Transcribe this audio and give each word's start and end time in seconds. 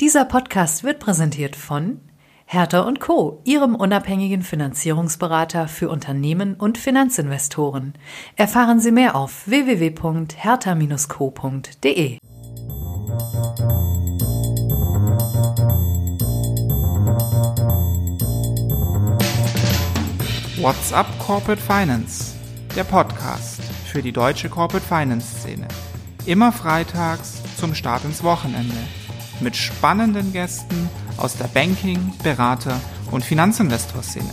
Dieser 0.00 0.24
Podcast 0.24 0.82
wird 0.82 0.98
präsentiert 0.98 1.54
von 1.56 2.00
Hertha 2.46 2.80
und 2.80 3.00
Co., 3.00 3.42
Ihrem 3.44 3.74
unabhängigen 3.74 4.40
Finanzierungsberater 4.40 5.68
für 5.68 5.90
Unternehmen 5.90 6.54
und 6.54 6.78
Finanzinvestoren. 6.78 7.92
Erfahren 8.34 8.80
Sie 8.80 8.92
mehr 8.92 9.14
auf 9.14 9.46
www.hertha-co.de. 9.46 12.16
What's 20.62 20.94
up 20.94 21.06
Corporate 21.18 21.60
Finance? 21.60 22.36
Der 22.74 22.84
Podcast 22.84 23.60
für 23.84 24.00
die 24.00 24.12
deutsche 24.12 24.48
Corporate 24.48 24.86
Finance 24.86 25.40
Szene. 25.40 25.68
Immer 26.24 26.52
freitags 26.52 27.42
zum 27.58 27.74
Start 27.74 28.06
ins 28.06 28.24
Wochenende. 28.24 28.78
Mit 29.40 29.56
spannenden 29.56 30.32
Gästen 30.32 30.90
aus 31.16 31.36
der 31.36 31.46
Banking-, 31.46 32.12
Berater- 32.22 32.80
und 33.10 33.24
Finanzinvestor-Szene. 33.24 34.28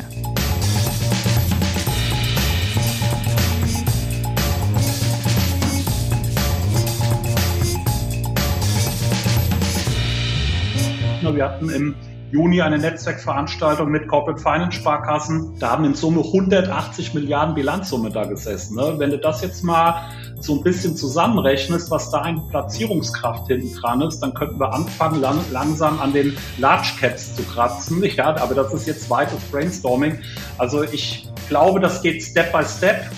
Wir 11.38 11.46
hatten 11.46 11.70
im 11.70 11.96
Juni 12.32 12.62
eine 12.62 12.78
Netzwerkveranstaltung 12.78 13.90
mit 13.90 14.08
Corporate 14.08 14.42
Finance 14.42 14.80
Sparkassen. 14.80 15.58
Da 15.60 15.70
haben 15.72 15.86
in 15.86 15.94
Summe 15.94 16.22
180 16.22 17.14
Milliarden 17.14 17.54
Bilanzsumme 17.56 18.10
da 18.10 18.26
gesessen. 18.26 18.76
Ne? 18.76 18.96
Wenn 18.98 19.12
du 19.12 19.18
das 19.18 19.42
jetzt 19.42 19.64
mal 19.64 20.10
so 20.40 20.56
ein 20.56 20.64
bisschen 20.64 20.96
zusammenrechnest, 20.96 21.90
was 21.92 22.12
da 22.12 22.22
eine 22.22 22.42
Platzierungskraft 22.50 23.48
hinten 23.48 23.74
dran 23.76 24.02
ist, 24.02 24.20
dann 24.20 24.34
könnten 24.34 24.60
wir 24.60 24.74
anfangen, 24.74 25.22
lang, 25.22 25.40
langsam 25.52 26.00
an 26.00 26.14
den 26.14 26.38
Large 26.58 26.90
Caps 27.00 27.36
zu 27.36 27.44
kratzen. 27.44 28.04
Ja, 28.04 28.36
aber 28.38 28.56
das 28.56 28.74
ist 28.74 28.88
jetzt 28.88 29.10
weites 29.10 29.40
Brainstorming. 29.52 30.20
Also 30.58 30.84
ich 30.84 31.28
glaube, 31.50 31.80
das 31.80 32.02
geht 32.02 32.24
Step 32.24 32.52
by 32.52 32.64
Step 32.64 33.10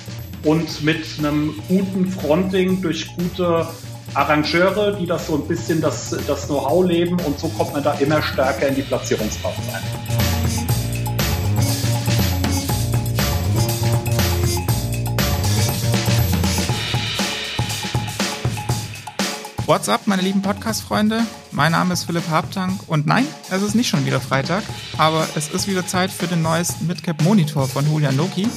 und 0.43 0.83
mit 0.83 1.05
einem 1.19 1.55
guten 1.67 2.07
Fronting 2.07 2.81
durch 2.81 3.07
gute 3.15 3.67
Arrangeure, 4.13 4.97
die 4.99 5.05
das 5.05 5.27
so 5.27 5.35
ein 5.35 5.47
bisschen 5.47 5.81
das, 5.81 6.15
das 6.27 6.47
Know-how 6.47 6.85
leben 6.85 7.19
und 7.21 7.39
so 7.39 7.47
kommt 7.49 7.73
man 7.73 7.83
da 7.83 7.93
immer 7.93 8.21
stärker 8.21 8.67
in 8.67 8.75
die 8.75 8.81
Platzierungskraft 8.81 9.59
rein. 9.71 10.28
What's 19.69 19.87
up, 19.87 20.07
meine 20.07 20.23
lieben 20.23 20.41
Podcast-Freunde? 20.41 21.21
Mein 21.51 21.73
Name 21.73 21.93
ist 21.93 22.05
Philipp 22.05 22.27
Habtank 22.27 22.81
und 22.87 23.05
nein, 23.05 23.27
es 23.51 23.61
ist 23.61 23.75
nicht 23.75 23.87
schon 23.87 24.03
wieder 24.03 24.19
Freitag, 24.19 24.63
aber 24.97 25.27
es 25.35 25.49
ist 25.49 25.67
wieder 25.67 25.85
Zeit 25.85 26.09
für 26.09 26.25
den 26.25 26.41
neuesten 26.41 26.87
Midcap 26.87 27.21
Monitor 27.21 27.67
von 27.67 27.85
Julian 27.85 28.17
Loki 28.17 28.47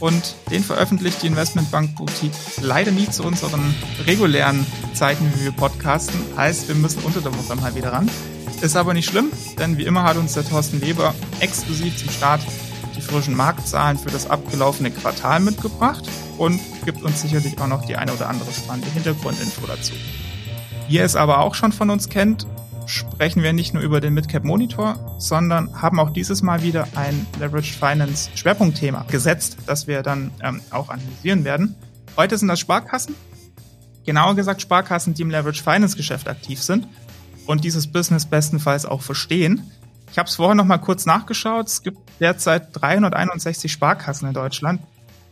und 0.00 0.34
den 0.50 0.64
veröffentlicht 0.64 1.22
die 1.22 1.28
Investmentbank 1.28 1.94
Boutique 1.94 2.32
leider 2.60 2.90
nie 2.90 3.08
zu 3.08 3.22
unseren 3.22 3.72
regulären 4.04 4.66
Zeiten, 4.94 5.32
wie 5.36 5.44
wir 5.44 5.52
podcasten. 5.52 6.20
Heißt, 6.36 6.66
wir 6.66 6.74
müssen 6.74 7.04
unter 7.04 7.20
der 7.20 7.32
Woche 7.32 7.54
mal 7.54 7.76
wieder 7.76 7.92
ran. 7.92 8.10
Ist 8.60 8.76
aber 8.76 8.94
nicht 8.94 9.08
schlimm, 9.08 9.30
denn 9.60 9.78
wie 9.78 9.84
immer 9.84 10.02
hat 10.02 10.16
uns 10.16 10.34
der 10.34 10.44
Thorsten 10.44 10.80
Weber 10.80 11.14
exklusiv 11.38 11.96
zum 11.98 12.10
Start 12.10 12.40
die 12.96 13.00
frischen 13.00 13.36
Marktzahlen 13.36 13.96
für 13.96 14.10
das 14.10 14.28
abgelaufene 14.28 14.90
Quartal 14.90 15.38
mitgebracht 15.38 16.02
und 16.36 16.60
gibt 16.84 17.04
uns 17.04 17.22
sicherlich 17.22 17.60
auch 17.60 17.68
noch 17.68 17.84
die 17.84 17.94
eine 17.94 18.12
oder 18.12 18.28
andere 18.28 18.50
spannende 18.52 18.90
Hintergrundinfo 18.90 19.64
dazu. 19.68 19.92
Ihr 20.88 21.04
es 21.04 21.16
aber 21.16 21.40
auch 21.40 21.54
schon 21.54 21.72
von 21.72 21.90
uns 21.90 22.08
kennt, 22.08 22.46
sprechen 22.86 23.42
wir 23.42 23.52
nicht 23.52 23.74
nur 23.74 23.82
über 23.82 24.00
den 24.00 24.14
Midcap 24.14 24.44
Monitor, 24.44 25.16
sondern 25.18 25.82
haben 25.82 26.00
auch 26.00 26.10
dieses 26.10 26.40
Mal 26.42 26.62
wieder 26.62 26.88
ein 26.94 27.26
Leveraged 27.38 27.74
Finance 27.74 28.30
Schwerpunktthema 28.34 29.04
gesetzt, 29.10 29.58
das 29.66 29.86
wir 29.86 30.02
dann 30.02 30.30
ähm, 30.42 30.62
auch 30.70 30.88
analysieren 30.88 31.44
werden. 31.44 31.74
Heute 32.16 32.38
sind 32.38 32.48
das 32.48 32.58
Sparkassen, 32.58 33.14
genauer 34.06 34.34
gesagt 34.34 34.62
Sparkassen, 34.62 35.12
die 35.12 35.22
im 35.22 35.30
Leveraged 35.30 35.60
Finance 35.60 35.94
Geschäft 35.96 36.26
aktiv 36.26 36.62
sind 36.62 36.88
und 37.46 37.64
dieses 37.64 37.86
Business 37.86 38.24
bestenfalls 38.24 38.86
auch 38.86 39.02
verstehen. 39.02 39.70
Ich 40.10 40.18
habe 40.18 40.28
es 40.28 40.36
vorher 40.36 40.54
noch 40.54 40.64
mal 40.64 40.78
kurz 40.78 41.04
nachgeschaut. 41.04 41.66
Es 41.66 41.82
gibt 41.82 41.98
derzeit 42.18 42.68
361 42.72 43.70
Sparkassen 43.70 44.26
in 44.26 44.34
Deutschland. 44.34 44.80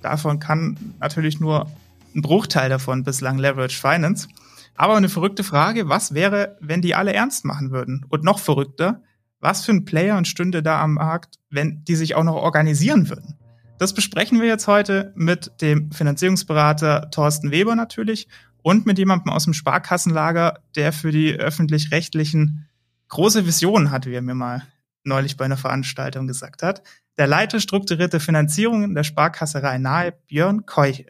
Davon 0.03 0.39
kann 0.39 0.95
natürlich 1.01 1.41
nur 1.41 1.71
ein 2.15 2.21
Bruchteil 2.21 2.69
davon 2.69 3.05
bislang 3.05 3.39
Leveraged 3.39 3.81
Finance. 3.81 4.29
Aber 4.77 4.97
eine 4.97 5.09
verrückte 5.09 5.43
Frage, 5.43 5.89
was 5.89 6.13
wäre, 6.15 6.57
wenn 6.61 6.83
die 6.83 6.95
alle 6.95 7.13
ernst 7.13 7.45
machen 7.45 7.71
würden? 7.71 8.05
Und 8.09 8.25
noch 8.25 8.39
verrückter, 8.39 9.03
was 9.41 9.65
für 9.65 9.73
ein 9.73 9.85
Player 9.85 10.17
und 10.17 10.29
stünde 10.29 10.63
da 10.63 10.83
am 10.83 10.95
Markt, 10.95 11.37
wenn 11.51 11.83
die 11.85 11.97
sich 11.97 12.15
auch 12.15 12.25
noch 12.25 12.37
organisieren 12.37 13.09
würden? 13.09 13.39
Das 13.79 13.95
besprechen 13.95 14.41
wir 14.41 14.49
jetzt 14.49 14.67
heute 14.67 15.13
mit 15.17 15.51
dem 15.61 15.93
Finanzierungsberater 15.93 17.11
Thorsten 17.11 17.51
Weber 17.51 17.75
natürlich 17.75 18.29
und 18.63 18.87
mit 18.87 18.99
jemandem 18.99 19.33
aus 19.33 19.45
dem 19.45 19.53
Sparkassenlager, 19.53 20.61
der 20.75 20.93
für 20.93 21.11
die 21.11 21.35
öffentlich-rechtlichen 21.35 22.69
große 23.09 23.47
Visionen 23.47 23.91
hat, 23.91 24.07
wie 24.07 24.15
er 24.15 24.23
mir 24.23 24.35
mal 24.35 24.63
neulich 25.05 25.37
bei 25.37 25.45
einer 25.45 25.57
Veranstaltung 25.57 26.27
gesagt 26.27 26.63
hat. 26.63 26.83
Der 27.19 27.27
Leiter 27.27 27.61
strukturierte 27.61 28.19
Finanzierung 28.19 28.95
der 28.95 29.05
Sparkasse 29.05 29.63
Rhein-Nahe, 29.63 30.13
Björn 30.27 30.67
Keuchel. 30.67 31.07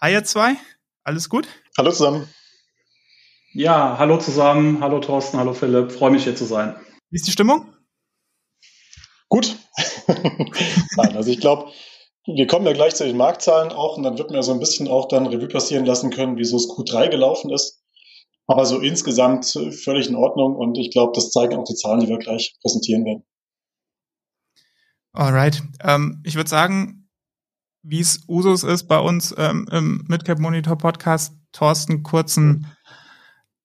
Hi 0.00 0.12
ihr 0.12 0.24
zwei, 0.24 0.56
alles 1.04 1.28
gut? 1.28 1.46
Hallo 1.78 1.92
zusammen. 1.92 2.26
Ja, 3.58 3.96
hallo 3.98 4.18
zusammen, 4.18 4.82
hallo 4.82 5.00
Thorsten, 5.00 5.38
hallo 5.38 5.54
Philipp, 5.54 5.90
freue 5.90 6.10
mich 6.10 6.24
hier 6.24 6.36
zu 6.36 6.44
sein. 6.44 6.76
Wie 7.08 7.16
ist 7.16 7.26
die 7.26 7.32
Stimmung? 7.32 7.74
Gut. 9.30 9.56
Nein, 10.98 11.16
also 11.16 11.30
ich 11.30 11.40
glaube, 11.40 11.72
wir 12.26 12.46
kommen 12.46 12.66
ja 12.66 12.74
gleich 12.74 12.94
zu 12.96 13.06
den 13.06 13.16
Marktzahlen 13.16 13.72
auch 13.72 13.96
und 13.96 14.02
dann 14.02 14.18
wird 14.18 14.28
man 14.28 14.36
ja 14.36 14.42
so 14.42 14.52
ein 14.52 14.60
bisschen 14.60 14.88
auch 14.88 15.08
dann 15.08 15.26
Revue 15.26 15.48
passieren 15.48 15.86
lassen 15.86 16.10
können, 16.10 16.36
wieso 16.36 16.58
es 16.58 16.68
Q3 16.68 17.08
gelaufen 17.08 17.50
ist. 17.50 17.82
Aber 18.46 18.66
so 18.66 18.78
insgesamt 18.78 19.46
völlig 19.46 20.06
in 20.10 20.16
Ordnung 20.16 20.54
und 20.54 20.76
ich 20.76 20.90
glaube, 20.90 21.12
das 21.14 21.30
zeigen 21.30 21.56
auch 21.56 21.64
die 21.64 21.76
Zahlen, 21.76 22.00
die 22.00 22.08
wir 22.08 22.18
gleich 22.18 22.58
präsentieren 22.60 23.06
werden. 23.06 23.24
Alright. 25.14 25.62
Ähm, 25.82 26.22
ich 26.26 26.34
würde 26.34 26.50
sagen, 26.50 27.08
wie 27.82 28.00
es 28.00 28.22
Usus 28.28 28.64
ist 28.64 28.86
bei 28.86 28.98
uns 28.98 29.34
ähm, 29.38 29.66
im 29.72 30.04
Midcap 30.08 30.40
Monitor 30.40 30.76
Podcast, 30.76 31.32
Thorsten, 31.52 32.02
kurzen 32.02 32.66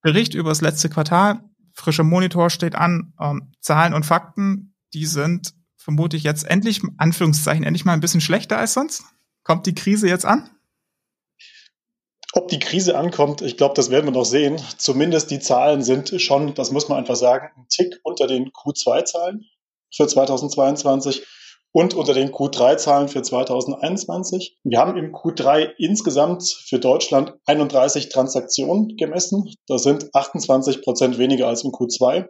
Bericht 0.01 0.33
über 0.33 0.49
das 0.49 0.61
letzte 0.61 0.89
Quartal. 0.89 1.41
Frischer 1.73 2.03
Monitor 2.03 2.49
steht 2.49 2.75
an. 2.75 3.13
Ähm, 3.19 3.53
Zahlen 3.59 3.93
und 3.93 4.05
Fakten, 4.05 4.75
die 4.93 5.05
sind 5.05 5.53
vermute 5.81 6.15
ich 6.15 6.23
jetzt 6.23 6.43
endlich, 6.43 6.81
Anführungszeichen, 6.97 7.63
endlich 7.63 7.85
mal 7.85 7.93
ein 7.93 8.01
bisschen 8.01 8.21
schlechter 8.21 8.57
als 8.57 8.73
sonst. 8.73 9.03
Kommt 9.43 9.65
die 9.65 9.73
Krise 9.73 10.07
jetzt 10.07 10.25
an? 10.25 10.49
Ob 12.33 12.47
die 12.47 12.59
Krise 12.59 12.97
ankommt, 12.97 13.41
ich 13.41 13.57
glaube, 13.57 13.73
das 13.75 13.89
werden 13.89 14.05
wir 14.05 14.11
noch 14.11 14.25
sehen. 14.25 14.61
Zumindest 14.77 15.31
die 15.31 15.39
Zahlen 15.39 15.83
sind 15.83 16.21
schon, 16.21 16.53
das 16.53 16.71
muss 16.71 16.87
man 16.87 16.99
einfach 16.99 17.15
sagen, 17.15 17.49
ein 17.57 17.67
Tick 17.67 17.99
unter 18.03 18.27
den 18.27 18.51
Q2-Zahlen 18.51 19.45
für 19.93 20.07
2022 20.07 21.25
und 21.73 21.93
unter 21.93 22.13
den 22.13 22.31
Q3-Zahlen 22.31 23.07
für 23.07 23.21
2021. 23.21 24.57
Wir 24.63 24.79
haben 24.79 24.97
im 24.97 25.13
Q3 25.13 25.71
insgesamt 25.77 26.43
für 26.43 26.79
Deutschland 26.79 27.33
31 27.45 28.09
Transaktionen 28.09 28.97
gemessen. 28.97 29.53
Das 29.67 29.83
sind 29.83 30.13
28 30.13 30.81
Prozent 30.81 31.17
weniger 31.17 31.47
als 31.47 31.63
im 31.63 31.71
Q2 31.71 32.27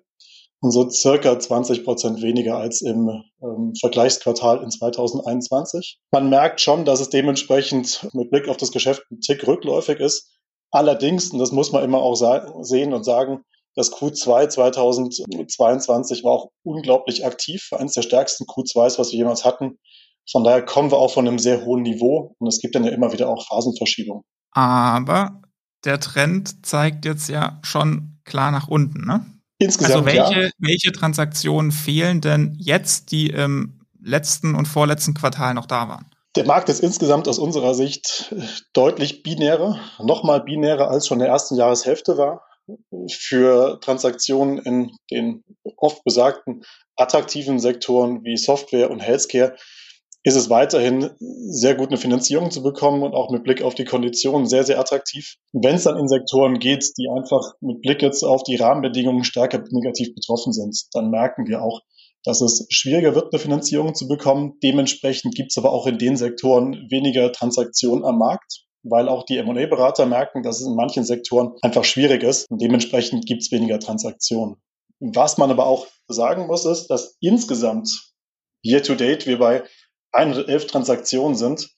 und 0.62 0.72
so 0.72 0.90
circa 0.90 1.40
20 1.40 1.84
Prozent 1.84 2.22
weniger 2.22 2.57
als 2.57 2.81
im 2.81 3.24
ähm, 3.41 3.74
Vergleichsquartal 3.79 4.62
in 4.63 4.69
2021. 4.69 6.00
Man 6.12 6.29
merkt 6.29 6.62
schon, 6.62 6.85
dass 6.85 7.00
es 7.00 7.09
dementsprechend 7.09 8.08
mit 8.13 8.29
Blick 8.29 8.47
auf 8.47 8.58
das 8.58 8.72
Geschäft 8.72 9.03
ein 9.12 9.22
Tick 9.22 9.47
rückläufig 9.47 10.00
ist. 10.00 10.29
Allerdings, 10.69 11.31
und 11.31 11.40
das 11.40 11.52
muss 11.52 11.72
man 11.72 11.84
immer 11.84 12.02
auch 12.02 12.16
sehen 12.62 12.94
und 12.94 13.03
sagen, 13.03 13.44
das 13.76 13.92
Q2 13.92 14.50
2022 14.50 16.24
war 16.24 16.32
auch 16.32 16.52
unglaublich 16.64 17.26
aktiv, 17.26 17.70
eines 17.72 17.94
der 17.94 18.02
stärksten 18.02 18.46
Q2s, 18.46 19.00
was 19.00 19.12
wir 19.12 19.18
jemals 19.18 19.46
hatten. 19.46 19.79
Von 20.29 20.44
daher 20.44 20.64
kommen 20.64 20.91
wir 20.91 20.97
auch 20.97 21.14
von 21.14 21.28
einem 21.28 21.40
sehr 21.40 21.66
hohen 21.66 21.82
Niveau 21.82 22.35
und 22.38 22.47
es 22.47 22.59
gibt 22.59 22.76
dann 22.76 22.84
ja 22.84 22.91
immer 22.91 23.12
wieder 23.14 23.29
auch 23.29 23.47
Phasenverschiebungen. 23.47 24.23
Aber 24.52 25.41
der 25.84 26.00
Trend 26.00 26.66
zeigt 26.66 27.06
jetzt 27.06 27.29
ja 27.29 27.59
schon 27.64 28.20
klar 28.26 28.52
nach 28.52 28.68
unten, 28.68 29.06
ne? 29.06 29.26
Insgesamt, 29.58 29.94
also 29.94 30.06
welche, 30.06 30.41
ja. 30.46 30.50
welche 30.58 30.91
Transaktionen 30.91 31.72
fehlen 31.72 32.20
denn 32.20 32.56
jetzt, 32.59 33.12
die 33.12 33.28
im 33.28 33.79
letzten 34.02 34.56
und 34.56 34.66
vorletzten 34.66 35.14
Quartal 35.14 35.53
noch 35.53 35.67
da 35.67 35.88
waren? 35.88 36.09
Der 36.35 36.46
Markt 36.46 36.70
ist 36.70 36.79
insgesamt 36.79 37.28
aus 37.28 37.38
unserer 37.38 37.76
Sicht 37.76 38.34
deutlich 38.74 39.22
binärer, 39.22 39.79
nochmal 40.00 40.41
binärer 40.41 40.90
als 40.90 41.08
schon 41.08 41.17
in 41.20 41.26
der 41.26 41.29
ersten 41.29 41.56
Jahreshälfte 41.56 42.17
war 42.17 42.41
für 43.09 43.79
Transaktionen 43.81 44.59
in 44.59 44.91
den 45.09 45.43
oft 45.78 46.03
besagten 46.03 46.63
attraktiven 46.96 47.59
Sektoren 47.59 48.23
wie 48.23 48.37
Software 48.37 48.91
und 48.91 48.99
Healthcare 48.99 49.55
ist 50.23 50.35
es 50.35 50.49
weiterhin 50.49 51.09
sehr 51.19 51.75
gut 51.75 51.90
eine 51.90 51.97
Finanzierung 51.97 52.52
zu 52.52 52.61
bekommen 52.61 53.02
und 53.02 53.16
auch 53.16 53.31
mit 53.31 53.43
Blick 53.43 53.63
auf 53.63 53.73
die 53.73 53.85
Konditionen 53.85 54.47
sehr, 54.47 54.63
sehr 54.63 54.79
attraktiv. 54.79 55.35
Wenn 55.52 55.75
es 55.75 55.84
dann 55.84 55.97
in 55.97 56.08
Sektoren 56.08 56.59
geht, 56.59 56.85
die 56.97 57.09
einfach 57.09 57.53
mit 57.59 57.81
Blick 57.81 58.03
jetzt 58.03 58.23
auf 58.23 58.43
die 58.43 58.55
Rahmenbedingungen 58.55 59.23
stärker 59.23 59.64
negativ 59.72 60.14
betroffen 60.14 60.53
sind, 60.53 60.79
dann 60.93 61.09
merken 61.09 61.47
wir 61.47 61.64
auch, 61.64 61.81
dass 62.23 62.41
es 62.41 62.67
schwieriger 62.69 63.16
wird, 63.16 63.34
eine 63.34 63.41
Finanzierung 63.41 63.96
zu 63.96 64.07
bekommen. 64.07 64.59
Dementsprechend 64.61 65.34
gibt 65.34 65.52
es 65.52 65.57
aber 65.57 65.72
auch 65.72 65.87
in 65.87 65.97
den 65.97 66.17
Sektoren 66.17 66.87
weniger 66.91 67.31
Transaktionen 67.31 68.05
am 68.05 68.19
Markt, 68.19 68.66
weil 68.83 69.09
auch 69.09 69.23
die 69.23 69.37
M&A-Berater 69.37 70.05
merken, 70.05 70.43
dass 70.43 70.59
es 70.59 70.67
in 70.67 70.75
manchen 70.75 71.03
Sektoren 71.03 71.53
einfach 71.61 71.83
schwierig 71.83 72.23
ist 72.23 72.49
und 72.49 72.61
dementsprechend 72.61 73.25
gibt 73.25 73.41
es 73.41 73.51
weniger 73.51 73.79
Transaktionen. 73.79 74.57
Was 74.99 75.37
man 75.37 75.51
aber 75.51 75.66
auch 75.66 75.87
sagen 76.07 76.47
muss, 76.47 76.66
ist, 76.66 76.87
dass 76.87 77.17
insgesamt 77.19 77.89
year 78.63 78.83
to 78.83 78.95
date 78.95 79.25
wir 79.25 79.39
bei 79.39 79.63
111 80.11 80.67
Transaktionen 80.67 81.35
sind, 81.35 81.69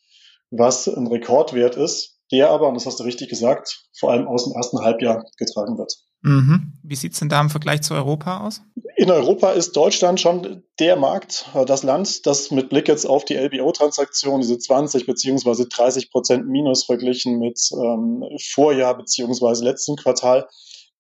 was 0.52 0.88
ein 0.88 1.08
Rekordwert 1.08 1.76
ist, 1.76 2.20
der 2.32 2.50
aber, 2.50 2.68
und 2.68 2.76
das 2.76 2.86
hast 2.86 3.00
du 3.00 3.04
richtig 3.04 3.30
gesagt, 3.30 3.86
vor 3.98 4.12
allem 4.12 4.28
aus 4.28 4.46
dem 4.46 4.54
ersten 4.54 4.80
Halbjahr 4.80 5.24
getragen 5.38 5.78
wird. 5.78 5.94
Mhm. 6.24 6.74
Wie 6.84 6.96
sieht's 6.96 7.20
denn 7.20 7.30
da 7.30 7.42
im 7.42 7.50
Vergleich 7.50 7.82
zu 7.82 7.94
Europa 7.94 8.46
aus? 8.46 8.62
In 8.96 9.12
Europa 9.12 9.52
ist 9.52 9.74
Deutschland 9.74 10.22
schon 10.22 10.64
der 10.80 10.96
Markt, 10.96 11.50
äh, 11.54 11.66
das 11.66 11.84
Land, 11.84 12.26
das 12.26 12.50
mit 12.50 12.70
Blick 12.70 12.88
jetzt 12.88 13.06
auf 13.06 13.26
die 13.26 13.36
LBO-Transaktion, 13.36 14.40
diese 14.40 14.58
20 14.58 15.06
beziehungsweise 15.06 15.68
30 15.68 16.12
Prozent 16.12 16.48
Minus 16.48 16.86
verglichen 16.86 17.40
mit 17.40 17.60
ähm, 17.74 18.24
Vorjahr 18.52 18.96
beziehungsweise 18.96 19.66
letzten 19.66 19.98
Quartal 19.98 20.48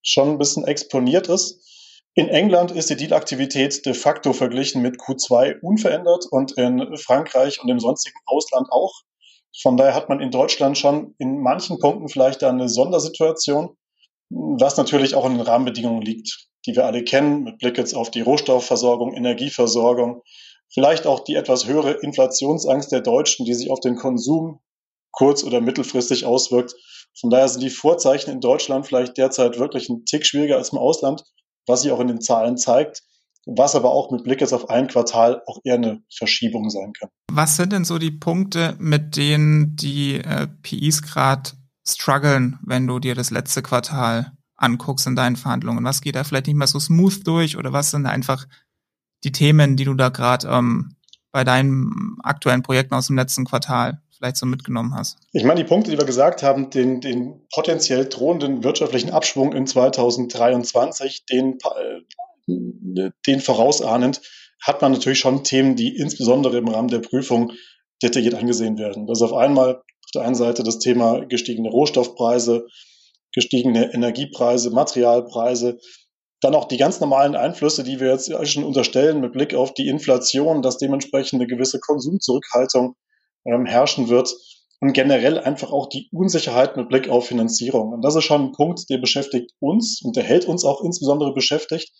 schon 0.02 0.32
ein 0.32 0.38
bisschen 0.38 0.66
exponiert 0.66 1.30
ist. 1.30 1.62
In 2.16 2.28
England 2.28 2.72
ist 2.72 2.90
die 2.90 2.98
Dealaktivität 2.98 3.86
de 3.86 3.94
facto 3.94 4.34
verglichen 4.34 4.82
mit 4.82 5.00
Q2 5.00 5.62
unverändert 5.62 6.26
und 6.30 6.52
in 6.58 6.98
Frankreich 6.98 7.64
und 7.64 7.70
im 7.70 7.80
sonstigen 7.80 8.20
Ausland 8.26 8.68
auch. 8.72 8.94
Von 9.62 9.78
daher 9.78 9.96
hat 9.96 10.10
man 10.10 10.20
in 10.20 10.32
Deutschland 10.32 10.78
schon 10.78 11.16
in 11.18 11.40
manchen 11.42 11.80
Punkten 11.80 12.10
vielleicht 12.10 12.44
eine 12.44 12.68
Sondersituation, 12.68 13.78
was 14.30 14.78
natürlich 14.78 15.16
auch 15.16 15.26
in 15.26 15.34
den 15.34 15.42
Rahmenbedingungen 15.42 16.02
liegt, 16.02 16.48
die 16.66 16.76
wir 16.76 16.86
alle 16.86 17.04
kennen, 17.04 17.44
mit 17.44 17.60
Blick 17.60 17.78
jetzt 17.78 17.96
auf 17.96 18.12
die 18.12 18.22
Rohstoffversorgung, 18.22 19.14
Energieversorgung, 19.14 20.22
vielleicht 20.74 21.06
auch 21.06 21.20
die 21.22 21.36
etwas 21.36 21.68
höhere 21.68 21.92
Inflationsangst 21.92 22.92
der 22.92 23.02
Deutschen, 23.02 23.46
die 23.46 23.54
sich 23.54 23.70
auf 23.70 23.80
den 23.80 23.96
Konsum 23.96 24.60
kurz- 25.12 25.44
oder 25.44 25.62
mittelfristig 25.62 26.26
auswirkt. 26.26 26.74
Von 27.20 27.30
daher 27.30 27.48
sind 27.48 27.62
die 27.62 27.70
Vorzeichen 27.70 28.32
in 28.32 28.42
Deutschland 28.42 28.88
vielleicht 28.88 29.18
derzeit 29.18 29.60
wirklich 29.60 29.90
ein 29.90 30.06
Tick 30.06 30.26
schwieriger 30.26 30.58
als 30.58 30.70
im 30.70 30.80
Ausland, 30.80 31.24
was 31.68 31.84
sich 31.84 31.92
auch 31.92 32.00
in 32.00 32.08
den 32.08 32.22
Zahlen 32.22 32.58
zeigt, 32.58 33.04
was 33.46 33.76
aber 33.76 33.92
auch 33.92 34.10
mit 34.10 34.24
Blick 34.24 34.42
jetzt 34.42 34.54
auf 34.54 34.70
ein 34.70 34.88
Quartal 34.88 35.44
auch 35.46 35.60
eher 35.64 35.76
eine 35.76 36.02
Verschiebung 36.16 36.70
sein 36.70 36.94
kann. 36.94 37.10
Was 37.32 37.58
sind 37.58 37.72
denn 37.72 37.86
so 37.86 38.00
die 38.00 38.12
Punkte, 38.12 38.76
mit 38.80 39.16
denen 39.16 39.76
die 39.76 40.16
äh, 40.16 40.48
PIs 40.64 41.04
gerade 41.04 41.52
strugglen, 41.88 42.60
wenn 42.64 42.88
du 42.88 43.00
dir 43.00 43.16
das 43.16 43.32
letzte 43.32 43.62
Quartal 43.62 44.32
anguckst 44.56 45.08
in 45.08 45.16
deinen 45.16 45.36
Verhandlungen? 45.36 45.84
Was 45.84 46.02
geht 46.02 46.16
da 46.16 46.24
vielleicht 46.24 46.48
nicht 46.48 46.56
mehr 46.56 46.68
so 46.68 46.80
smooth 46.80 47.26
durch 47.26 47.58
oder 47.58 47.74
was 47.74 47.92
sind 47.92 48.06
einfach 48.06 48.48
die 49.24 49.32
Themen, 49.32 49.76
die 49.76 49.86
du 49.86 49.94
da 49.94 50.10
gerade 50.10 50.48
ähm, 50.48 50.96
bei 51.32 51.44
deinen 51.44 52.18
aktuellen 52.24 52.64
Projekten 52.64 52.96
aus 52.96 53.08
dem 53.08 53.18
letzten 53.18 53.46
Quartal 53.46 54.02
vielleicht 54.16 54.38
so 54.38 54.46
mitgenommen 54.46 54.94
hast? 54.96 55.18
Ich 55.32 55.44
meine, 55.44 55.62
die 55.62 55.68
Punkte, 55.68 55.92
die 55.92 55.98
wir 55.98 56.06
gesagt 56.06 56.44
haben, 56.44 56.70
den, 56.70 57.02
den 57.02 57.42
potenziell 57.54 58.06
drohenden 58.06 58.64
wirtschaftlichen 58.64 59.12
Abschwung 59.12 59.54
in 59.54 59.68
2023, 59.68 61.26
den, 61.26 61.58
äh, 62.48 63.12
den 63.28 63.40
vorausahnend, 63.40 64.22
hat 64.62 64.82
man 64.82 64.94
natürlich 64.94 65.20
schon 65.20 65.44
Themen, 65.44 65.76
die 65.76 65.98
insbesondere 65.98 66.58
im 66.58 66.68
Rahmen 66.70 66.88
der 66.88 67.00
Prüfung 67.00 67.52
detailliert 68.02 68.36
angesehen 68.36 68.78
werden. 68.78 69.08
Das 69.08 69.20
ist 69.20 69.24
auf 69.24 69.34
einmal 69.34 69.82
der 70.16 70.24
einen 70.24 70.36
Seite 70.36 70.64
das 70.64 70.80
Thema 70.80 71.26
gestiegene 71.26 71.70
Rohstoffpreise, 71.70 72.66
gestiegene 73.34 73.94
Energiepreise, 73.94 74.72
Materialpreise, 74.72 75.80
dann 76.42 76.56
auch 76.56 76.66
die 76.66 76.78
ganz 76.78 77.00
normalen 77.00 77.36
Einflüsse, 77.36 77.84
die 77.84 78.00
wir 78.00 78.12
jetzt 78.12 78.32
schon 78.48 78.64
unterstellen 78.64 79.22
mit 79.22 79.32
Blick 79.32 79.54
auf 79.54 79.74
die 79.74 79.88
Inflation, 79.88 80.62
dass 80.62 80.78
dementsprechend 80.78 81.40
eine 81.40 81.48
gewisse 81.48 81.80
Konsumzurückhaltung 81.80 82.96
ähm, 83.46 83.66
herrschen 83.66 84.10
wird 84.10 84.34
und 84.82 84.92
generell 84.92 85.40
einfach 85.40 85.72
auch 85.72 85.88
die 85.88 86.10
Unsicherheit 86.12 86.76
mit 86.76 86.90
Blick 86.90 87.08
auf 87.08 87.28
Finanzierung. 87.28 87.94
Und 87.94 88.02
das 88.02 88.16
ist 88.16 88.26
schon 88.26 88.42
ein 88.42 88.52
Punkt, 88.52 88.90
der 88.90 88.98
beschäftigt 88.98 89.52
uns 89.60 90.02
und 90.04 90.18
der 90.18 90.24
hält 90.24 90.46
uns 90.46 90.66
auch 90.66 90.84
insbesondere 90.84 91.34
beschäftigt, 91.34 91.92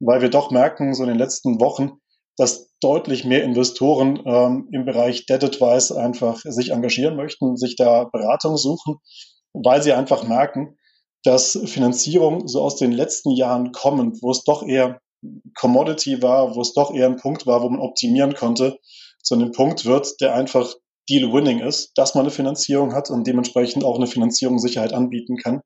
weil 0.00 0.20
wir 0.20 0.30
doch 0.30 0.50
merken, 0.50 0.94
so 0.94 1.04
in 1.04 1.10
den 1.10 1.18
letzten 1.18 1.60
Wochen, 1.60 1.92
dass 2.36 2.70
deutlich 2.80 3.24
mehr 3.24 3.44
Investoren 3.44 4.20
ähm, 4.24 4.68
im 4.72 4.84
Bereich 4.84 5.26
Debt 5.26 5.44
Advice 5.44 5.92
einfach 5.92 6.40
sich 6.44 6.70
engagieren 6.70 7.16
möchten, 7.16 7.56
sich 7.56 7.76
da 7.76 8.04
Beratung 8.04 8.56
suchen, 8.56 8.96
weil 9.52 9.82
sie 9.82 9.92
einfach 9.92 10.26
merken, 10.26 10.76
dass 11.24 11.58
Finanzierung 11.66 12.48
so 12.48 12.62
aus 12.62 12.76
den 12.76 12.92
letzten 12.92 13.30
Jahren 13.30 13.72
kommend, 13.72 14.22
wo 14.22 14.30
es 14.30 14.44
doch 14.44 14.66
eher 14.66 15.00
Commodity 15.54 16.20
war, 16.22 16.56
wo 16.56 16.60
es 16.60 16.74
doch 16.74 16.92
eher 16.92 17.06
ein 17.06 17.16
Punkt 17.16 17.46
war, 17.46 17.62
wo 17.62 17.68
man 17.68 17.80
optimieren 17.80 18.34
konnte, 18.34 18.78
zu 19.22 19.34
einem 19.34 19.52
Punkt 19.52 19.84
wird, 19.84 20.20
der 20.20 20.34
einfach 20.34 20.74
Deal-Winning 21.08 21.60
ist, 21.60 21.92
dass 21.96 22.14
man 22.14 22.24
eine 22.24 22.32
Finanzierung 22.32 22.94
hat 22.94 23.10
und 23.10 23.26
dementsprechend 23.26 23.84
auch 23.84 23.96
eine 23.96 24.06
Finanzierungssicherheit 24.06 24.92
anbieten 24.92 25.36
kann. 25.36 25.60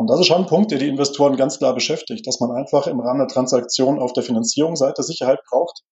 Und 0.00 0.06
das 0.06 0.18
ist 0.18 0.28
schon 0.28 0.40
ein 0.40 0.46
Punkt, 0.46 0.70
der 0.70 0.78
die 0.78 0.88
Investoren 0.88 1.36
ganz 1.36 1.58
klar 1.58 1.74
beschäftigt, 1.74 2.26
dass 2.26 2.40
man 2.40 2.52
einfach 2.52 2.86
im 2.86 3.00
Rahmen 3.00 3.18
der 3.18 3.28
Transaktion 3.28 3.98
auf 3.98 4.14
der 4.14 4.22
Finanzierungsseite 4.22 5.02
Sicherheit 5.02 5.40
braucht. 5.50 5.82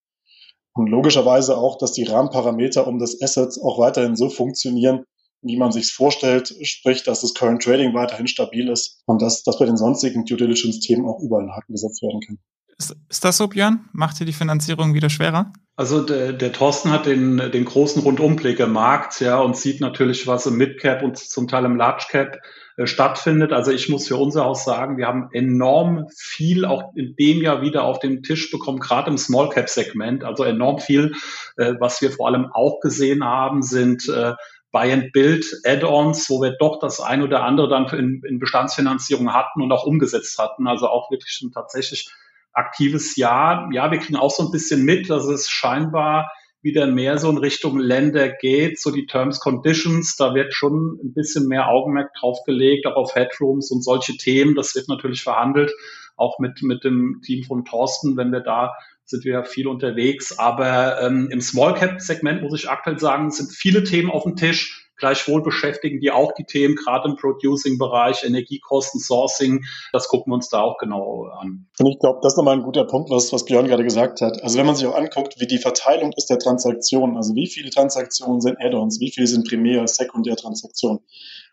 Und 0.72 0.88
logischerweise 0.88 1.58
auch, 1.58 1.76
dass 1.76 1.92
die 1.92 2.04
Rahmenparameter 2.04 2.86
um 2.86 2.98
das 2.98 3.20
Asset 3.20 3.58
auch 3.62 3.78
weiterhin 3.78 4.16
so 4.16 4.30
funktionieren, 4.30 5.04
wie 5.42 5.58
man 5.58 5.72
sich 5.72 5.92
vorstellt, 5.92 6.54
sprich, 6.62 7.02
dass 7.02 7.20
das 7.20 7.34
Current 7.34 7.62
Trading 7.62 7.92
weiterhin 7.92 8.28
stabil 8.28 8.70
ist 8.70 9.02
und 9.04 9.20
dass, 9.20 9.42
dass 9.42 9.58
bei 9.58 9.66
den 9.66 9.76
sonstigen 9.76 10.24
Due 10.24 10.38
Diligence-Themen 10.38 11.06
auch 11.06 11.20
überall 11.20 11.42
ein 11.42 11.54
Haken 11.54 11.74
gesetzt 11.74 12.00
werden 12.00 12.22
kann. 12.26 12.38
Ist, 12.78 12.96
ist 13.10 13.24
das 13.26 13.36
so, 13.36 13.46
Björn? 13.46 13.90
Macht 13.92 14.18
dir 14.20 14.24
die 14.24 14.32
Finanzierung 14.32 14.94
wieder 14.94 15.10
schwerer? 15.10 15.52
Also 15.76 16.00
der, 16.00 16.32
der 16.32 16.52
Thorsten 16.54 16.92
hat 16.92 17.04
den, 17.04 17.36
den 17.36 17.66
großen 17.66 18.00
Rundumblick 18.00 18.58
im 18.58 18.72
Markt, 18.72 19.20
ja, 19.20 19.38
und 19.38 19.54
sieht 19.54 19.82
natürlich, 19.82 20.26
was 20.26 20.46
im 20.46 20.56
Midcap 20.56 21.02
und 21.02 21.18
zum 21.18 21.46
Teil 21.46 21.66
im 21.66 21.76
Large 21.76 22.06
Cap 22.08 22.38
stattfindet. 22.86 23.52
Also 23.52 23.72
ich 23.72 23.88
muss 23.88 24.06
für 24.08 24.16
unser 24.16 24.44
Haus 24.44 24.64
sagen, 24.64 24.98
wir 24.98 25.06
haben 25.06 25.30
enorm 25.32 26.06
viel 26.16 26.64
auch 26.64 26.94
in 26.94 27.16
dem 27.16 27.42
Jahr 27.42 27.62
wieder 27.62 27.84
auf 27.84 27.98
den 27.98 28.22
Tisch 28.22 28.50
bekommen, 28.50 28.78
gerade 28.78 29.10
im 29.10 29.18
Small 29.18 29.48
Cap 29.48 29.68
Segment. 29.68 30.24
Also 30.24 30.44
enorm 30.44 30.78
viel, 30.78 31.14
äh, 31.56 31.74
was 31.80 32.00
wir 32.00 32.12
vor 32.12 32.28
allem 32.28 32.50
auch 32.52 32.80
gesehen 32.80 33.24
haben, 33.24 33.62
sind 33.62 34.08
äh, 34.08 34.34
Buy 34.70 34.92
and 34.92 35.12
Build 35.12 35.46
Add-ons, 35.64 36.28
wo 36.30 36.40
wir 36.40 36.56
doch 36.58 36.78
das 36.78 37.00
ein 37.00 37.22
oder 37.22 37.42
andere 37.42 37.68
dann 37.68 37.86
in, 37.88 38.22
in 38.26 38.38
Bestandsfinanzierung 38.38 39.32
hatten 39.32 39.62
und 39.62 39.72
auch 39.72 39.84
umgesetzt 39.84 40.38
hatten. 40.38 40.68
Also 40.68 40.88
auch 40.88 41.10
wirklich 41.10 41.32
schon 41.32 41.50
tatsächlich 41.50 42.10
aktives 42.52 43.16
Jahr. 43.16 43.68
Ja, 43.72 43.90
wir 43.90 43.98
kriegen 43.98 44.16
auch 44.16 44.30
so 44.30 44.44
ein 44.44 44.52
bisschen 44.52 44.84
mit, 44.84 45.10
dass 45.10 45.24
es 45.24 45.48
scheinbar 45.48 46.30
wieder 46.60 46.86
mehr 46.86 47.18
so 47.18 47.30
in 47.30 47.38
Richtung 47.38 47.78
Länder 47.78 48.28
geht, 48.28 48.80
so 48.80 48.90
die 48.90 49.06
Terms 49.06 49.40
Conditions, 49.40 50.16
da 50.16 50.34
wird 50.34 50.52
schon 50.52 50.98
ein 51.02 51.12
bisschen 51.14 51.46
mehr 51.46 51.68
Augenmerk 51.68 52.12
drauf 52.14 52.38
gelegt, 52.44 52.86
auch 52.86 52.96
auf 52.96 53.14
Headrooms 53.14 53.70
und 53.70 53.82
solche 53.82 54.16
Themen. 54.16 54.54
Das 54.54 54.74
wird 54.74 54.88
natürlich 54.88 55.22
verhandelt, 55.22 55.72
auch 56.16 56.38
mit, 56.38 56.62
mit 56.62 56.84
dem 56.84 57.20
Team 57.24 57.44
von 57.44 57.64
Thorsten, 57.64 58.16
wenn 58.16 58.32
wir 58.32 58.40
da 58.40 58.72
sind 59.08 59.24
wir 59.24 59.44
viel 59.44 59.66
unterwegs. 59.66 60.38
Aber 60.38 61.00
ähm, 61.00 61.28
im 61.30 61.40
Small 61.40 61.74
Cap 61.74 62.00
Segment 62.00 62.42
muss 62.42 62.58
ich 62.58 62.68
aktuell 62.68 62.98
sagen, 62.98 63.30
sind 63.30 63.50
viele 63.50 63.82
Themen 63.82 64.10
auf 64.10 64.24
dem 64.24 64.36
Tisch. 64.36 64.87
Gleichwohl 64.98 65.42
beschäftigen 65.42 66.00
die 66.00 66.10
auch 66.10 66.32
die 66.32 66.44
Themen, 66.44 66.74
gerade 66.74 67.08
im 67.08 67.16
Producing-Bereich, 67.16 68.24
Energiekosten, 68.24 69.00
Sourcing. 69.00 69.64
Das 69.92 70.08
gucken 70.08 70.32
wir 70.32 70.34
uns 70.34 70.48
da 70.48 70.60
auch 70.60 70.76
genau 70.78 71.24
an. 71.24 71.66
Und 71.78 71.86
ich 71.86 71.98
glaube, 71.98 72.18
das 72.22 72.32
ist 72.32 72.36
nochmal 72.36 72.56
ein 72.56 72.64
guter 72.64 72.84
Punkt, 72.84 73.10
was, 73.10 73.32
was 73.32 73.44
Björn 73.44 73.68
gerade 73.68 73.84
gesagt 73.84 74.20
hat. 74.20 74.42
Also 74.42 74.58
wenn 74.58 74.66
man 74.66 74.74
sich 74.74 74.86
auch 74.86 74.96
anguckt, 74.96 75.40
wie 75.40 75.46
die 75.46 75.58
Verteilung 75.58 76.12
ist 76.16 76.26
der 76.26 76.38
Transaktionen, 76.38 77.16
also 77.16 77.34
wie 77.34 77.46
viele 77.46 77.70
Transaktionen 77.70 78.40
sind 78.40 78.58
Add-ons, 78.60 79.00
wie 79.00 79.10
viele 79.10 79.26
sind 79.26 79.46
Primär-, 79.46 79.86
Sekundär-Transaktionen, 79.86 81.00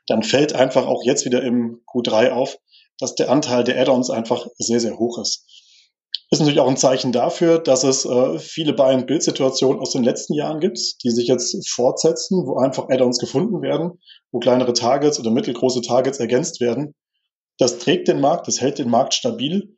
dann 0.07 0.23
fällt 0.23 0.53
einfach 0.53 0.85
auch 0.85 1.03
jetzt 1.03 1.25
wieder 1.25 1.43
im 1.43 1.81
Q3 1.87 2.31
auf, 2.31 2.57
dass 2.99 3.15
der 3.15 3.29
Anteil 3.29 3.63
der 3.63 3.79
Add-ons 3.79 4.09
einfach 4.09 4.47
sehr, 4.57 4.79
sehr 4.79 4.97
hoch 4.97 5.19
ist. 5.19 5.45
Ist 6.31 6.39
natürlich 6.39 6.59
auch 6.59 6.67
ein 6.67 6.77
Zeichen 6.77 7.11
dafür, 7.11 7.59
dass 7.59 7.83
es 7.83 8.05
äh, 8.05 8.39
viele 8.39 8.73
Buy-and-Build-Situationen 8.73 9.79
aus 9.79 9.91
den 9.91 10.03
letzten 10.03 10.33
Jahren 10.33 10.59
gibt, 10.59 10.79
die 11.03 11.11
sich 11.11 11.27
jetzt 11.27 11.69
fortsetzen, 11.69 12.45
wo 12.45 12.57
einfach 12.57 12.89
Add-ons 12.89 13.19
gefunden 13.19 13.61
werden, 13.61 13.99
wo 14.31 14.39
kleinere 14.39 14.73
Targets 14.73 15.19
oder 15.19 15.31
mittelgroße 15.31 15.81
Targets 15.81 16.19
ergänzt 16.19 16.61
werden. 16.61 16.95
Das 17.57 17.77
trägt 17.77 18.07
den 18.07 18.19
Markt, 18.19 18.47
das 18.47 18.59
hält 18.59 18.79
den 18.79 18.89
Markt 18.89 19.13
stabil. 19.13 19.75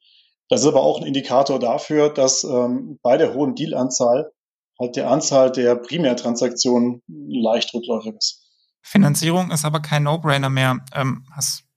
Das 0.50 0.62
ist 0.62 0.67
aber 0.67 0.82
auch 0.82 1.01
ein 1.01 1.08
Indikator 1.08 1.60
dafür, 1.60 2.10
dass 2.10 2.44
ähm, 2.44 3.00
bei 3.03 3.17
der 3.17 3.34
hohen 3.34 3.53
Dealanzahl 3.56 4.32
halt 4.79 4.96
der 4.96 5.10
Anzahl 5.10 5.51
der 5.51 5.75
Primärtransaktionen 5.75 7.01
leicht 7.08 7.74
rückläufig 7.74 8.13
ist. 8.17 8.44
Finanzierung 8.82 9.51
ist 9.51 9.65
aber 9.65 9.82
kein 9.82 10.03
No-Brainer 10.03 10.50
mehr. 10.50 10.77
Ähm, 10.94 11.25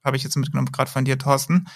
habe 0.05 0.17
ich 0.17 0.23
jetzt 0.23 0.37
mitgenommen, 0.37 0.71
gerade 0.73 0.91
von 0.91 1.05
dir, 1.05 1.19
Thorsten 1.19 1.67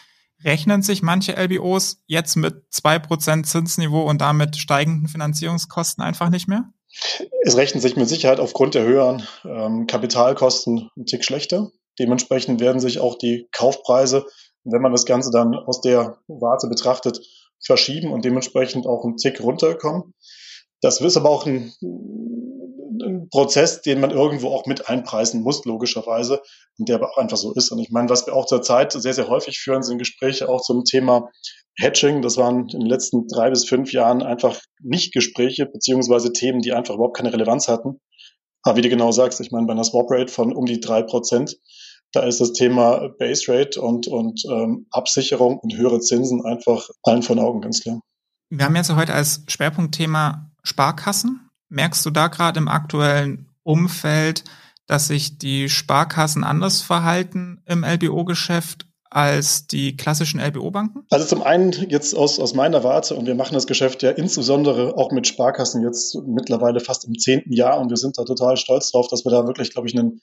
rechnen 0.44 0.82
sich 0.82 1.02
manche 1.02 1.32
LBOs 1.32 2.02
jetzt 2.06 2.36
mit 2.36 2.64
zwei 2.70 2.98
Prozent 2.98 3.46
Zinsniveau 3.46 4.02
und 4.02 4.20
damit 4.20 4.56
steigenden 4.56 5.08
Finanzierungskosten 5.08 6.02
einfach 6.02 6.30
nicht 6.30 6.48
mehr? 6.48 6.70
Es 7.42 7.56
rechnet 7.56 7.82
sich 7.82 7.96
mit 7.96 8.08
Sicherheit 8.08 8.40
aufgrund 8.40 8.74
der 8.74 8.84
höheren 8.84 9.26
ähm, 9.44 9.86
Kapitalkosten 9.86 10.90
ein 10.96 11.06
Tick 11.06 11.24
schlechter. 11.24 11.70
Dementsprechend 11.98 12.60
werden 12.60 12.80
sich 12.80 13.00
auch 13.00 13.16
die 13.16 13.48
Kaufpreise, 13.52 14.26
wenn 14.64 14.82
man 14.82 14.92
das 14.92 15.04
Ganze 15.04 15.30
dann 15.30 15.54
aus 15.54 15.80
der 15.80 16.18
Warte 16.28 16.68
betrachtet, 16.68 17.20
verschieben 17.64 18.12
und 18.12 18.24
dementsprechend 18.24 18.86
auch 18.86 19.04
ein 19.04 19.16
Tick 19.16 19.40
runterkommen. 19.40 20.14
Das 20.80 21.00
ist 21.00 21.16
aber 21.16 21.30
auch 21.30 21.46
ein, 21.46 21.72
ein 23.04 23.28
Prozess, 23.30 23.82
den 23.82 24.00
man 24.00 24.10
irgendwo 24.10 24.48
auch 24.48 24.66
mit 24.66 24.88
einpreisen 24.88 25.42
muss, 25.42 25.64
logischerweise, 25.64 26.42
und 26.78 26.88
der 26.88 26.96
aber 26.96 27.10
auch 27.10 27.18
einfach 27.18 27.36
so 27.36 27.52
ist. 27.54 27.70
Und 27.70 27.78
ich 27.78 27.90
meine, 27.90 28.08
was 28.08 28.26
wir 28.26 28.34
auch 28.34 28.46
zurzeit 28.46 28.92
sehr, 28.92 29.14
sehr 29.14 29.28
häufig 29.28 29.58
führen, 29.58 29.82
sind 29.82 29.98
Gespräche 29.98 30.48
auch 30.48 30.62
zum 30.62 30.84
Thema 30.84 31.30
Hedging. 31.78 32.22
Das 32.22 32.36
waren 32.36 32.68
in 32.68 32.80
den 32.80 32.88
letzten 32.88 33.26
drei 33.28 33.50
bis 33.50 33.64
fünf 33.64 33.92
Jahren 33.92 34.22
einfach 34.22 34.60
nicht 34.80 35.12
Gespräche, 35.12 35.66
beziehungsweise 35.66 36.32
Themen, 36.32 36.60
die 36.60 36.72
einfach 36.72 36.94
überhaupt 36.94 37.16
keine 37.16 37.32
Relevanz 37.32 37.68
hatten. 37.68 38.00
Aber 38.62 38.76
wie 38.76 38.82
du 38.82 38.88
genau 38.88 39.12
sagst, 39.12 39.40
ich 39.40 39.50
meine, 39.50 39.66
bei 39.66 39.72
einer 39.72 39.84
Swap 39.84 40.10
Rate 40.10 40.32
von 40.32 40.54
um 40.54 40.64
die 40.66 40.80
drei 40.80 41.02
Prozent, 41.02 41.56
da 42.12 42.22
ist 42.22 42.40
das 42.40 42.52
Thema 42.52 43.08
Base 43.18 43.52
Rate 43.52 43.80
und, 43.80 44.06
und 44.06 44.42
ähm, 44.50 44.86
Absicherung 44.90 45.58
und 45.58 45.76
höhere 45.76 46.00
Zinsen 46.00 46.44
einfach 46.44 46.88
allen 47.02 47.22
von 47.22 47.38
Augen, 47.38 47.60
ganz 47.60 47.82
klar. 47.82 48.00
Wir 48.50 48.64
haben 48.64 48.76
jetzt 48.76 48.94
heute 48.94 49.12
als 49.12 49.42
Schwerpunktthema 49.48 50.50
Sparkassen. 50.62 51.43
Merkst 51.74 52.06
du 52.06 52.10
da 52.10 52.28
gerade 52.28 52.58
im 52.60 52.68
aktuellen 52.68 53.48
Umfeld, 53.64 54.44
dass 54.86 55.08
sich 55.08 55.38
die 55.38 55.68
Sparkassen 55.68 56.44
anders 56.44 56.82
verhalten 56.82 57.62
im 57.66 57.84
LBO-Geschäft 57.84 58.86
als 59.10 59.66
die 59.66 59.96
klassischen 59.96 60.40
LBO-Banken? 60.40 61.04
Also 61.10 61.24
zum 61.26 61.42
einen 61.42 61.72
jetzt 61.88 62.14
aus, 62.14 62.38
aus 62.38 62.54
meiner 62.54 62.84
Warte, 62.84 63.16
und 63.16 63.26
wir 63.26 63.34
machen 63.34 63.54
das 63.54 63.66
Geschäft 63.66 64.02
ja 64.04 64.10
insbesondere 64.10 64.96
auch 64.96 65.10
mit 65.10 65.26
Sparkassen 65.26 65.82
jetzt 65.82 66.16
mittlerweile 66.26 66.78
fast 66.78 67.06
im 67.06 67.18
zehnten 67.18 67.52
Jahr 67.52 67.80
und 67.80 67.90
wir 67.90 67.96
sind 67.96 68.18
da 68.18 68.24
total 68.24 68.56
stolz 68.56 68.92
drauf, 68.92 69.08
dass 69.08 69.24
wir 69.24 69.30
da 69.30 69.46
wirklich, 69.46 69.72
glaube 69.72 69.88
ich, 69.88 69.98
einen 69.98 70.20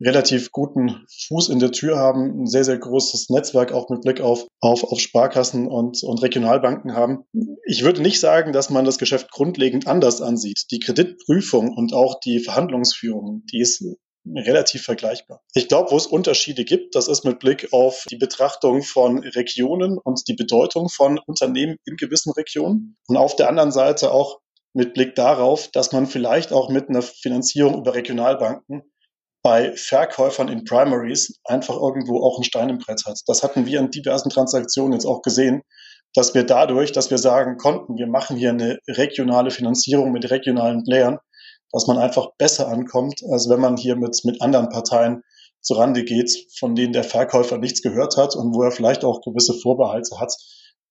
relativ 0.00 0.50
guten 0.52 1.04
Fuß 1.28 1.48
in 1.48 1.58
der 1.58 1.72
Tür 1.72 1.98
haben, 1.98 2.42
ein 2.42 2.46
sehr, 2.46 2.64
sehr 2.64 2.78
großes 2.78 3.30
Netzwerk 3.30 3.72
auch 3.72 3.88
mit 3.88 4.02
Blick 4.02 4.20
auf, 4.20 4.46
auf, 4.60 4.84
auf 4.84 5.00
Sparkassen 5.00 5.66
und, 5.66 6.02
und 6.02 6.22
Regionalbanken 6.22 6.94
haben. 6.94 7.24
Ich 7.66 7.82
würde 7.84 8.02
nicht 8.02 8.20
sagen, 8.20 8.52
dass 8.52 8.70
man 8.70 8.84
das 8.84 8.98
Geschäft 8.98 9.30
grundlegend 9.30 9.86
anders 9.86 10.20
ansieht. 10.20 10.64
Die 10.70 10.80
Kreditprüfung 10.80 11.74
und 11.74 11.94
auch 11.94 12.20
die 12.20 12.40
Verhandlungsführung, 12.40 13.44
die 13.52 13.60
ist 13.60 13.84
relativ 14.26 14.82
vergleichbar. 14.82 15.42
Ich 15.54 15.68
glaube, 15.68 15.90
wo 15.90 15.96
es 15.96 16.06
Unterschiede 16.06 16.64
gibt, 16.64 16.94
das 16.94 17.08
ist 17.08 17.24
mit 17.24 17.38
Blick 17.38 17.72
auf 17.72 18.04
die 18.10 18.16
Betrachtung 18.16 18.82
von 18.82 19.18
Regionen 19.18 19.98
und 19.98 20.26
die 20.28 20.34
Bedeutung 20.34 20.88
von 20.88 21.18
Unternehmen 21.26 21.76
in 21.84 21.96
gewissen 21.96 22.32
Regionen. 22.32 22.96
Und 23.06 23.16
auf 23.16 23.36
der 23.36 23.48
anderen 23.48 23.70
Seite 23.70 24.12
auch 24.12 24.40
mit 24.72 24.94
Blick 24.94 25.14
darauf, 25.14 25.68
dass 25.68 25.92
man 25.92 26.06
vielleicht 26.06 26.52
auch 26.52 26.68
mit 26.68 26.88
einer 26.88 27.02
Finanzierung 27.02 27.78
über 27.78 27.94
Regionalbanken 27.94 28.82
bei 29.44 29.76
Verkäufern 29.76 30.48
in 30.48 30.64
Primaries 30.64 31.38
einfach 31.44 31.76
irgendwo 31.76 32.22
auch 32.22 32.38
ein 32.38 32.44
Stein 32.44 32.70
im 32.70 32.78
Brett 32.78 33.04
hat. 33.06 33.20
Das 33.26 33.42
hatten 33.42 33.66
wir 33.66 33.78
in 33.78 33.90
diversen 33.90 34.30
Transaktionen 34.30 34.94
jetzt 34.94 35.04
auch 35.04 35.20
gesehen, 35.20 35.60
dass 36.14 36.34
wir 36.34 36.44
dadurch, 36.44 36.92
dass 36.92 37.10
wir 37.10 37.18
sagen 37.18 37.58
konnten, 37.58 37.98
wir 37.98 38.06
machen 38.06 38.38
hier 38.38 38.50
eine 38.50 38.78
regionale 38.88 39.50
Finanzierung 39.50 40.12
mit 40.12 40.30
regionalen 40.30 40.82
Playern, 40.82 41.18
dass 41.72 41.86
man 41.86 41.98
einfach 41.98 42.28
besser 42.38 42.68
ankommt, 42.68 43.20
als 43.30 43.50
wenn 43.50 43.60
man 43.60 43.76
hier 43.76 43.96
mit, 43.96 44.18
mit 44.24 44.40
anderen 44.40 44.70
Parteien 44.70 45.22
zurande 45.60 46.04
geht, 46.04 46.30
von 46.58 46.74
denen 46.74 46.94
der 46.94 47.04
Verkäufer 47.04 47.58
nichts 47.58 47.82
gehört 47.82 48.16
hat 48.16 48.36
und 48.36 48.54
wo 48.54 48.62
er 48.62 48.70
vielleicht 48.70 49.04
auch 49.04 49.20
gewisse 49.20 49.52
Vorbehalte 49.60 50.18
hat, 50.20 50.32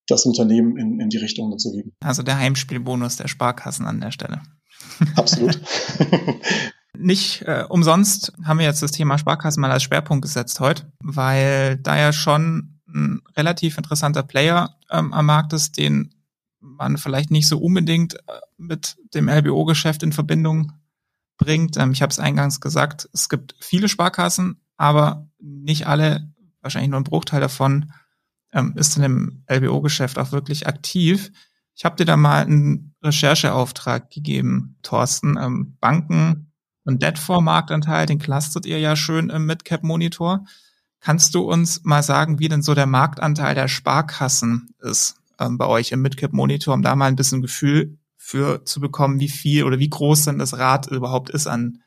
das 0.07 0.25
Unternehmen 0.25 0.77
in, 0.77 0.99
in 0.99 1.09
die 1.09 1.17
Richtung 1.17 1.57
zu 1.57 1.71
geben. 1.71 1.95
Also 2.01 2.21
der 2.21 2.37
Heimspielbonus 2.37 3.15
der 3.15 3.27
Sparkassen 3.27 3.87
an 3.87 3.99
der 3.99 4.11
Stelle. 4.11 4.41
Absolut. 5.15 5.59
Nicht 6.97 7.41
äh, 7.43 7.65
umsonst 7.67 8.33
haben 8.43 8.59
wir 8.59 8.65
jetzt 8.65 8.83
das 8.83 8.91
Thema 8.91 9.17
Sparkassen 9.17 9.61
mal 9.61 9.71
als 9.71 9.83
Schwerpunkt 9.83 10.21
gesetzt 10.21 10.59
heute, 10.59 10.91
weil 10.99 11.77
da 11.77 11.97
ja 11.97 12.13
schon 12.13 12.79
ein 12.87 13.21
relativ 13.35 13.77
interessanter 13.77 14.23
Player 14.23 14.77
ähm, 14.91 15.11
am 15.13 15.25
Markt 15.25 15.53
ist, 15.53 15.77
den 15.77 16.13
man 16.59 16.97
vielleicht 16.97 17.31
nicht 17.31 17.47
so 17.47 17.59
unbedingt 17.59 18.15
äh, 18.15 18.39
mit 18.57 18.95
dem 19.13 19.27
LBO-Geschäft 19.27 20.03
in 20.03 20.13
Verbindung 20.13 20.73
bringt. 21.37 21.77
Ähm, 21.77 21.91
ich 21.91 22.01
habe 22.01 22.11
es 22.11 22.19
eingangs 22.19 22.61
gesagt, 22.61 23.09
es 23.11 23.27
gibt 23.27 23.55
viele 23.59 23.89
Sparkassen, 23.89 24.61
aber 24.77 25.27
nicht 25.39 25.87
alle, 25.87 26.31
wahrscheinlich 26.61 26.91
nur 26.91 26.99
ein 26.99 27.05
Bruchteil 27.05 27.41
davon, 27.41 27.91
ähm, 28.53 28.73
ist 28.77 28.95
in 28.95 29.01
dem 29.01 29.43
LBO-Geschäft 29.49 30.19
auch 30.19 30.31
wirklich 30.31 30.67
aktiv. 30.67 31.31
Ich 31.75 31.85
habe 31.85 31.95
dir 31.95 32.05
da 32.05 32.17
mal 32.17 32.43
einen 32.43 32.95
Rechercheauftrag 33.01 34.11
gegeben, 34.11 34.77
Thorsten. 34.83 35.37
Ähm, 35.37 35.77
Banken 35.79 36.52
und 36.85 37.01
Debt-Marktanteil, 37.01 38.05
den 38.05 38.19
clustert 38.19 38.65
ihr 38.65 38.79
ja 38.79 38.95
schön 38.95 39.29
im 39.29 39.45
Midcap-Monitor. 39.45 40.45
Kannst 40.99 41.35
du 41.35 41.41
uns 41.41 41.83
mal 41.83 42.03
sagen, 42.03 42.39
wie 42.39 42.47
denn 42.47 42.61
so 42.61 42.73
der 42.73 42.85
Marktanteil 42.85 43.55
der 43.55 43.67
Sparkassen 43.67 44.73
ist? 44.79 45.17
ähm, 45.39 45.57
bei 45.57 45.67
euch 45.67 45.91
im 45.91 46.01
Midcap-Monitor, 46.01 46.73
um 46.73 46.81
da 46.81 46.95
mal 46.95 47.07
ein 47.07 47.15
bisschen 47.15 47.41
Gefühl 47.41 47.97
für 48.17 48.63
zu 48.65 48.79
bekommen, 48.79 49.19
wie 49.19 49.29
viel 49.29 49.63
oder 49.63 49.79
wie 49.79 49.89
groß 49.89 50.25
denn 50.25 50.39
das 50.39 50.57
Rad 50.57 50.87
überhaupt 50.87 51.29
ist, 51.29 51.47
an 51.47 51.81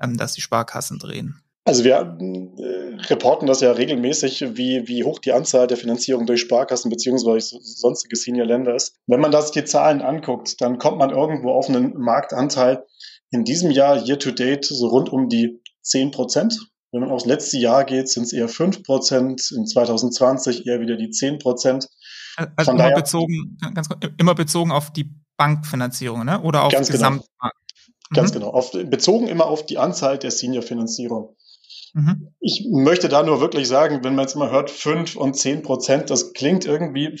ähm, 0.00 0.16
dass 0.16 0.32
die 0.32 0.40
Sparkassen 0.40 0.98
drehen. 0.98 1.40
Also 1.64 1.82
wir 1.82 1.94
äh, 1.96 2.96
reporten 3.08 3.48
das 3.48 3.60
ja 3.60 3.72
regelmäßig, 3.72 4.56
wie, 4.56 4.86
wie 4.86 5.02
hoch 5.02 5.18
die 5.18 5.32
Anzahl 5.32 5.66
der 5.66 5.76
Finanzierung 5.76 6.24
durch 6.24 6.40
Sparkassen 6.40 6.90
beziehungsweise 6.90 7.58
sonstige 7.60 8.14
Senior-Länder 8.14 8.74
ist. 8.74 8.94
Wenn 9.08 9.20
man 9.20 9.32
das 9.32 9.50
die 9.50 9.64
Zahlen 9.64 10.00
anguckt, 10.00 10.60
dann 10.60 10.78
kommt 10.78 10.98
man 10.98 11.10
irgendwo 11.10 11.50
auf 11.50 11.68
einen 11.68 11.98
Marktanteil 11.98 12.84
in 13.30 13.44
diesem 13.44 13.70
Jahr 13.70 13.96
year 14.04 14.18
to 14.18 14.30
date 14.30 14.64
so 14.64 14.86
rund 14.88 15.08
um 15.08 15.28
die 15.28 15.60
10 15.82 16.10
Prozent. 16.10 16.58
Wenn 16.92 17.00
man 17.00 17.10
aufs 17.10 17.26
letzte 17.26 17.58
Jahr 17.58 17.84
geht, 17.84 18.08
sind 18.08 18.24
es 18.24 18.32
eher 18.32 18.48
5 18.48 18.82
Prozent, 18.82 19.50
in 19.54 19.66
2020 19.66 20.66
eher 20.66 20.80
wieder 20.80 20.96
die 20.96 21.10
10 21.10 21.38
Prozent. 21.38 21.88
Also 22.56 22.72
immer 22.72 22.92
bezogen, 22.92 23.58
ganz, 23.74 23.88
immer 24.18 24.34
bezogen 24.34 24.70
auf 24.70 24.92
die 24.92 25.10
Bankfinanzierung, 25.36 26.24
ne? 26.24 26.40
Oder 26.42 26.64
auf 26.64 26.72
ganz 26.72 26.88
Gesamtmarkt? 26.88 27.30
Genau. 27.40 27.52
Mhm. 28.10 28.14
Ganz 28.14 28.32
genau. 28.32 28.50
Auf, 28.50 28.72
bezogen 28.72 29.26
immer 29.26 29.46
auf 29.46 29.66
die 29.66 29.78
Anzahl 29.78 30.18
der 30.18 30.30
Senior-Finanzierung. 30.30 31.36
Mhm. 31.94 32.28
Ich 32.40 32.66
möchte 32.70 33.08
da 33.08 33.22
nur 33.22 33.40
wirklich 33.40 33.66
sagen, 33.68 34.04
wenn 34.04 34.14
man 34.14 34.24
jetzt 34.24 34.36
mal 34.36 34.50
hört, 34.50 34.70
fünf 34.70 35.16
und 35.16 35.34
zehn 35.34 35.62
Prozent, 35.62 36.10
das 36.10 36.34
klingt 36.34 36.66
irgendwie 36.66 37.18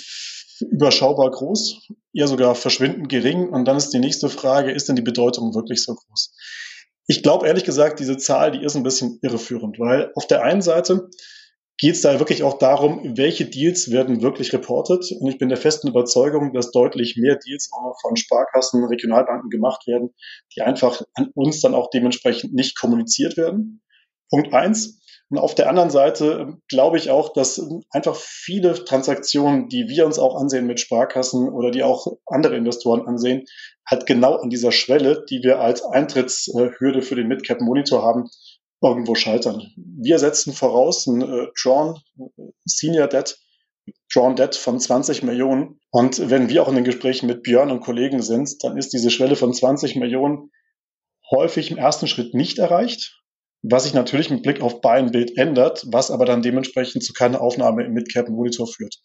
überschaubar 0.60 1.30
groß, 1.30 1.88
eher 2.12 2.28
sogar 2.28 2.54
verschwindend 2.54 3.08
gering. 3.08 3.48
Und 3.48 3.66
dann 3.66 3.76
ist 3.76 3.90
die 3.90 3.98
nächste 3.98 4.28
Frage, 4.28 4.70
ist 4.72 4.88
denn 4.88 4.96
die 4.96 5.02
Bedeutung 5.02 5.54
wirklich 5.54 5.84
so 5.84 5.94
groß? 5.94 6.34
Ich 7.08 7.22
glaube 7.22 7.46
ehrlich 7.46 7.64
gesagt, 7.64 8.00
diese 8.00 8.16
Zahl, 8.16 8.50
die 8.50 8.64
ist 8.64 8.76
ein 8.76 8.82
bisschen 8.82 9.18
irreführend, 9.22 9.78
weil 9.78 10.10
auf 10.14 10.26
der 10.26 10.42
einen 10.42 10.62
Seite 10.62 11.08
geht 11.78 11.94
es 11.94 12.00
da 12.00 12.18
wirklich 12.18 12.42
auch 12.42 12.58
darum, 12.58 13.16
welche 13.16 13.44
Deals 13.44 13.90
werden 13.90 14.22
wirklich 14.22 14.52
reportet. 14.52 15.12
Und 15.20 15.28
ich 15.28 15.38
bin 15.38 15.48
der 15.48 15.58
festen 15.58 15.88
Überzeugung, 15.88 16.52
dass 16.54 16.70
deutlich 16.70 17.16
mehr 17.16 17.36
Deals 17.36 17.70
auch 17.72 17.82
noch 17.82 17.98
von 18.00 18.16
Sparkassen, 18.16 18.84
Regionalbanken 18.84 19.50
gemacht 19.50 19.86
werden, 19.86 20.14
die 20.56 20.62
einfach 20.62 21.02
an 21.14 21.30
uns 21.34 21.60
dann 21.60 21.74
auch 21.74 21.90
dementsprechend 21.90 22.54
nicht 22.54 22.78
kommuniziert 22.78 23.36
werden. 23.36 23.82
Punkt 24.30 24.54
eins. 24.54 25.00
Und 25.28 25.38
auf 25.38 25.54
der 25.54 25.68
anderen 25.68 25.90
Seite 25.90 26.38
ähm, 26.40 26.62
glaube 26.68 26.98
ich 26.98 27.10
auch, 27.10 27.32
dass 27.32 27.60
einfach 27.90 28.14
viele 28.16 28.84
Transaktionen, 28.84 29.68
die 29.68 29.88
wir 29.88 30.06
uns 30.06 30.18
auch 30.18 30.36
ansehen 30.36 30.66
mit 30.66 30.80
Sparkassen 30.80 31.48
oder 31.48 31.70
die 31.70 31.82
auch 31.82 32.06
andere 32.26 32.56
Investoren 32.56 33.06
ansehen, 33.06 33.44
halt 33.88 34.06
genau 34.06 34.36
an 34.36 34.50
dieser 34.50 34.72
Schwelle, 34.72 35.24
die 35.28 35.42
wir 35.42 35.60
als 35.60 35.84
Eintrittshürde 35.84 37.02
für 37.02 37.16
den 37.16 37.28
Midcap 37.28 37.60
Monitor 37.60 38.02
haben, 38.02 38.28
irgendwo 38.82 39.14
scheitern. 39.14 39.72
Wir 39.76 40.18
setzen 40.18 40.52
voraus 40.52 41.06
ein 41.06 41.22
äh, 41.22 41.46
Drawn 41.60 41.98
Senior 42.64 43.08
Debt, 43.08 43.38
Drawn 44.12 44.36
Debt 44.36 44.54
von 44.54 44.78
20 44.78 45.22
Millionen. 45.22 45.80
Und 45.90 46.30
wenn 46.30 46.48
wir 46.48 46.62
auch 46.62 46.68
in 46.68 46.74
den 46.74 46.84
Gesprächen 46.84 47.26
mit 47.26 47.42
Björn 47.42 47.70
und 47.70 47.80
Kollegen 47.80 48.22
sind, 48.22 48.62
dann 48.62 48.76
ist 48.76 48.92
diese 48.92 49.10
Schwelle 49.10 49.36
von 49.36 49.52
20 49.52 49.96
Millionen 49.96 50.50
häufig 51.30 51.70
im 51.70 51.78
ersten 51.78 52.06
Schritt 52.06 52.34
nicht 52.34 52.58
erreicht, 52.58 53.20
was 53.68 53.84
sich 53.84 53.94
natürlich 53.94 54.30
mit 54.30 54.42
Blick 54.42 54.60
auf 54.60 54.80
Buy-and-Bild 54.80 55.36
ändert, 55.36 55.84
was 55.88 56.10
aber 56.10 56.24
dann 56.24 56.42
dementsprechend 56.42 57.02
zu 57.02 57.12
keiner 57.12 57.40
Aufnahme 57.40 57.84
im 57.84 57.92
Midcap-Monitor 57.92 58.66
führt. 58.66 58.96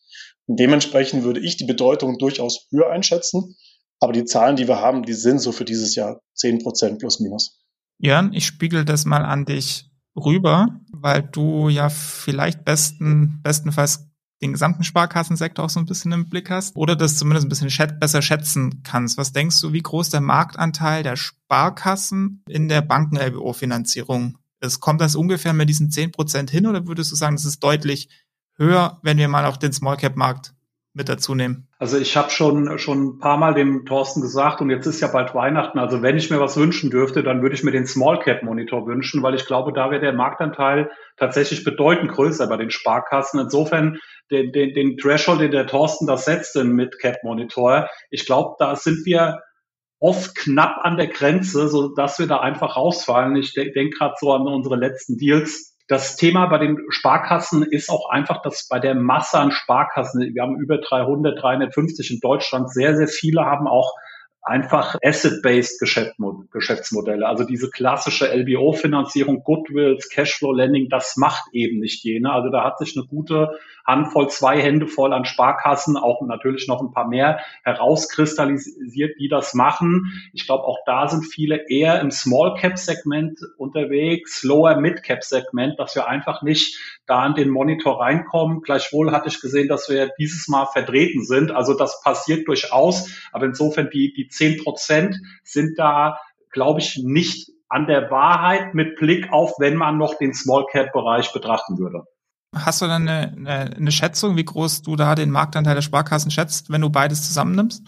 Und 0.46 0.60
dementsprechend 0.60 1.24
würde 1.24 1.40
ich 1.40 1.58
die 1.58 1.66
Bedeutung 1.66 2.18
durchaus 2.18 2.68
höher 2.72 2.90
einschätzen, 2.90 3.56
aber 4.00 4.14
die 4.14 4.26
Zahlen, 4.26 4.56
die 4.56 4.68
wir 4.68 4.80
haben, 4.80 5.04
die 5.04 5.14
sind 5.14 5.40
so 5.40 5.52
für 5.52 5.66
dieses 5.66 5.96
Jahr 5.96 6.22
10 6.36 6.60
Prozent 6.60 7.00
plus 7.00 7.20
minus. 7.20 7.60
Jörn, 7.98 8.34
ich 8.34 8.46
spiegel 8.46 8.86
das 8.86 9.06
mal 9.06 9.24
an 9.24 9.46
dich 9.46 9.90
rüber, 10.16 10.80
weil 10.92 11.24
du 11.24 11.70
ja 11.70 11.90
vielleicht 11.90 12.66
besten, 12.66 13.40
bestenfalls 13.44 14.08
den 14.42 14.54
gesamten 14.54 14.84
Sparkassensektor 14.84 15.66
auch 15.66 15.70
so 15.70 15.80
ein 15.80 15.86
bisschen 15.86 16.12
im 16.12 16.28
Blick 16.28 16.50
hast 16.50 16.76
oder 16.76 16.96
das 16.96 17.18
zumindest 17.18 17.46
ein 17.46 17.50
bisschen 17.50 17.70
schät 17.70 18.00
besser 18.00 18.24
schätzen 18.24 18.82
kannst. 18.84 19.18
Was 19.18 19.34
denkst 19.34 19.62
du, 19.62 19.72
wie 19.72 19.84
groß 19.84 20.10
der 20.10 20.22
Marktanteil 20.22 21.04
der 21.04 21.16
Sparkassen 21.16 22.44
in 22.50 22.68
der 22.68 22.82
Banken-LBO-Finanzierung 22.82 24.38
ist? 24.62 24.80
Kommt 24.80 25.02
das 25.02 25.16
ungefähr 25.16 25.54
mit 25.54 25.70
diesen 25.70 25.92
zehn 25.92 26.12
Prozent 26.12 26.50
hin 26.50 26.68
oder 26.68 26.88
würdest 26.88 27.12
du 27.12 27.16
sagen, 27.16 27.36
das 27.36 27.46
ist 27.46 27.64
deutlich 27.64 28.10
höher, 28.58 29.00
wenn 29.02 29.18
wir 29.18 29.28
mal 29.28 29.46
auf 29.46 29.60
den 29.60 29.74
Small-Cap-Markt 29.74 30.54
mit 30.94 31.08
dazu 31.08 31.36
nehmen? 31.36 31.68
Also 31.80 31.98
ich 31.98 32.18
habe 32.18 32.30
schon 32.30 32.78
schon 32.78 33.04
ein 33.04 33.20
paar 33.20 33.38
Mal 33.38 33.54
dem 33.54 33.86
Thorsten 33.86 34.22
gesagt 34.22 34.62
und 34.62 34.70
jetzt 34.70 34.86
ist 34.86 35.00
ja 35.00 35.08
bald 35.08 35.34
Weihnachten. 35.34 35.80
Also 35.80 36.02
wenn 36.02 36.18
ich 36.18 36.30
mir 36.30 36.40
was 36.40 36.58
wünschen 36.58 36.90
dürfte, 36.90 37.24
dann 37.24 37.42
würde 37.42 37.56
ich 37.56 37.64
mir 37.64 37.72
den 37.72 37.88
Small 37.88 38.20
Cap 38.20 38.44
Monitor 38.44 38.86
wünschen, 38.86 39.24
weil 39.24 39.36
ich 39.36 39.46
glaube, 39.46 39.74
da 39.74 39.90
wäre 39.90 40.02
der 40.02 40.14
Marktanteil 40.14 40.92
tatsächlich 41.18 41.64
bedeutend 41.64 42.12
größer 42.12 42.48
bei 42.48 42.58
den 42.58 42.72
Sparkassen. 42.72 43.40
Insofern 43.40 44.00
den, 44.30 44.52
den, 44.52 44.74
den 44.74 44.98
Threshold, 44.98 45.42
den 45.42 45.52
der 45.52 45.68
Thorsten 45.68 46.08
das 46.08 46.26
setzt 46.26 46.56
im 46.56 46.76
Mid 46.76 47.00
Cap 47.00 47.24
Monitor, 47.24 47.90
ich 48.10 48.26
glaube, 48.26 48.56
da 48.60 48.76
sind 48.76 49.06
wir 49.06 49.42
oft 50.02 50.36
knapp 50.36 50.80
an 50.84 50.98
der 50.98 51.08
Grenze, 51.08 51.70
so 51.70 51.88
dass 51.96 52.20
wir 52.20 52.28
da 52.28 52.42
einfach 52.42 52.76
rausfallen. 52.76 53.38
Ich 53.38 53.54
denke 53.54 53.72
denk 53.72 53.94
gerade 53.94 54.16
so 54.20 54.34
an 54.34 54.42
unsere 54.42 54.76
letzten 54.76 55.18
Deals 55.18 55.72
das 55.92 56.16
Thema 56.16 56.46
bei 56.46 56.58
den 56.58 56.78
Sparkassen 56.88 57.64
ist 57.64 57.90
auch 57.90 58.10
einfach, 58.10 58.42
dass 58.44 58.66
bei 58.70 58.80
der 58.80 58.96
Masse 58.96 59.38
an 59.38 59.52
Sparkassen, 59.52 60.34
wir 60.34 60.42
haben 60.42 60.56
über 60.58 60.78
300, 60.78 61.42
350 61.42 62.12
in 62.12 62.20
Deutschland, 62.22 62.72
sehr, 62.72 62.96
sehr 62.96 63.10
viele 63.10 63.42
haben 63.42 63.68
auch 63.68 63.94
einfach 64.42 64.96
Asset-Based 65.04 65.80
Geschäftsmodelle. 66.52 67.28
Also 67.28 67.44
diese 67.44 67.70
klassische 67.70 68.34
LBO-Finanzierung, 68.34 69.44
Goodwills, 69.44 70.10
Cashflow-Lending, 70.10 70.88
das 70.88 71.18
macht 71.18 71.44
eben 71.52 71.80
nicht 71.80 72.06
jene. 72.06 72.32
Also 72.32 72.50
da 72.50 72.64
hat 72.64 72.80
sich 72.80 72.96
eine 72.96 73.06
gute 73.06 73.60
Handvoll, 73.86 74.30
zwei 74.30 74.62
Hände 74.62 74.88
voll 74.88 75.14
an 75.14 75.26
Sparkassen, 75.26 75.98
auch 75.98 76.22
natürlich 76.22 76.68
noch 76.68 76.82
ein 76.82 76.92
paar 76.92 77.08
mehr 77.08 77.40
herauskristallisiert, 77.64 79.20
die 79.20 79.28
das 79.28 79.54
machen. 79.54 80.30
Ich 80.34 80.46
glaube, 80.46 80.64
auch 80.64 80.80
da 80.86 81.08
sind 81.08 81.24
viele 81.24 81.70
eher 81.70 82.00
im 82.02 82.12
Small-Cap-Segment 82.12 83.40
unterwegs, 83.58 84.44
Lower-Mid-Cap-Segment, 84.44 85.80
dass 85.80 85.96
wir 85.96 86.08
einfach 86.08 86.42
nicht 86.42 86.78
da 87.06 87.26
in 87.26 87.36
den 87.36 87.50
Monitor 87.50 88.00
reinkommen. 88.02 88.62
Gleichwohl 88.62 89.12
hatte 89.12 89.30
ich 89.30 89.42
gesehen, 89.42 89.68
dass 89.68 89.90
wir 89.90 90.12
dieses 90.18 90.48
Mal 90.48 90.66
vertreten 90.68 91.26
sind. 91.26 91.52
Also 91.52 91.74
das 91.74 92.02
passiert 92.04 92.48
durchaus. 92.48 93.10
Aber 93.32 93.46
insofern 93.46 93.90
die, 93.90 94.14
die 94.14 94.28
zehn 94.28 94.64
Prozent 94.64 95.18
sind 95.44 95.78
da, 95.78 96.20
glaube 96.52 96.80
ich, 96.80 97.02
nicht 97.04 97.50
an 97.70 97.88
der 97.88 98.12
Wahrheit 98.12 98.74
mit 98.74 98.98
Blick 98.98 99.32
auf, 99.32 99.54
wenn 99.58 99.76
man 99.76 99.98
noch 99.98 100.16
den 100.16 100.34
Small 100.34 100.66
Cap 100.70 100.92
Bereich 100.92 101.32
betrachten 101.32 101.78
würde. 101.78 102.04
Hast 102.54 102.82
du 102.82 102.88
dann 102.88 103.08
eine, 103.08 103.76
eine, 103.78 103.92
Schätzung, 103.92 104.36
wie 104.36 104.44
groß 104.44 104.82
du 104.82 104.98
da 104.98 105.16
den 105.16 105.32
Marktanteil 105.32 105.76
der 105.76 105.82
Sparkassen 105.82 106.32
schätzt, 106.32 106.70
wenn 106.70 106.82
du 106.82 106.90
beides 106.90 107.26
zusammennimmst? 107.26 107.84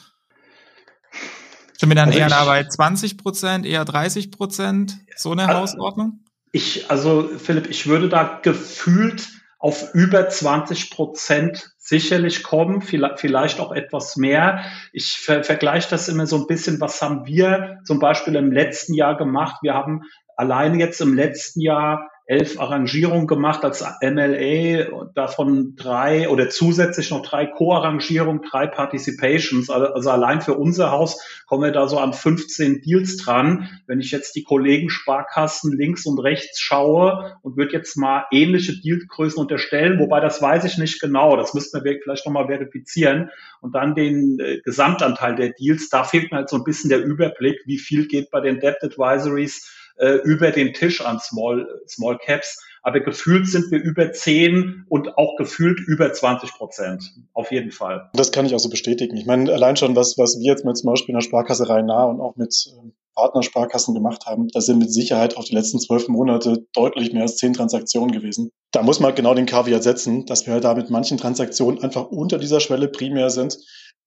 Sind 1.77 1.89
wir 1.89 1.95
dann 1.95 2.09
also 2.09 2.19
eher 2.19 2.27
ich, 2.27 2.33
bei 2.33 2.63
20 2.63 3.17
Prozent, 3.17 3.65
eher 3.65 3.83
30 3.83 4.31
Prozent, 4.31 4.99
so 5.17 5.33
eine 5.33 5.49
also, 5.49 5.59
Hausordnung? 5.59 6.23
Ich, 6.53 6.89
also 6.89 7.29
Philipp, 7.37 7.69
ich 7.69 7.87
würde 7.87 8.07
da 8.07 8.39
gefühlt 8.41 9.27
auf 9.59 9.93
über 9.93 10.29
20 10.29 10.91
Prozent 10.91 11.73
sicherlich 11.77 12.43
kommen, 12.43 12.81
vielleicht 12.81 13.59
auch 13.59 13.73
etwas 13.73 14.15
mehr. 14.15 14.63
Ich 14.93 15.17
ver 15.17 15.43
vergleiche 15.43 15.89
das 15.89 16.07
immer 16.07 16.25
so 16.25 16.37
ein 16.37 16.47
bisschen, 16.47 16.79
was 16.79 17.01
haben 17.01 17.25
wir 17.25 17.79
zum 17.83 17.99
Beispiel 17.99 18.35
im 18.35 18.51
letzten 18.53 18.93
Jahr 18.93 19.17
gemacht? 19.17 19.57
Wir 19.61 19.73
haben 19.73 20.03
alleine 20.37 20.77
jetzt 20.77 21.01
im 21.01 21.13
letzten 21.13 21.59
Jahr 21.59 22.09
elf 22.25 22.59
Arrangierungen 22.59 23.27
gemacht 23.27 23.65
als 23.65 23.83
MLA, 24.01 25.07
davon 25.13 25.75
drei 25.75 26.29
oder 26.29 26.49
zusätzlich 26.49 27.11
noch 27.11 27.21
drei 27.21 27.47
Co-Arrangierungen, 27.47 28.41
drei 28.49 28.65
Participations. 28.67 29.69
Also, 29.69 29.93
also, 29.93 30.09
allein 30.09 30.41
für 30.41 30.53
unser 30.53 30.91
Haus 30.91 31.21
kommen 31.47 31.63
wir 31.63 31.71
da 31.71 31.87
so 31.87 31.99
an 31.99 32.13
15 32.13 32.81
Deals 32.81 33.17
dran. 33.17 33.69
Wenn 33.87 33.99
ich 33.99 34.11
jetzt 34.11 34.35
die 34.35 34.43
Kollegen 34.43 34.89
Sparkassen 34.89 35.77
links 35.77 36.05
und 36.05 36.19
rechts 36.19 36.61
schaue 36.61 37.35
und 37.41 37.57
würde 37.57 37.73
jetzt 37.73 37.97
mal 37.97 38.25
ähnliche 38.31 38.79
Dealgrößen 38.79 39.39
unterstellen, 39.39 39.99
wobei 39.99 40.21
das 40.21 40.41
weiß 40.41 40.63
ich 40.63 40.77
nicht 40.77 41.01
genau, 41.01 41.35
das 41.35 41.53
müssten 41.53 41.83
wir 41.83 41.99
vielleicht 42.01 42.25
nochmal 42.25 42.47
verifizieren 42.47 43.31
und 43.59 43.75
dann 43.75 43.95
den 43.95 44.39
äh, 44.39 44.59
Gesamtanteil 44.63 45.35
der 45.35 45.49
Deals, 45.49 45.89
da 45.89 46.03
fehlt 46.05 46.31
mir 46.31 46.37
halt 46.37 46.49
so 46.49 46.55
ein 46.55 46.63
bisschen 46.63 46.89
der 46.89 47.03
Überblick, 47.03 47.59
wie 47.65 47.77
viel 47.77 48.07
geht 48.07 48.31
bei 48.31 48.39
den 48.39 48.59
Debt 48.61 48.77
Advisories 48.81 49.69
äh, 49.97 50.15
über 50.23 50.51
den 50.51 50.73
Tisch 50.73 51.01
an 51.01 51.19
Small, 51.19 51.67
Small 51.87 52.17
Caps. 52.17 52.61
Aber 52.85 52.99
gefühlt 52.99 53.47
sind 53.47 53.71
wir 53.71 53.81
über 53.81 54.11
10 54.11 54.85
und 54.89 55.17
auch 55.17 55.37
gefühlt 55.37 55.79
über 55.79 56.11
20 56.11 56.51
Prozent. 56.51 57.03
Auf 57.33 57.49
jeden 57.51 57.71
Fall. 57.71 58.09
Das 58.13 58.33
kann 58.33 58.45
ich 58.45 58.53
auch 58.53 58.59
so 58.59 58.69
bestätigen. 58.69 59.15
Ich 59.15 59.25
meine, 59.25 59.51
allein 59.53 59.77
schon, 59.77 59.95
was, 59.95 60.17
was 60.17 60.37
wir 60.37 60.51
jetzt 60.51 60.65
mit 60.65 60.77
zum 60.77 60.89
Beispiel 60.89 61.13
in 61.13 61.19
der 61.19 61.25
Sparkasse 61.25 61.69
Rhein-Nah 61.69 62.03
und 62.03 62.19
auch 62.19 62.35
mit 62.35 62.53
ähm, 62.77 62.91
Partnersparkassen 63.15 63.93
gemacht 63.93 64.25
haben, 64.25 64.49
da 64.49 64.59
sind 64.59 64.79
mit 64.79 64.91
Sicherheit 64.91 65.37
auf 65.37 65.45
die 65.45 65.55
letzten 65.55 65.79
zwölf 65.79 66.09
Monate 66.09 66.65
deutlich 66.73 67.13
mehr 67.13 67.21
als 67.21 67.37
zehn 67.37 67.53
Transaktionen 67.53 68.11
gewesen. 68.11 68.49
Da 68.71 68.81
muss 68.81 68.99
man 68.99 69.15
genau 69.15 69.33
den 69.33 69.45
Kaviar 69.45 69.81
setzen, 69.81 70.25
dass 70.25 70.45
wir 70.45 70.53
halt 70.53 70.65
da 70.65 70.73
mit 70.73 70.89
manchen 70.89 71.17
Transaktionen 71.17 71.81
einfach 71.81 72.07
unter 72.07 72.37
dieser 72.37 72.59
Schwelle 72.59 72.89
primär 72.89 73.29
sind. 73.29 73.57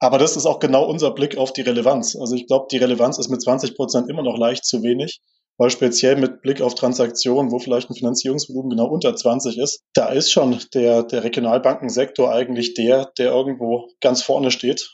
Aber 0.01 0.19
das 0.19 0.37
ist 0.37 0.45
auch 0.45 0.59
genau 0.59 0.85
unser 0.85 1.13
Blick 1.13 1.39
auf 1.39 1.55
die 1.55 1.63
Relevanz. 1.63 2.17
Also 2.17 2.35
ich 2.35 2.47
glaube, 2.47 2.67
die 2.71 2.77
Relevanz 2.77 3.19
ist 3.19 3.31
mit 3.31 3.41
20 3.41 3.75
Prozent 3.75 4.11
immer 4.11 4.23
noch 4.23 4.37
leicht 4.37 4.67
zu 4.67 4.83
wenig 4.83 5.23
weil 5.59 5.71
speziell 5.71 6.17
mit 6.17 6.43
Blick 6.43 6.61
auf 6.61 6.75
Transaktionen, 6.75 7.51
wo 7.51 7.59
vielleicht 7.59 7.91
ein 7.91 7.95
Finanzierungsvolumen 7.95 8.71
genau 8.71 8.87
unter 8.87 9.17
20 9.17 9.59
ist, 9.59 9.83
da 9.95 10.09
ist 10.09 10.31
schon 10.31 10.59
der, 10.75 11.03
der 11.03 11.25
Regionalbankensektor 11.25 12.33
eigentlich 12.33 12.75
der, 12.75 13.11
der 13.19 13.33
irgendwo 13.33 13.89
ganz 14.01 14.23
vorne 14.23 14.51
steht 14.51 14.91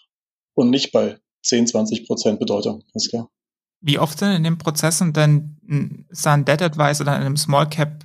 und 0.55 0.71
nicht 0.71 0.93
bei 0.93 1.19
10, 1.45 1.67
20 1.67 2.07
Prozent 2.07 2.39
Bedeutung, 2.39 2.85
ist 2.95 3.11
klar. 3.11 3.29
Wie 3.81 3.99
oft 3.99 4.19
sind 4.19 4.31
in 4.31 4.45
den 4.45 4.59
Prozessen 4.59 5.13
denn 5.13 5.59
ein 6.25 6.45
Debt 6.45 6.63
Advisor 6.63 7.05
oder 7.05 7.17
in 7.17 7.23
einem 7.23 7.37
Small 7.37 7.69
Cap 7.69 8.05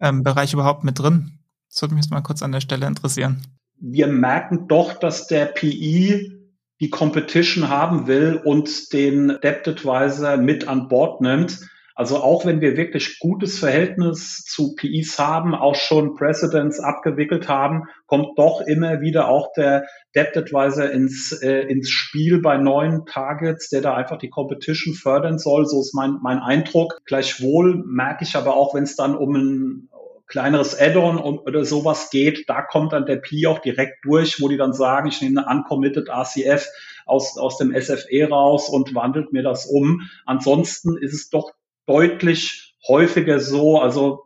ähm, 0.00 0.22
Bereich 0.22 0.52
überhaupt 0.52 0.84
mit 0.84 0.98
drin? 0.98 1.40
Das 1.68 1.82
würde 1.82 1.94
mich 1.94 2.04
jetzt 2.04 2.12
mal 2.12 2.20
kurz 2.20 2.42
an 2.42 2.52
der 2.52 2.60
Stelle 2.60 2.86
interessieren. 2.86 3.42
Wir 3.80 4.06
merken 4.06 4.68
doch, 4.68 4.94
dass 4.94 5.26
der 5.26 5.46
PI 5.46 6.40
die 6.80 6.90
Competition 6.90 7.68
haben 7.68 8.06
will 8.06 8.40
und 8.44 8.92
den 8.92 9.38
Debt 9.42 9.66
Advisor 9.66 10.36
mit 10.36 10.68
an 10.68 10.88
Bord 10.88 11.20
nimmt. 11.20 11.60
Also 12.00 12.16
auch 12.16 12.46
wenn 12.46 12.62
wir 12.62 12.78
wirklich 12.78 13.18
gutes 13.18 13.58
Verhältnis 13.58 14.42
zu 14.46 14.74
PIs 14.74 15.18
haben, 15.18 15.54
auch 15.54 15.74
schon 15.74 16.14
Precedents 16.14 16.80
abgewickelt 16.80 17.46
haben, 17.46 17.88
kommt 18.06 18.38
doch 18.38 18.62
immer 18.62 19.02
wieder 19.02 19.28
auch 19.28 19.52
der 19.52 19.84
Debt 20.16 20.34
Advisor 20.34 20.88
ins, 20.88 21.30
äh, 21.42 21.60
ins 21.60 21.90
Spiel 21.90 22.40
bei 22.40 22.56
neuen 22.56 23.04
Targets, 23.04 23.68
der 23.68 23.82
da 23.82 23.96
einfach 23.96 24.16
die 24.16 24.30
Competition 24.30 24.94
fördern 24.94 25.38
soll. 25.38 25.66
So 25.66 25.82
ist 25.82 25.94
mein, 25.94 26.16
mein 26.22 26.38
Eindruck. 26.38 27.02
Gleichwohl 27.04 27.84
merke 27.84 28.24
ich 28.24 28.34
aber 28.34 28.56
auch, 28.56 28.74
wenn 28.74 28.84
es 28.84 28.96
dann 28.96 29.14
um 29.14 29.34
ein 29.34 29.88
kleineres 30.26 30.80
Add-on 30.80 31.18
oder 31.18 31.66
sowas 31.66 32.08
geht, 32.08 32.48
da 32.48 32.62
kommt 32.62 32.94
dann 32.94 33.04
der 33.04 33.16
PI 33.16 33.46
auch 33.46 33.58
direkt 33.58 34.06
durch, 34.06 34.40
wo 34.40 34.48
die 34.48 34.56
dann 34.56 34.72
sagen, 34.72 35.08
ich 35.08 35.20
nehme 35.20 35.46
eine 35.46 35.58
uncommitted 35.58 36.08
RCF 36.08 36.66
aus, 37.04 37.36
aus 37.36 37.58
dem 37.58 37.78
SFE 37.78 38.26
raus 38.30 38.70
und 38.70 38.94
wandelt 38.94 39.34
mir 39.34 39.42
das 39.42 39.66
um. 39.66 40.08
Ansonsten 40.24 40.96
ist 40.96 41.12
es 41.12 41.28
doch 41.28 41.52
deutlich 41.86 42.76
häufiger 42.86 43.40
so, 43.40 43.80
also 43.80 44.24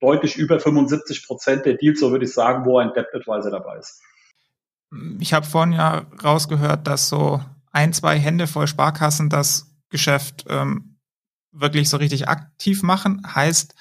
deutlich 0.00 0.36
über 0.36 0.60
75 0.60 1.26
Prozent 1.26 1.66
der 1.66 1.74
Deals, 1.74 2.00
so 2.00 2.10
würde 2.10 2.24
ich 2.24 2.32
sagen, 2.32 2.64
wo 2.64 2.78
ein 2.78 2.92
Debt 2.94 3.08
Advisor 3.14 3.50
dabei 3.50 3.78
ist. 3.78 4.00
Ich 5.20 5.32
habe 5.32 5.46
vorhin 5.46 5.72
ja 5.72 6.06
rausgehört, 6.22 6.86
dass 6.86 7.08
so 7.08 7.42
ein, 7.72 7.92
zwei 7.92 8.18
Hände 8.18 8.46
voll 8.46 8.66
Sparkassen 8.66 9.28
das 9.28 9.74
Geschäft 9.90 10.44
ähm, 10.48 10.98
wirklich 11.52 11.88
so 11.88 11.96
richtig 11.96 12.28
aktiv 12.28 12.82
machen. 12.82 13.22
Heißt, 13.34 13.74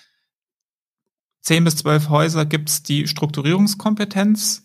zehn 1.41 1.63
bis 1.63 1.77
zwölf 1.77 2.09
Häuser 2.09 2.45
gibt 2.45 2.69
es, 2.69 2.83
die 2.83 3.07
Strukturierungskompetenz 3.07 4.63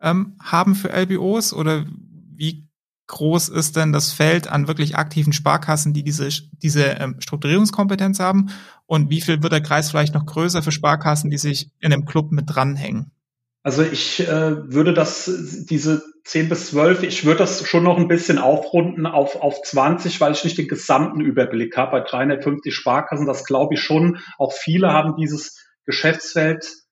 ähm, 0.00 0.36
haben 0.42 0.74
für 0.74 0.90
LBOs 0.90 1.52
oder 1.52 1.84
wie 1.86 2.68
groß 3.06 3.48
ist 3.50 3.76
denn 3.76 3.92
das 3.92 4.12
Feld 4.12 4.48
an 4.48 4.68
wirklich 4.68 4.96
aktiven 4.96 5.32
Sparkassen, 5.32 5.92
die 5.92 6.02
diese, 6.02 6.28
diese 6.62 6.84
ähm, 6.84 7.16
Strukturierungskompetenz 7.18 8.20
haben? 8.20 8.50
Und 8.86 9.10
wie 9.10 9.20
viel 9.20 9.42
wird 9.42 9.52
der 9.52 9.62
Kreis 9.62 9.90
vielleicht 9.90 10.14
noch 10.14 10.26
größer 10.26 10.62
für 10.62 10.72
Sparkassen, 10.72 11.30
die 11.30 11.38
sich 11.38 11.70
in 11.80 11.90
dem 11.90 12.04
Club 12.04 12.32
mit 12.32 12.44
dranhängen? 12.48 13.10
Also 13.62 13.82
ich 13.82 14.20
äh, 14.20 14.72
würde 14.72 14.92
das, 14.92 15.30
diese 15.70 16.02
10 16.24 16.50
bis 16.50 16.68
12, 16.68 17.02
ich 17.02 17.24
würde 17.24 17.38
das 17.38 17.66
schon 17.66 17.82
noch 17.82 17.96
ein 17.96 18.08
bisschen 18.08 18.38
aufrunden 18.38 19.06
auf, 19.06 19.36
auf 19.36 19.62
20, 19.62 20.20
weil 20.20 20.32
ich 20.32 20.44
nicht 20.44 20.58
den 20.58 20.68
gesamten 20.68 21.22
Überblick 21.22 21.76
habe. 21.76 21.92
Bei 21.92 22.00
350 22.00 22.74
Sparkassen, 22.74 23.26
das 23.26 23.44
glaube 23.44 23.74
ich 23.74 23.80
schon. 23.80 24.18
Auch 24.38 24.52
viele 24.52 24.92
haben 24.92 25.16
dieses 25.16 25.64
Geschäftsfeld 25.86 26.83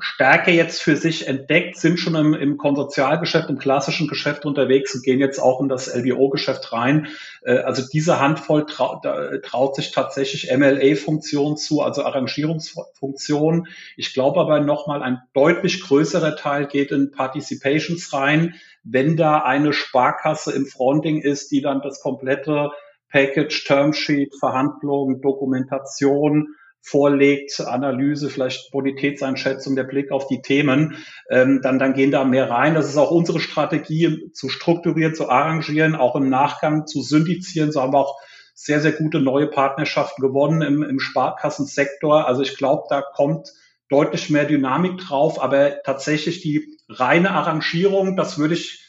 Stärke 0.00 0.50
jetzt 0.50 0.82
für 0.82 0.96
sich 0.96 1.28
entdeckt, 1.28 1.76
sind 1.76 1.98
schon 1.98 2.14
im, 2.14 2.34
im 2.34 2.56
Konsortialgeschäft, 2.56 3.48
im 3.48 3.58
klassischen 3.58 4.08
Geschäft 4.08 4.44
unterwegs 4.44 4.94
und 4.94 5.04
gehen 5.04 5.20
jetzt 5.20 5.38
auch 5.38 5.60
in 5.60 5.68
das 5.68 5.86
LBO-Geschäft 5.94 6.72
rein. 6.72 7.08
Äh, 7.42 7.58
also 7.58 7.82
diese 7.92 8.20
Handvoll 8.20 8.66
trau, 8.66 9.00
traut 9.42 9.76
sich 9.76 9.92
tatsächlich 9.92 10.50
MLA-Funktion 10.50 11.56
zu, 11.56 11.82
also 11.82 12.04
Arrangierungsfunktion. 12.04 13.68
Ich 13.96 14.14
glaube 14.14 14.40
aber 14.40 14.60
nochmal, 14.60 15.02
ein 15.02 15.22
deutlich 15.32 15.82
größerer 15.82 16.36
Teil 16.36 16.66
geht 16.66 16.90
in 16.90 17.12
Participations 17.12 18.12
rein, 18.12 18.54
wenn 18.82 19.16
da 19.16 19.38
eine 19.42 19.72
Sparkasse 19.72 20.52
im 20.52 20.66
Fronting 20.66 21.20
ist, 21.20 21.52
die 21.52 21.60
dann 21.60 21.82
das 21.82 22.00
komplette 22.00 22.70
Package, 23.10 23.64
Termsheet, 23.64 24.34
Verhandlungen, 24.40 25.20
Dokumentation, 25.20 26.48
vorlegt, 26.84 27.58
Analyse, 27.60 28.28
vielleicht 28.28 28.70
Bonitätseinschätzung, 28.70 29.74
der 29.74 29.84
Blick 29.84 30.12
auf 30.12 30.26
die 30.26 30.42
Themen, 30.42 30.98
ähm, 31.30 31.60
dann, 31.62 31.78
dann 31.78 31.94
gehen 31.94 32.10
da 32.10 32.24
mehr 32.24 32.50
rein. 32.50 32.74
Das 32.74 32.88
ist 32.88 32.98
auch 32.98 33.10
unsere 33.10 33.40
Strategie, 33.40 34.30
zu 34.32 34.50
strukturieren, 34.50 35.14
zu 35.14 35.30
arrangieren, 35.30 35.94
auch 35.94 36.14
im 36.14 36.28
Nachgang 36.28 36.86
zu 36.86 37.00
syndizieren. 37.00 37.72
So 37.72 37.80
haben 37.80 37.94
wir 37.94 38.00
auch 38.00 38.20
sehr, 38.54 38.80
sehr 38.80 38.92
gute 38.92 39.18
neue 39.18 39.46
Partnerschaften 39.46 40.20
gewonnen 40.20 40.60
im, 40.60 40.82
im 40.82 41.00
Sparkassensektor. 41.00 42.28
Also 42.28 42.42
ich 42.42 42.56
glaube, 42.58 42.84
da 42.90 43.00
kommt 43.00 43.50
deutlich 43.88 44.28
mehr 44.28 44.44
Dynamik 44.44 44.98
drauf, 44.98 45.42
aber 45.42 45.82
tatsächlich 45.84 46.42
die 46.42 46.78
reine 46.90 47.30
Arrangierung, 47.30 48.14
das 48.14 48.38
würde 48.38 48.54
ich 48.54 48.84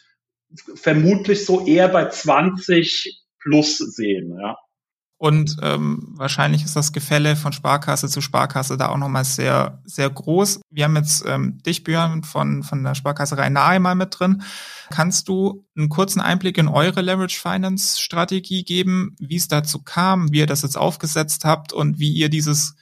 vermutlich 0.76 1.46
so 1.46 1.66
eher 1.66 1.88
bei 1.88 2.10
20 2.10 3.24
plus 3.40 3.78
sehen, 3.78 4.38
ja. 4.38 4.58
Und 5.18 5.58
ähm, 5.62 6.14
wahrscheinlich 6.18 6.64
ist 6.64 6.76
das 6.76 6.92
Gefälle 6.92 7.38
von 7.38 7.54
Sparkasse 7.54 8.10
zu 8.10 8.20
Sparkasse 8.20 8.76
da 8.76 8.90
auch 8.90 8.98
nochmal 8.98 9.24
sehr, 9.24 9.82
sehr 9.86 10.10
groß. 10.10 10.60
Wir 10.70 10.84
haben 10.84 10.96
jetzt 10.98 11.24
ähm, 11.26 11.64
dich, 11.64 11.84
Björn, 11.84 12.24
von, 12.24 12.64
von 12.64 12.84
der 12.84 12.96
Sparkasse 12.96 13.38
Rhein-Nahe 13.38 13.80
mal 13.80 13.96
mit 13.96 14.20
drin. 14.20 14.44
Kannst 14.90 15.30
du 15.30 15.66
einen 15.78 15.88
kurzen 15.88 16.20
Einblick 16.20 16.58
in 16.58 16.68
eure 16.68 17.02
Leverage 17.02 17.40
Finance 17.40 18.02
Strategie 18.02 18.64
geben, 18.64 19.16
wie 19.18 19.38
es 19.38 19.48
dazu 19.48 19.82
kam, 19.82 20.34
wie 20.34 20.40
ihr 20.40 20.48
das 20.48 20.64
jetzt 20.64 20.78
aufgesetzt 20.78 21.46
habt 21.46 21.72
und 21.72 21.98
wie 21.98 22.12
ihr 22.12 22.30
dieses 22.30 22.76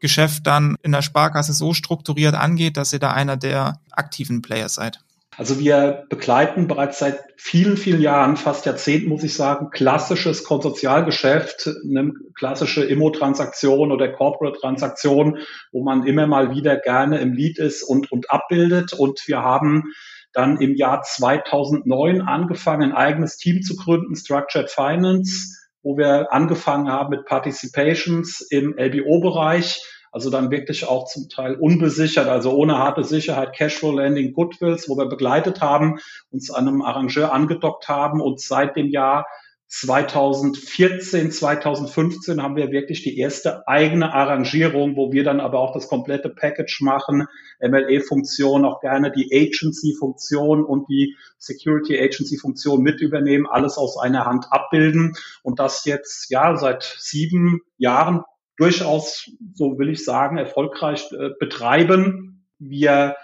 Geschäft 0.00 0.46
dann 0.46 0.76
in 0.82 0.92
der 0.92 1.02
Sparkasse 1.02 1.52
so 1.52 1.72
strukturiert 1.72 2.34
angeht, 2.34 2.76
dass 2.76 2.92
ihr 2.92 2.98
da 2.98 3.12
einer 3.12 3.36
der 3.36 3.80
aktiven 3.92 4.42
Player 4.42 4.68
seid? 4.68 5.05
Also 5.38 5.58
wir 5.58 6.06
begleiten 6.08 6.66
bereits 6.66 6.98
seit 6.98 7.18
vielen, 7.36 7.76
vielen 7.76 8.00
Jahren, 8.00 8.38
fast 8.38 8.64
Jahrzehnten 8.64 9.10
muss 9.10 9.22
ich 9.22 9.34
sagen, 9.34 9.68
klassisches 9.70 10.44
Konsortialgeschäft, 10.44 11.68
eine 11.84 12.12
klassische 12.34 12.84
Immo-Transaktion 12.84 13.92
oder 13.92 14.08
Corporate-Transaktion, 14.08 15.38
wo 15.72 15.82
man 15.82 16.06
immer 16.06 16.26
mal 16.26 16.54
wieder 16.54 16.78
gerne 16.78 17.18
im 17.20 17.34
Lead 17.34 17.58
ist 17.58 17.82
und, 17.82 18.10
und 18.10 18.30
abbildet. 18.30 18.94
Und 18.94 19.22
wir 19.26 19.42
haben 19.42 19.92
dann 20.32 20.58
im 20.58 20.74
Jahr 20.74 21.02
2009 21.02 22.22
angefangen, 22.22 22.92
ein 22.92 22.96
eigenes 22.96 23.36
Team 23.36 23.60
zu 23.60 23.76
gründen, 23.76 24.16
Structured 24.16 24.70
Finance, 24.70 25.54
wo 25.82 25.98
wir 25.98 26.32
angefangen 26.32 26.88
haben 26.88 27.10
mit 27.10 27.26
Participations 27.26 28.40
im 28.40 28.74
LBO-Bereich 28.78 29.82
also 30.16 30.30
dann 30.30 30.50
wirklich 30.50 30.88
auch 30.88 31.04
zum 31.04 31.28
Teil 31.28 31.56
unbesichert, 31.56 32.26
also 32.26 32.52
ohne 32.52 32.78
harte 32.78 33.04
Sicherheit, 33.04 33.54
Cashflow 33.54 33.92
Landing, 33.92 34.32
Goodwills, 34.32 34.88
wo 34.88 34.96
wir 34.96 35.10
begleitet 35.10 35.60
haben, 35.60 35.98
uns 36.30 36.50
an 36.50 36.66
einem 36.66 36.80
Arrangeur 36.80 37.34
angedockt 37.34 37.86
haben. 37.88 38.22
Und 38.22 38.40
seit 38.40 38.76
dem 38.76 38.88
Jahr 38.88 39.26
2014, 39.68 41.30
2015 41.30 42.42
haben 42.42 42.56
wir 42.56 42.70
wirklich 42.70 43.02
die 43.02 43.18
erste 43.18 43.68
eigene 43.68 44.14
Arrangierung, 44.14 44.96
wo 44.96 45.12
wir 45.12 45.22
dann 45.22 45.38
aber 45.38 45.58
auch 45.58 45.74
das 45.74 45.86
komplette 45.86 46.30
Package 46.30 46.80
machen, 46.80 47.26
MLE-Funktion, 47.60 48.64
auch 48.64 48.80
gerne 48.80 49.12
die 49.12 49.28
Agency-Funktion 49.30 50.64
und 50.64 50.88
die 50.88 51.14
Security 51.36 52.00
Agency-Funktion 52.00 52.80
mit 52.80 53.02
übernehmen, 53.02 53.46
alles 53.46 53.76
aus 53.76 53.98
einer 53.98 54.24
Hand 54.24 54.46
abbilden. 54.48 55.12
Und 55.42 55.58
das 55.58 55.84
jetzt 55.84 56.30
ja 56.30 56.56
seit 56.56 56.84
sieben 56.98 57.60
Jahren 57.76 58.22
durchaus, 58.56 59.30
so 59.54 59.78
will 59.78 59.90
ich 59.90 60.04
sagen, 60.04 60.38
erfolgreich 60.38 61.10
äh, 61.12 61.30
betreiben. 61.38 62.46
Wir 62.58 63.16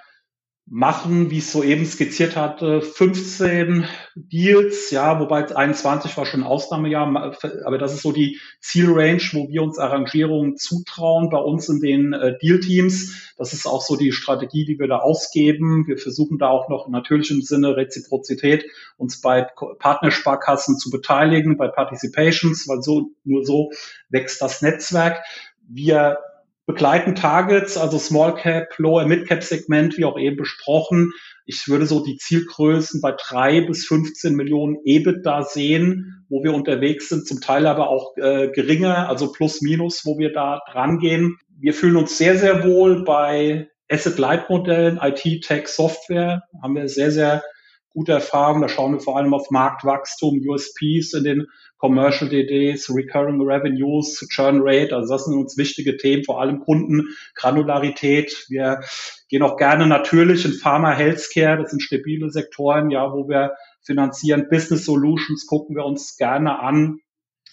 machen, 0.66 1.30
wie 1.30 1.38
ich 1.38 1.44
es 1.44 1.52
soeben 1.52 1.84
skizziert 1.84 2.36
hatte, 2.36 2.80
15 2.82 3.84
Deals, 4.14 4.90
ja, 4.90 5.18
wobei 5.18 5.54
21 5.54 6.16
war 6.16 6.24
schon 6.24 6.40
ein 6.40 6.46
Ausnahmejahr, 6.46 7.36
aber 7.64 7.78
das 7.78 7.94
ist 7.94 8.02
so 8.02 8.12
die 8.12 8.38
Zielrange, 8.60 9.22
wo 9.32 9.48
wir 9.48 9.62
uns 9.62 9.78
Arrangierungen 9.78 10.56
zutrauen 10.56 11.30
bei 11.30 11.38
uns 11.38 11.68
in 11.68 11.80
den 11.80 12.12
äh, 12.12 12.38
Deal-Teams. 12.38 13.34
Das 13.36 13.52
ist 13.52 13.66
auch 13.66 13.82
so 13.82 13.96
die 13.96 14.12
Strategie, 14.12 14.64
die 14.64 14.78
wir 14.78 14.86
da 14.86 14.98
ausgeben. 14.98 15.86
Wir 15.86 15.98
versuchen 15.98 16.38
da 16.38 16.48
auch 16.48 16.68
noch 16.68 16.88
natürlich 16.88 17.30
im 17.32 17.42
Sinne 17.42 17.76
Reziprozität 17.76 18.64
uns 18.96 19.20
bei 19.20 19.46
Partnersparkassen 19.78 20.78
zu 20.78 20.90
beteiligen, 20.90 21.56
bei 21.56 21.68
Participations, 21.68 22.68
weil 22.68 22.82
so, 22.82 23.10
nur 23.24 23.44
so 23.44 23.72
wächst 24.08 24.40
das 24.40 24.62
Netzwerk. 24.62 25.22
Wir 25.68 26.18
begleiten 26.66 27.14
Targets, 27.14 27.76
also 27.76 27.98
Small 27.98 28.34
Cap, 28.34 28.78
Lower 28.78 29.06
Mid 29.06 29.26
Cap 29.26 29.42
Segment, 29.42 29.98
wie 29.98 30.04
auch 30.04 30.18
eben 30.18 30.36
besprochen. 30.36 31.12
Ich 31.44 31.66
würde 31.66 31.86
so 31.86 32.04
die 32.04 32.16
Zielgrößen 32.16 33.00
bei 33.00 33.14
drei 33.18 33.62
bis 33.62 33.86
15 33.86 34.34
Millionen 34.34 34.76
EBIT 34.84 35.26
da 35.26 35.42
sehen, 35.42 36.24
wo 36.28 36.44
wir 36.44 36.54
unterwegs 36.54 37.08
sind, 37.08 37.26
zum 37.26 37.40
Teil 37.40 37.66
aber 37.66 37.88
auch 37.88 38.16
äh, 38.16 38.48
geringer, 38.48 39.08
also 39.08 39.32
plus 39.32 39.60
minus, 39.60 40.04
wo 40.04 40.18
wir 40.18 40.32
da 40.32 40.60
dran 40.70 40.98
gehen. 40.98 41.36
Wir 41.58 41.74
fühlen 41.74 41.96
uns 41.96 42.16
sehr, 42.16 42.38
sehr 42.38 42.64
wohl 42.64 43.04
bei 43.04 43.68
Asset-Light-Modellen, 43.90 44.98
IT, 45.02 45.42
Tech, 45.44 45.66
Software, 45.66 46.44
haben 46.62 46.76
wir 46.76 46.88
sehr, 46.88 47.10
sehr 47.10 47.42
gute 47.90 48.12
Erfahrungen. 48.12 48.62
Da 48.62 48.68
schauen 48.68 48.92
wir 48.92 49.00
vor 49.00 49.18
allem 49.18 49.34
auf 49.34 49.50
Marktwachstum, 49.50 50.40
USPs 50.46 51.12
in 51.12 51.24
den 51.24 51.46
Commercial 51.82 52.30
DDs, 52.30 52.88
Recurring 52.94 53.40
Revenues, 53.40 54.24
Churn 54.30 54.60
Rate. 54.62 54.94
Also 54.94 55.14
das 55.14 55.24
sind 55.24 55.34
uns 55.34 55.58
wichtige 55.58 55.96
Themen, 55.96 56.22
vor 56.22 56.40
allem 56.40 56.60
Kundengranularität. 56.60 58.46
Wir 58.48 58.82
gehen 59.28 59.42
auch 59.42 59.56
gerne 59.56 59.88
natürlich 59.88 60.44
in 60.44 60.52
Pharma, 60.52 60.92
Healthcare. 60.92 61.60
Das 61.60 61.72
sind 61.72 61.82
stabile 61.82 62.30
Sektoren, 62.30 62.90
ja, 62.90 63.12
wo 63.12 63.28
wir 63.28 63.54
finanzieren. 63.84 64.46
Business 64.48 64.84
Solutions 64.84 65.48
gucken 65.48 65.74
wir 65.74 65.84
uns 65.84 66.16
gerne 66.16 66.60
an. 66.60 67.00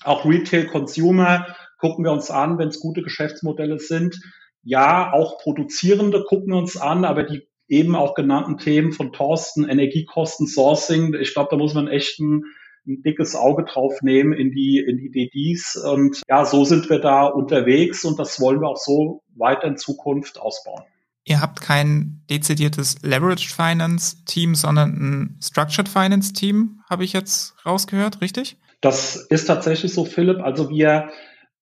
Auch 0.04 0.26
Retail 0.26 0.68
Consumer 0.68 1.48
gucken 1.80 2.06
wir 2.06 2.12
uns 2.12 2.30
an, 2.30 2.60
wenn 2.60 2.68
es 2.68 2.80
gute 2.80 3.02
Geschäftsmodelle 3.02 3.80
sind. 3.80 4.22
Ja, 4.62 5.12
auch 5.12 5.40
Produzierende 5.40 6.24
gucken 6.24 6.54
uns 6.54 6.78
an, 6.78 7.04
aber 7.04 7.24
die 7.24 7.48
eben 7.68 7.96
auch 7.96 8.14
genannten 8.14 8.60
Themen 8.60 8.92
von 8.92 9.12
Thorsten, 9.12 9.68
Energiekosten, 9.68 10.46
Sourcing. 10.46 11.16
Ich 11.20 11.34
glaube, 11.34 11.50
da 11.50 11.58
muss 11.58 11.74
man 11.74 11.88
echt 11.88 12.20
ein, 12.20 12.44
ein, 12.90 13.02
dickes 13.04 13.36
Auge 13.36 13.64
drauf 13.64 14.02
nehmen 14.02 14.34
in 14.34 14.52
die, 14.52 14.80
in 14.80 14.98
die 14.98 15.12
DDs. 15.12 15.78
Und 15.78 16.22
ja, 16.28 16.46
so 16.46 16.66
sind 16.66 16.90
wir 16.90 17.00
da 17.00 17.26
unterwegs 17.26 18.04
und 18.04 18.20
das 18.20 18.40
wollen 18.42 18.60
wir 18.60 18.70
auch 18.70 18.78
so 18.78 19.24
weiter 19.36 19.68
in 19.68 19.78
Zukunft 19.78 20.40
ausbauen. 20.40 20.84
Ihr 21.24 21.42
habt 21.42 21.62
kein 21.62 22.24
dezidiertes 22.30 23.02
Leveraged 23.04 23.52
Finance 23.52 24.26
Team, 24.26 24.56
sondern 24.56 24.90
ein 24.90 25.40
Structured 25.42 25.88
Finance 25.88 26.34
Team, 26.34 26.82
habe 26.90 27.04
ich 27.04 27.14
jetzt 27.14 27.56
rausgehört, 27.66 28.22
richtig? 28.22 28.58
Das 28.82 29.16
ist 29.16 29.46
tatsächlich 29.46 29.94
so, 29.94 30.06
Philipp. 30.06 30.40
Also 30.40 30.70
wir 30.70 31.12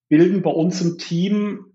bilden 0.08 0.42
bei 0.42 0.52
uns 0.52 0.82
im 0.82 0.98
Team 0.98 1.66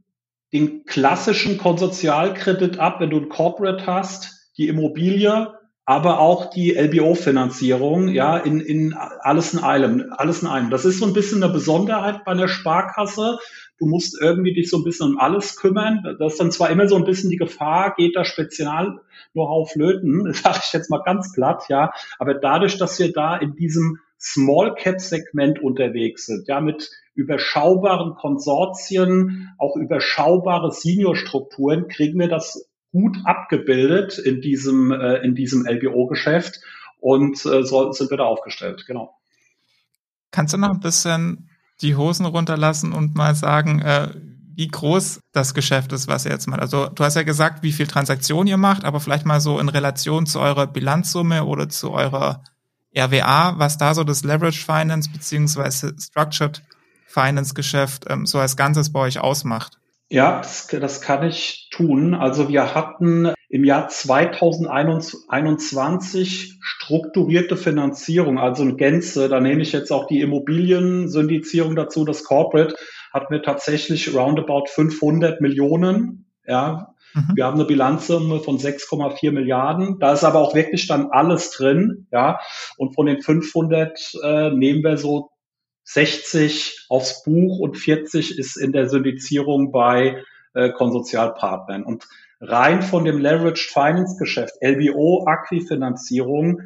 den 0.52 0.84
klassischen 0.84 1.58
Konsortialkredit 1.58 2.78
ab, 2.78 3.00
wenn 3.00 3.10
du 3.10 3.18
ein 3.18 3.28
Corporate 3.28 3.86
hast, 3.86 4.50
die 4.56 4.68
Immobilie, 4.68 5.48
aber 5.84 6.20
auch 6.20 6.50
die 6.50 6.74
LBO-Finanzierung, 6.74 8.08
ja, 8.08 8.36
in, 8.36 8.60
in 8.60 8.94
alles 8.94 9.52
in 9.52 9.58
einem, 9.60 10.12
alles 10.16 10.42
in 10.42 10.48
einem. 10.48 10.70
Das 10.70 10.84
ist 10.84 11.00
so 11.00 11.06
ein 11.06 11.12
bisschen 11.12 11.42
eine 11.42 11.52
Besonderheit 11.52 12.24
bei 12.24 12.32
einer 12.32 12.46
Sparkasse. 12.46 13.38
Du 13.78 13.86
musst 13.86 14.16
irgendwie 14.20 14.54
dich 14.54 14.70
so 14.70 14.78
ein 14.78 14.84
bisschen 14.84 15.10
um 15.10 15.18
alles 15.18 15.56
kümmern. 15.56 16.16
Das 16.20 16.34
ist 16.34 16.40
dann 16.40 16.52
zwar 16.52 16.70
immer 16.70 16.86
so 16.86 16.94
ein 16.94 17.04
bisschen 17.04 17.30
die 17.30 17.36
Gefahr, 17.36 17.94
geht 17.96 18.14
da 18.14 18.24
spezial 18.24 19.00
nur 19.34 19.50
auf 19.50 19.74
Löten, 19.74 20.32
sage 20.34 20.60
ich 20.64 20.72
jetzt 20.72 20.88
mal 20.88 21.02
ganz 21.04 21.32
platt, 21.32 21.64
ja. 21.68 21.90
Aber 22.20 22.34
dadurch, 22.34 22.78
dass 22.78 22.98
wir 23.00 23.12
da 23.12 23.36
in 23.36 23.56
diesem 23.56 23.98
Small 24.20 24.76
Cap 24.76 25.00
Segment 25.00 25.60
unterwegs 25.60 26.26
sind, 26.26 26.46
ja, 26.46 26.60
mit 26.60 26.90
überschaubaren 27.14 28.14
Konsortien, 28.14 29.50
auch 29.58 29.76
überschaubare 29.76 30.70
Seniorstrukturen, 30.70 31.88
kriegen 31.88 32.20
wir 32.20 32.28
das 32.28 32.71
gut 32.92 33.18
abgebildet 33.24 34.18
in 34.18 34.40
diesem, 34.40 34.92
äh, 34.92 35.16
in 35.24 35.34
diesem 35.34 35.66
LBO-Geschäft 35.66 36.60
und 37.00 37.44
äh, 37.46 37.64
so 37.64 37.90
sind 37.92 38.10
wir 38.10 38.18
da 38.18 38.24
aufgestellt, 38.24 38.84
genau. 38.86 39.16
Kannst 40.30 40.54
du 40.54 40.58
noch 40.58 40.70
ein 40.70 40.80
bisschen 40.80 41.50
die 41.80 41.96
Hosen 41.96 42.26
runterlassen 42.26 42.92
und 42.92 43.14
mal 43.16 43.34
sagen, 43.34 43.80
äh, 43.80 44.08
wie 44.54 44.68
groß 44.68 45.20
das 45.32 45.54
Geschäft 45.54 45.92
ist, 45.92 46.08
was 46.08 46.26
ihr 46.26 46.32
jetzt 46.32 46.46
macht? 46.46 46.60
Also 46.60 46.88
du 46.88 47.04
hast 47.04 47.16
ja 47.16 47.22
gesagt, 47.22 47.62
wie 47.62 47.72
viel 47.72 47.86
Transaktionen 47.86 48.46
ihr 48.46 48.58
macht, 48.58 48.84
aber 48.84 49.00
vielleicht 49.00 49.26
mal 49.26 49.40
so 49.40 49.58
in 49.58 49.68
Relation 49.68 50.26
zu 50.26 50.40
eurer 50.40 50.66
Bilanzsumme 50.66 51.44
oder 51.44 51.68
zu 51.68 51.90
eurer 51.90 52.44
RWA, 52.96 53.58
was 53.58 53.78
da 53.78 53.94
so 53.94 54.04
das 54.04 54.22
Leverage 54.22 54.64
Finance 54.64 55.10
beziehungsweise 55.10 55.94
Structured 55.98 56.62
Finance-Geschäft 57.06 58.04
ähm, 58.08 58.26
so 58.26 58.38
als 58.38 58.56
Ganzes 58.56 58.92
bei 58.92 59.00
euch 59.00 59.18
ausmacht? 59.18 59.78
Ja, 60.12 60.38
das, 60.40 60.66
das 60.66 61.00
kann 61.00 61.26
ich 61.26 61.68
tun. 61.70 62.14
Also 62.14 62.50
wir 62.50 62.74
hatten 62.74 63.32
im 63.48 63.64
Jahr 63.64 63.88
2021 63.88 66.58
strukturierte 66.60 67.56
Finanzierung, 67.56 68.38
also 68.38 68.62
in 68.62 68.76
Gänze. 68.76 69.30
Da 69.30 69.40
nehme 69.40 69.62
ich 69.62 69.72
jetzt 69.72 69.90
auch 69.90 70.06
die 70.06 70.20
Immobilien-Syndizierung 70.20 71.76
dazu, 71.76 72.04
das 72.04 72.24
Corporate, 72.24 72.76
hatten 73.10 73.32
wir 73.32 73.42
tatsächlich 73.42 74.14
roundabout 74.14 74.66
500 74.66 75.40
Millionen. 75.40 76.26
Ja, 76.46 76.92
mhm. 77.14 77.30
wir 77.34 77.46
haben 77.46 77.54
eine 77.54 77.64
Bilanzsumme 77.64 78.40
von 78.40 78.58
6,4 78.58 79.32
Milliarden. 79.32 79.98
Da 79.98 80.12
ist 80.12 80.24
aber 80.24 80.40
auch 80.40 80.54
wirklich 80.54 80.86
dann 80.88 81.10
alles 81.10 81.52
drin. 81.52 82.06
Ja, 82.12 82.38
und 82.76 82.94
von 82.94 83.06
den 83.06 83.22
500 83.22 84.12
äh, 84.22 84.50
nehmen 84.50 84.84
wir 84.84 84.98
so 84.98 85.31
60 85.92 86.86
aufs 86.88 87.22
Buch 87.22 87.58
und 87.58 87.76
40 87.76 88.38
ist 88.38 88.56
in 88.56 88.72
der 88.72 88.88
Syndizierung 88.88 89.72
bei 89.72 90.22
äh, 90.54 90.70
Konsortialpartnern. 90.70 91.84
Und 91.84 92.08
rein 92.40 92.82
von 92.82 93.04
dem 93.04 93.18
Leveraged 93.18 93.70
Finance 93.70 94.16
Geschäft, 94.18 94.54
LBO, 94.60 95.24
Aquifinanzierung, 95.26 96.62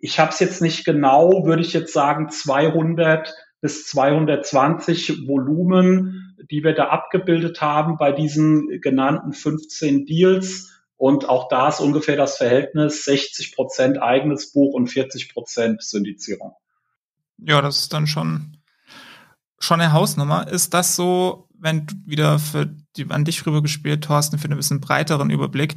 ich 0.00 0.20
habe 0.20 0.30
es 0.30 0.38
jetzt 0.38 0.60
nicht 0.60 0.84
genau, 0.84 1.46
würde 1.46 1.62
ich 1.62 1.72
jetzt 1.72 1.92
sagen 1.92 2.28
200 2.28 3.34
bis 3.62 3.86
220 3.86 5.26
Volumen, 5.26 6.36
die 6.50 6.62
wir 6.62 6.74
da 6.74 6.88
abgebildet 6.88 7.62
haben 7.62 7.96
bei 7.96 8.12
diesen 8.12 8.82
genannten 8.82 9.32
15 9.32 10.04
Deals. 10.04 10.70
Und 10.98 11.28
auch 11.28 11.48
da 11.48 11.68
ist 11.68 11.80
ungefähr 11.80 12.16
das 12.16 12.36
Verhältnis 12.36 13.04
60 13.04 13.54
Prozent 13.56 14.02
eigenes 14.02 14.52
Buch 14.52 14.74
und 14.74 14.88
40 14.88 15.32
Prozent 15.32 15.82
Syndizierung. 15.82 16.54
Ja, 17.38 17.60
das 17.60 17.78
ist 17.78 17.92
dann 17.92 18.06
schon, 18.06 18.56
schon 19.58 19.80
eine 19.80 19.92
Hausnummer. 19.92 20.48
Ist 20.48 20.74
das 20.74 20.96
so, 20.96 21.48
wenn 21.58 21.86
du 21.86 21.94
wieder 22.06 22.38
für 22.38 22.66
die, 22.96 23.10
an 23.10 23.24
dich 23.24 23.44
rübergespielt, 23.46 24.04
Thorsten, 24.04 24.38
für 24.38 24.46
einen 24.46 24.56
bisschen 24.56 24.80
breiteren 24.80 25.30
Überblick, 25.30 25.76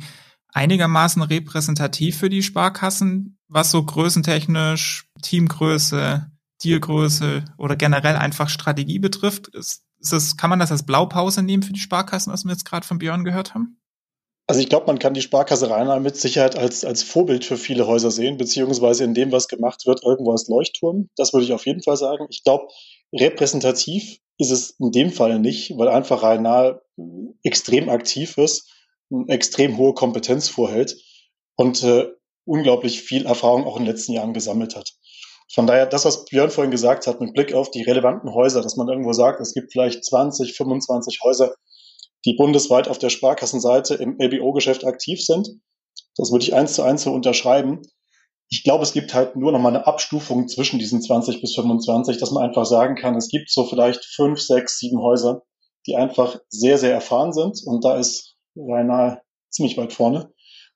einigermaßen 0.54 1.22
repräsentativ 1.22 2.18
für 2.18 2.30
die 2.30 2.44
Sparkassen, 2.44 3.38
was 3.48 3.72
so 3.72 3.84
größentechnisch, 3.84 5.10
Teamgröße, 5.22 6.32
Dealgröße 6.64 7.46
oder 7.58 7.76
generell 7.76 8.16
einfach 8.16 8.50
Strategie 8.50 9.00
betrifft? 9.00 9.48
Ist, 9.50 9.84
ist 10.00 10.14
das, 10.14 10.38
kann 10.38 10.50
man 10.50 10.60
das 10.60 10.72
als 10.72 10.86
Blaupause 10.86 11.44
nehmen 11.44 11.64
für 11.64 11.74
die 11.74 11.80
Sparkassen, 11.80 12.34
was 12.34 12.46
wir 12.46 12.52
jetzt 12.52 12.66
gerade 12.66 12.86
von 12.86 12.98
Björn 12.98 13.24
gehört 13.24 13.54
haben? 13.54 13.80
Also 14.48 14.62
ich 14.62 14.70
glaube, 14.70 14.88
man 14.88 14.98
kann 14.98 15.14
die 15.14 15.22
Sparkasse 15.22 15.70
Rheinland 15.70 16.04
mit 16.04 16.16
Sicherheit 16.16 16.58
als, 16.58 16.86
als 16.86 17.04
Vorbild 17.04 17.44
für 17.44 17.58
viele 17.58 17.86
Häuser 17.86 18.12
sehen, 18.12 18.38
beziehungsweise 18.38 19.04
in 19.04 19.14
dem, 19.14 19.34
was 19.34 19.50
gemacht 19.50 19.86
wird, 19.86 20.04
irgendwo 20.04 20.32
als 20.32 20.48
Leuchtturm. 20.48 21.10
Das 21.18 21.34
würde 21.34 21.46
ich 21.46 21.52
auf 21.52 21.66
jeden 21.66 21.84
Fall 21.84 21.98
sagen. 21.98 22.28
Ich 22.30 22.44
glaube, 22.44 22.68
repräsentativ 23.14 24.20
ist 24.38 24.52
es 24.52 24.72
in 24.80 24.92
dem 24.92 25.12
Fall 25.12 25.40
nicht, 25.40 25.78
weil 25.78 25.90
einfach 25.90 26.24
Rheinland 26.24 26.80
extrem 27.44 27.90
aktiv 27.90 28.38
ist, 28.38 28.72
eine 29.12 29.28
extrem 29.28 29.78
hohe 29.78 29.94
Kompetenz 29.94 30.48
vorhält 30.48 30.96
und 31.58 31.84
äh, 31.84 32.08
unglaublich 32.46 33.02
viel 33.02 33.26
Erfahrung 33.26 33.66
auch 33.66 33.78
in 33.78 33.84
den 33.84 33.92
letzten 33.92 34.14
Jahren 34.14 34.34
gesammelt 34.34 34.76
hat. 34.78 34.94
Von 35.54 35.68
daher, 35.68 35.86
das, 35.86 36.06
was 36.06 36.26
Björn 36.26 36.52
vorhin 36.52 36.72
gesagt 36.72 37.08
hat, 37.08 37.20
mit 37.20 37.34
Blick 37.34 37.54
auf 37.54 37.72
die 37.72 37.84
relevanten 37.84 38.34
Häuser, 38.34 38.62
dass 38.62 38.76
man 38.76 38.88
irgendwo 38.88 39.14
sagt, 39.14 39.40
es 39.40 39.54
gibt 39.54 39.72
vielleicht 39.72 40.04
20, 40.04 40.54
25 40.56 41.20
Häuser, 41.24 41.56
die 42.26 42.36
bundesweit 42.36 42.88
auf 42.88 42.98
der 42.98 43.10
Sparkassenseite 43.10 43.96
im 43.96 44.18
LBO-Geschäft 44.20 44.86
aktiv 44.86 45.24
sind. 45.24 45.50
Das 46.16 46.32
würde 46.32 46.44
ich 46.44 46.54
eins 46.54 46.74
zu 46.74 46.84
eins 46.84 47.04
so 47.04 47.12
unterschreiben. 47.12 47.82
Ich 48.50 48.64
glaube, 48.64 48.84
es 48.84 48.94
gibt 48.94 49.14
halt 49.14 49.36
nur 49.36 49.52
noch 49.52 49.60
mal 49.60 49.70
eine 49.70 49.88
Abstufung 49.88 50.48
zwischen 50.48 50.80
diesen 50.80 51.02
20 51.02 51.42
bis 51.42 51.54
25, 51.56 52.18
dass 52.18 52.32
man 52.32 52.48
einfach 52.48 52.66
sagen 52.66 52.96
kann, 52.96 53.16
es 53.16 53.30
gibt 53.30 53.52
so 53.52 53.66
vielleicht 53.66 54.06
fünf, 54.06 54.40
sechs, 54.40 54.80
sieben 54.80 55.02
Häuser, 55.02 55.44
die 55.86 55.96
einfach 55.96 56.40
sehr, 56.50 56.78
sehr 56.78 56.94
erfahren 56.94 57.34
sind. 57.34 57.62
Und 57.66 57.84
da 57.84 57.98
ist 57.98 58.36
Rainer 58.56 59.22
ziemlich 59.50 59.78
weit 59.78 59.94
vorne. 59.94 60.32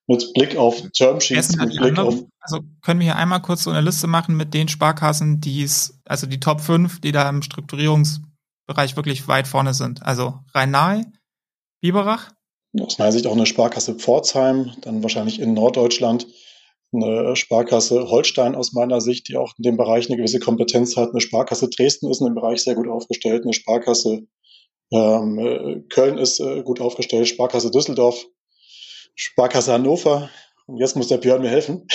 Mit 0.07 0.33
Blick 0.33 0.57
auf 0.57 0.81
Termsheets, 0.91 1.55
mit 1.55 1.77
Blick 1.77 1.97
auf. 1.97 2.15
Also 2.41 2.59
können 2.81 2.99
wir 2.99 3.05
hier 3.05 3.15
einmal 3.15 3.41
kurz 3.41 3.63
so 3.63 3.69
eine 3.69 3.81
Liste 3.81 4.07
machen 4.07 4.35
mit 4.35 4.53
den 4.53 4.67
Sparkassen, 4.67 5.39
die 5.39 5.63
es, 5.63 5.99
also 6.05 6.27
die 6.27 6.39
Top 6.39 6.59
5, 6.59 6.99
die 6.99 7.11
da 7.11 7.29
im 7.29 7.41
Strukturierungsbereich 7.41 8.95
wirklich 8.97 9.27
weit 9.27 9.47
vorne 9.47 9.73
sind. 9.73 10.03
Also 10.03 10.39
Rhein-Nahe, 10.53 11.05
Biberach? 11.81 12.31
Aus 12.79 12.97
meiner 12.97 13.11
Sicht 13.11 13.27
auch 13.27 13.33
eine 13.33 13.45
Sparkasse 13.45 13.95
Pforzheim, 13.95 14.71
dann 14.81 15.03
wahrscheinlich 15.03 15.39
in 15.39 15.53
Norddeutschland 15.53 16.27
eine 16.93 17.35
Sparkasse 17.35 18.09
Holstein 18.09 18.55
aus 18.55 18.73
meiner 18.73 19.01
Sicht, 19.01 19.27
die 19.27 19.37
auch 19.37 19.53
in 19.57 19.63
dem 19.63 19.77
Bereich 19.77 20.07
eine 20.07 20.17
gewisse 20.17 20.39
Kompetenz 20.39 20.97
hat. 20.97 21.11
Eine 21.11 21.21
Sparkasse 21.21 21.69
Dresden 21.69 22.09
ist 22.09 22.21
in 22.21 22.27
dem 22.27 22.35
Bereich 22.35 22.63
sehr 22.63 22.75
gut 22.75 22.87
aufgestellt. 22.87 23.43
Eine 23.43 23.53
Sparkasse 23.53 24.27
ähm, 24.91 25.85
Köln 25.89 26.17
ist 26.17 26.39
äh, 26.39 26.63
gut 26.63 26.81
aufgestellt. 26.81 27.27
Sparkasse 27.27 27.71
Düsseldorf, 27.71 28.25
Sparkasse 29.15 29.73
Hannover 29.73 30.29
und 30.71 30.77
jetzt 30.77 30.95
muss 30.95 31.09
der 31.09 31.17
Björn 31.17 31.41
mir 31.41 31.49
helfen. 31.49 31.85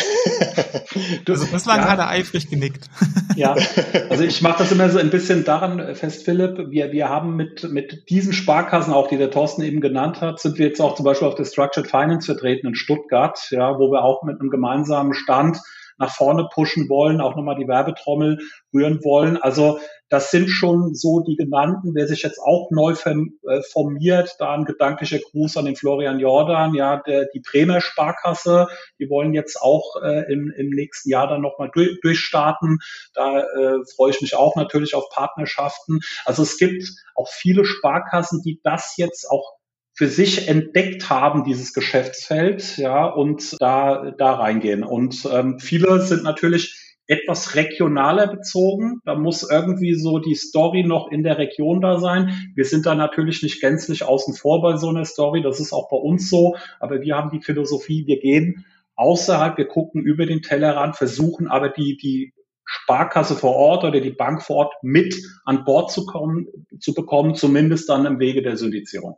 also 1.29 1.47
bislang 1.47 1.79
ja. 1.79 1.89
hat 1.89 1.99
er 1.99 2.11
eifrig 2.11 2.51
genickt. 2.51 2.91
ja, 3.35 3.57
also 4.11 4.23
ich 4.23 4.43
mache 4.43 4.59
das 4.59 4.71
immer 4.71 4.91
so 4.91 4.99
ein 4.99 5.09
bisschen 5.09 5.45
daran 5.45 5.95
fest, 5.95 6.25
Philipp. 6.25 6.71
Wir, 6.71 6.93
wir 6.93 7.09
haben 7.09 7.37
mit, 7.37 7.71
mit 7.73 8.11
diesen 8.11 8.35
Sparkassen, 8.35 8.93
auch 8.93 9.09
die 9.09 9.17
der 9.17 9.31
Thorsten 9.31 9.63
eben 9.63 9.81
genannt 9.81 10.21
hat, 10.21 10.41
sind 10.41 10.59
wir 10.59 10.67
jetzt 10.67 10.81
auch 10.81 10.95
zum 10.95 11.05
Beispiel 11.05 11.27
auf 11.27 11.37
der 11.37 11.47
Structured 11.47 11.87
Finance 11.87 12.27
vertreten 12.27 12.67
in 12.67 12.75
Stuttgart, 12.75 13.39
ja, 13.51 13.79
wo 13.79 13.91
wir 13.91 14.05
auch 14.05 14.23
mit 14.23 14.41
einem 14.41 14.51
gemeinsamen 14.51 15.15
Stand 15.15 15.59
nach 15.99 16.15
vorne 16.15 16.49
pushen 16.53 16.89
wollen, 16.89 17.21
auch 17.21 17.37
nochmal 17.37 17.57
die 17.57 17.69
Werbetrommel 17.69 18.39
rühren 18.73 19.03
wollen. 19.05 19.37
Also 19.37 19.79
das 20.09 20.31
sind 20.31 20.49
schon 20.49 20.95
so 20.95 21.21
die 21.21 21.37
genannten. 21.37 21.95
Wer 21.95 22.07
sich 22.07 22.23
jetzt 22.23 22.39
auch 22.39 22.71
neu 22.71 22.93
äh, 22.93 23.63
formiert, 23.73 24.37
da 24.39 24.55
ein 24.55 24.65
gedanklicher 24.65 25.19
Gruß 25.19 25.57
an 25.57 25.65
den 25.65 25.75
Florian 25.75 26.21
Jordan, 26.21 26.75
ja, 26.75 27.03
der, 27.05 27.27
die 27.35 27.41
Bremer 27.41 27.81
Sparkasse, 27.81 28.69
die 29.01 29.11
wollen 29.11 29.35
jetzt 29.35 29.61
auch 29.61 29.97
äh, 30.03 30.33
im, 30.33 30.53
im 30.57 30.71
nächsten 30.71 31.11
Jahr 31.11 31.27
dann 31.27 31.43
nochmal 31.43 31.71
durch, 31.73 31.99
durchstarten. 32.03 32.79
Da 33.15 33.41
äh, 33.41 33.79
freue 33.97 34.11
ich 34.11 34.21
mich 34.21 34.37
auch 34.37 34.55
natürlich 34.55 34.95
auf 34.95 35.09
Partnerschaften. 35.11 36.01
Also 36.25 36.43
es 36.43 36.57
gibt 36.57 36.85
auch 37.17 37.29
viele 37.29 37.65
Sparkassen, 37.65 38.43
die 38.43 38.61
das 38.63 38.97
jetzt 38.97 39.29
auch 39.29 39.57
für 39.97 40.09
sich 40.09 40.47
entdeckt 40.47 41.09
haben, 41.09 41.45
dieses 41.45 41.73
Geschäftsfeld, 41.73 42.77
ja, 42.77 43.07
und 43.07 43.57
da, 43.61 44.13
da 44.17 44.35
reingehen. 44.35 44.85
Und 44.85 45.27
ähm, 45.33 45.59
viele 45.59 46.01
sind 46.03 46.23
natürlich 46.23 46.87
etwas 47.07 47.55
regionaler 47.55 48.27
bezogen. 48.27 49.01
Da 49.05 49.15
muss 49.15 49.49
irgendwie 49.49 49.95
so 49.95 50.19
die 50.19 50.35
Story 50.35 50.83
noch 50.85 51.11
in 51.11 51.23
der 51.23 51.39
Region 51.39 51.81
da 51.81 51.99
sein. 51.99 52.53
Wir 52.55 52.67
sind 52.67 52.85
da 52.85 52.95
natürlich 52.95 53.43
nicht 53.43 53.61
gänzlich 53.63 54.05
außen 54.05 54.35
vor 54.35 54.61
bei 54.61 54.77
so 54.77 54.91
einer 54.91 55.07
Story. 55.07 55.41
Das 55.41 55.61
ist 55.61 55.73
auch 55.73 55.89
bei 55.89 55.97
uns 55.97 56.29
so. 56.29 56.57
Aber 56.79 57.01
wir 57.01 57.17
haben 57.17 57.31
die 57.31 57.41
Philosophie, 57.43 58.07
wir 58.07 58.21
gehen 58.21 58.67
außerhalb, 58.97 59.57
wir 59.57 59.69
gucken 59.69 60.03
über 60.03 60.27
den 60.27 60.43
Tellerrand, 60.43 60.97
versuchen 60.97 61.49
aber 61.49 61.71
die, 61.71 61.97
die 61.97 62.35
Sparkasse 62.65 63.37
vor 63.37 63.55
Ort 63.55 63.85
oder 63.85 64.01
die 64.01 64.11
Bank 64.11 64.43
vor 64.43 64.57
Ort 64.57 64.75
mit 64.83 65.15
an 65.45 65.65
Bord 65.65 65.91
zu 65.91 66.05
kommen, 66.05 66.49
zu 66.81 66.93
bekommen, 66.93 67.35
zumindest 67.35 67.89
dann 67.89 68.05
im 68.05 68.19
Wege 68.19 68.43
der 68.43 68.57
Syndizierung. 68.57 69.17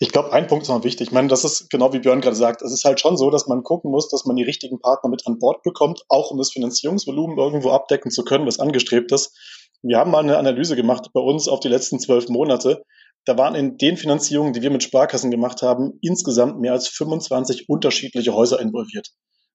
Ich 0.00 0.10
glaube, 0.10 0.32
ein 0.32 0.48
Punkt 0.48 0.64
ist 0.64 0.68
noch 0.68 0.82
wichtig. 0.82 1.08
Ich 1.08 1.12
meine, 1.12 1.28
das 1.28 1.44
ist 1.44 1.70
genau 1.70 1.92
wie 1.92 2.00
Björn 2.00 2.20
gerade 2.20 2.34
sagt. 2.36 2.62
Es 2.62 2.72
ist 2.72 2.84
halt 2.84 3.00
schon 3.00 3.16
so, 3.16 3.30
dass 3.30 3.46
man 3.46 3.62
gucken 3.62 3.90
muss, 3.90 4.08
dass 4.08 4.24
man 4.24 4.36
die 4.36 4.42
richtigen 4.42 4.80
Partner 4.80 5.08
mit 5.08 5.26
an 5.26 5.38
Bord 5.38 5.62
bekommt, 5.62 6.02
auch 6.08 6.30
um 6.30 6.38
das 6.38 6.50
Finanzierungsvolumen 6.50 7.38
irgendwo 7.38 7.70
abdecken 7.70 8.10
zu 8.10 8.24
können, 8.24 8.46
was 8.46 8.58
angestrebt 8.58 9.12
ist. 9.12 9.36
Wir 9.82 9.98
haben 9.98 10.10
mal 10.10 10.20
eine 10.20 10.38
Analyse 10.38 10.76
gemacht 10.76 11.10
bei 11.12 11.20
uns 11.20 11.48
auf 11.48 11.60
die 11.60 11.68
letzten 11.68 12.00
zwölf 12.00 12.28
Monate. 12.28 12.84
Da 13.24 13.38
waren 13.38 13.54
in 13.54 13.76
den 13.76 13.96
Finanzierungen, 13.96 14.52
die 14.52 14.62
wir 14.62 14.70
mit 14.70 14.82
Sparkassen 14.82 15.30
gemacht 15.30 15.62
haben, 15.62 15.98
insgesamt 16.02 16.60
mehr 16.60 16.72
als 16.72 16.88
25 16.88 17.68
unterschiedliche 17.68 18.34
Häuser 18.34 18.60
involviert. 18.60 19.10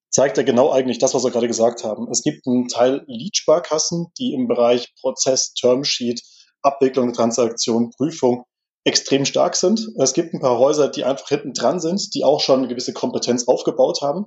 Zeigt 0.10 0.38
ja 0.38 0.44
genau 0.44 0.72
eigentlich 0.72 1.00
das, 1.00 1.14
was 1.14 1.26
wir 1.26 1.32
gerade 1.32 1.48
gesagt 1.48 1.84
haben. 1.84 2.08
Es 2.10 2.24
gibt 2.24 2.48
einen 2.48 2.70
Teil 2.70 3.04
Lead-Sparkassen, 3.08 4.08
die 4.18 4.34
im 4.34 4.48
Bereich 4.48 4.94
Prozess, 5.02 5.54
Termsheet, 5.54 6.22
Abwicklung 6.62 7.12
Transaktion, 7.12 7.92
Prüfung 7.92 8.46
extrem 8.88 9.26
stark 9.26 9.58
sind. 9.58 9.90
Es 9.98 10.14
gibt 10.14 10.34
ein 10.34 10.40
paar 10.40 10.58
Häuser, 10.58 10.88
die 10.88 11.04
einfach 11.04 11.28
hinten 11.28 11.52
dran 11.54 11.82
sind, 11.82 12.16
die 12.16 12.24
auch 12.24 12.40
schon 12.40 12.60
eine 12.60 12.70
gewisse 12.70 12.94
Kompetenz 12.94 13.46
aufgebaut 13.48 14.02
haben. 14.02 14.26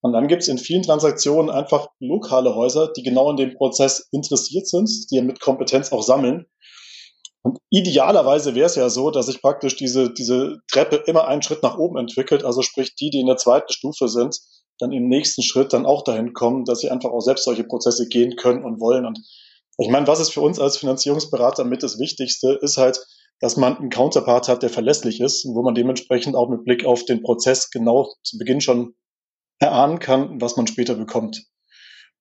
Und 0.00 0.12
dann 0.12 0.26
gibt 0.26 0.42
es 0.42 0.48
in 0.48 0.58
vielen 0.58 0.82
Transaktionen 0.82 1.48
einfach 1.48 1.86
lokale 2.00 2.56
Häuser, 2.56 2.92
die 2.92 3.04
genau 3.04 3.30
in 3.30 3.36
dem 3.36 3.54
Prozess 3.54 4.08
interessiert 4.10 4.66
sind, 4.66 4.90
die 5.12 5.22
mit 5.22 5.38
Kompetenz 5.38 5.92
auch 5.92 6.02
sammeln. 6.02 6.46
Und 7.44 7.58
idealerweise 7.70 8.56
wäre 8.56 8.66
es 8.66 8.74
ja 8.74 8.90
so, 8.90 9.12
dass 9.12 9.26
sich 9.26 9.40
praktisch 9.40 9.76
diese, 9.76 10.12
diese 10.12 10.58
Treppe 10.70 10.96
immer 11.06 11.28
einen 11.28 11.42
Schritt 11.42 11.62
nach 11.62 11.78
oben 11.78 11.96
entwickelt. 11.96 12.44
Also 12.44 12.62
sprich, 12.62 12.96
die, 12.96 13.10
die 13.10 13.20
in 13.20 13.26
der 13.26 13.36
zweiten 13.36 13.72
Stufe 13.72 14.08
sind, 14.08 14.36
dann 14.80 14.90
im 14.90 15.08
nächsten 15.08 15.42
Schritt 15.42 15.72
dann 15.72 15.86
auch 15.86 16.02
dahin 16.02 16.32
kommen, 16.32 16.64
dass 16.64 16.80
sie 16.80 16.90
einfach 16.90 17.10
auch 17.10 17.20
selbst 17.20 17.44
solche 17.44 17.64
Prozesse 17.64 18.08
gehen 18.08 18.34
können 18.34 18.64
und 18.64 18.80
wollen. 18.80 19.06
Und 19.06 19.20
ich 19.78 19.88
meine, 19.88 20.08
was 20.08 20.18
ist 20.18 20.30
für 20.30 20.40
uns 20.40 20.58
als 20.58 20.76
Finanzierungsberater 20.76 21.62
mit 21.62 21.84
das 21.84 22.00
Wichtigste, 22.00 22.58
ist 22.60 22.78
halt, 22.78 22.98
dass 23.42 23.56
man 23.56 23.76
einen 23.76 23.90
Counterpart 23.90 24.46
hat, 24.46 24.62
der 24.62 24.70
verlässlich 24.70 25.20
ist 25.20 25.44
und 25.44 25.56
wo 25.56 25.62
man 25.62 25.74
dementsprechend 25.74 26.36
auch 26.36 26.48
mit 26.48 26.64
Blick 26.64 26.84
auf 26.86 27.04
den 27.04 27.22
Prozess 27.24 27.70
genau 27.70 28.08
zu 28.22 28.38
Beginn 28.38 28.60
schon 28.60 28.94
erahnen 29.58 29.98
kann, 29.98 30.40
was 30.40 30.56
man 30.56 30.68
später 30.68 30.94
bekommt. 30.94 31.44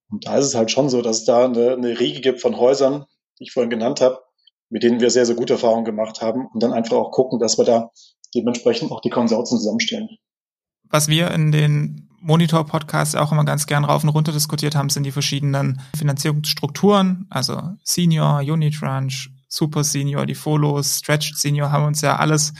Und 0.09 0.25
da 0.25 0.37
ist 0.37 0.47
es 0.47 0.55
halt 0.55 0.71
schon 0.71 0.89
so, 0.89 1.03
dass 1.03 1.19
es 1.19 1.25
da 1.25 1.45
eine, 1.45 1.73
eine 1.73 1.99
Riege 1.99 2.21
gibt 2.21 2.41
von 2.41 2.57
Häusern, 2.57 3.05
die 3.39 3.43
ich 3.43 3.51
vorhin 3.51 3.69
genannt 3.69 4.01
habe, 4.01 4.19
mit 4.69 4.81
denen 4.81 4.99
wir 4.99 5.11
sehr, 5.11 5.27
sehr 5.27 5.35
gute 5.35 5.53
Erfahrungen 5.53 5.85
gemacht 5.85 6.21
haben 6.21 6.47
und 6.51 6.63
dann 6.63 6.73
einfach 6.73 6.97
auch 6.97 7.11
gucken, 7.11 7.39
dass 7.39 7.59
wir 7.59 7.65
da 7.65 7.91
dementsprechend 8.33 8.91
auch 8.91 9.01
die 9.01 9.11
Konsortien 9.11 9.59
zusammenstellen. 9.59 10.09
Was 10.89 11.07
wir 11.07 11.29
in 11.31 11.51
den 11.51 12.09
Monitor-Podcasts 12.21 13.15
auch 13.15 13.31
immer 13.31 13.45
ganz 13.45 13.67
gern 13.67 13.85
rauf 13.85 14.03
und 14.03 14.09
runter 14.09 14.31
diskutiert 14.31 14.75
haben, 14.75 14.89
sind 14.89 15.03
die 15.03 15.11
verschiedenen 15.11 15.81
Finanzierungsstrukturen, 15.95 17.27
also 17.29 17.61
Senior, 17.83 18.39
Unitranche, 18.39 19.30
Super 19.53 19.83
Senior, 19.83 20.25
die 20.25 20.35
Folos, 20.35 20.99
Stretched 20.99 21.37
Senior 21.37 21.73
haben 21.73 21.85
uns 21.85 21.99
ja 21.99 22.15
alles 22.15 22.53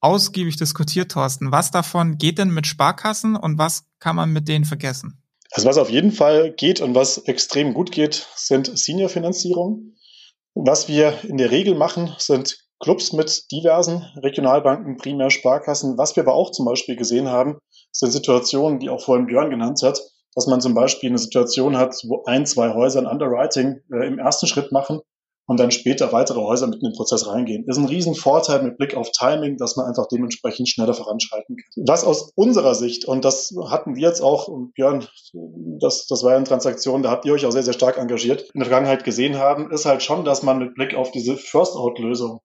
ausgiebig 0.00 0.56
diskutiert, 0.56 1.10
Thorsten. 1.10 1.50
Was 1.50 1.70
davon 1.70 2.18
geht 2.18 2.38
denn 2.38 2.50
mit 2.50 2.66
Sparkassen 2.66 3.36
und 3.36 3.56
was 3.56 3.84
kann 4.00 4.16
man 4.16 4.34
mit 4.34 4.46
denen 4.46 4.66
vergessen? 4.66 5.22
Also 5.52 5.66
was 5.66 5.78
auf 5.78 5.88
jeden 5.88 6.12
Fall 6.12 6.52
geht 6.52 6.82
und 6.82 6.94
was 6.94 7.16
extrem 7.16 7.72
gut 7.72 7.90
geht, 7.90 8.26
sind 8.34 8.78
Senior-Finanzierungen. 8.78 9.96
Was 10.54 10.88
wir 10.88 11.24
in 11.24 11.38
der 11.38 11.50
Regel 11.50 11.74
machen, 11.74 12.14
sind 12.18 12.58
Clubs 12.80 13.14
mit 13.14 13.50
diversen 13.50 14.04
Regionalbanken, 14.22 14.98
primär 14.98 15.30
Sparkassen. 15.30 15.96
Was 15.96 16.16
wir 16.16 16.22
aber 16.22 16.34
auch 16.34 16.50
zum 16.50 16.66
Beispiel 16.66 16.96
gesehen 16.96 17.28
haben, 17.28 17.56
sind 17.92 18.10
Situationen, 18.10 18.78
die 18.78 18.90
auch 18.90 19.02
vorhin 19.02 19.26
Björn 19.26 19.48
genannt 19.48 19.80
hat, 19.82 19.98
dass 20.34 20.46
man 20.46 20.60
zum 20.60 20.74
Beispiel 20.74 21.08
eine 21.08 21.18
Situation 21.18 21.78
hat, 21.78 21.94
wo 22.06 22.24
ein, 22.26 22.44
zwei 22.44 22.74
Häuser 22.74 23.00
ein 23.00 23.06
Underwriting 23.06 23.80
äh, 23.90 24.06
im 24.06 24.18
ersten 24.18 24.46
Schritt 24.46 24.70
machen 24.70 25.00
und 25.46 25.60
dann 25.60 25.70
später 25.70 26.12
weitere 26.12 26.40
Häuser 26.40 26.66
mit 26.66 26.82
in 26.82 26.90
den 26.90 26.96
Prozess 26.96 27.26
reingehen. 27.26 27.64
Das 27.66 27.76
ist 27.76 27.82
ein 27.82 27.88
Riesenvorteil 27.88 28.62
mit 28.62 28.78
Blick 28.78 28.96
auf 28.96 29.10
Timing, 29.12 29.56
dass 29.56 29.76
man 29.76 29.86
einfach 29.86 30.06
dementsprechend 30.08 30.68
schneller 30.68 30.94
voranschreiten 30.94 31.56
kann. 31.56 31.84
Was 31.86 32.04
aus 32.04 32.32
unserer 32.34 32.74
Sicht, 32.74 33.06
und 33.06 33.24
das 33.24 33.54
hatten 33.68 33.94
wir 33.94 34.02
jetzt 34.02 34.20
auch, 34.20 34.48
und 34.48 34.74
Björn, 34.74 35.06
das, 35.80 36.06
das 36.06 36.24
war 36.24 36.32
ja 36.32 36.36
eine 36.36 36.46
Transaktion, 36.46 37.02
da 37.02 37.10
habt 37.10 37.24
ihr 37.24 37.32
euch 37.32 37.46
auch 37.46 37.52
sehr, 37.52 37.62
sehr 37.62 37.74
stark 37.74 37.96
engagiert, 37.96 38.42
in 38.54 38.60
der 38.60 38.68
Vergangenheit 38.68 39.04
gesehen 39.04 39.38
haben, 39.38 39.70
ist 39.70 39.86
halt 39.86 40.02
schon, 40.02 40.24
dass 40.24 40.42
man 40.42 40.58
mit 40.58 40.74
Blick 40.74 40.94
auf 40.94 41.12
diese 41.12 41.36
First-Out-Lösung 41.36 42.40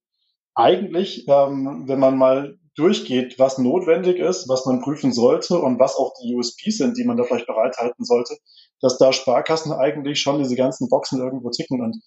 eigentlich, 0.53 1.25
ähm, 1.27 1.85
wenn 1.87 1.99
man 1.99 2.17
mal 2.17 2.57
durchgeht, 2.75 3.37
was 3.37 3.57
notwendig 3.57 4.17
ist, 4.17 4.47
was 4.47 4.65
man 4.65 4.81
prüfen 4.81 5.11
sollte 5.11 5.59
und 5.59 5.79
was 5.79 5.95
auch 5.95 6.13
die 6.21 6.35
USPs 6.35 6.77
sind, 6.77 6.97
die 6.97 7.03
man 7.03 7.17
da 7.17 7.23
vielleicht 7.23 7.47
bereithalten 7.47 8.05
sollte, 8.05 8.37
dass 8.79 8.97
da 8.97 9.11
Sparkassen 9.11 9.73
eigentlich 9.73 10.21
schon 10.21 10.39
diese 10.39 10.55
ganzen 10.55 10.87
Boxen 10.89 11.19
irgendwo 11.19 11.49
ticken. 11.49 11.81
Und 11.81 12.01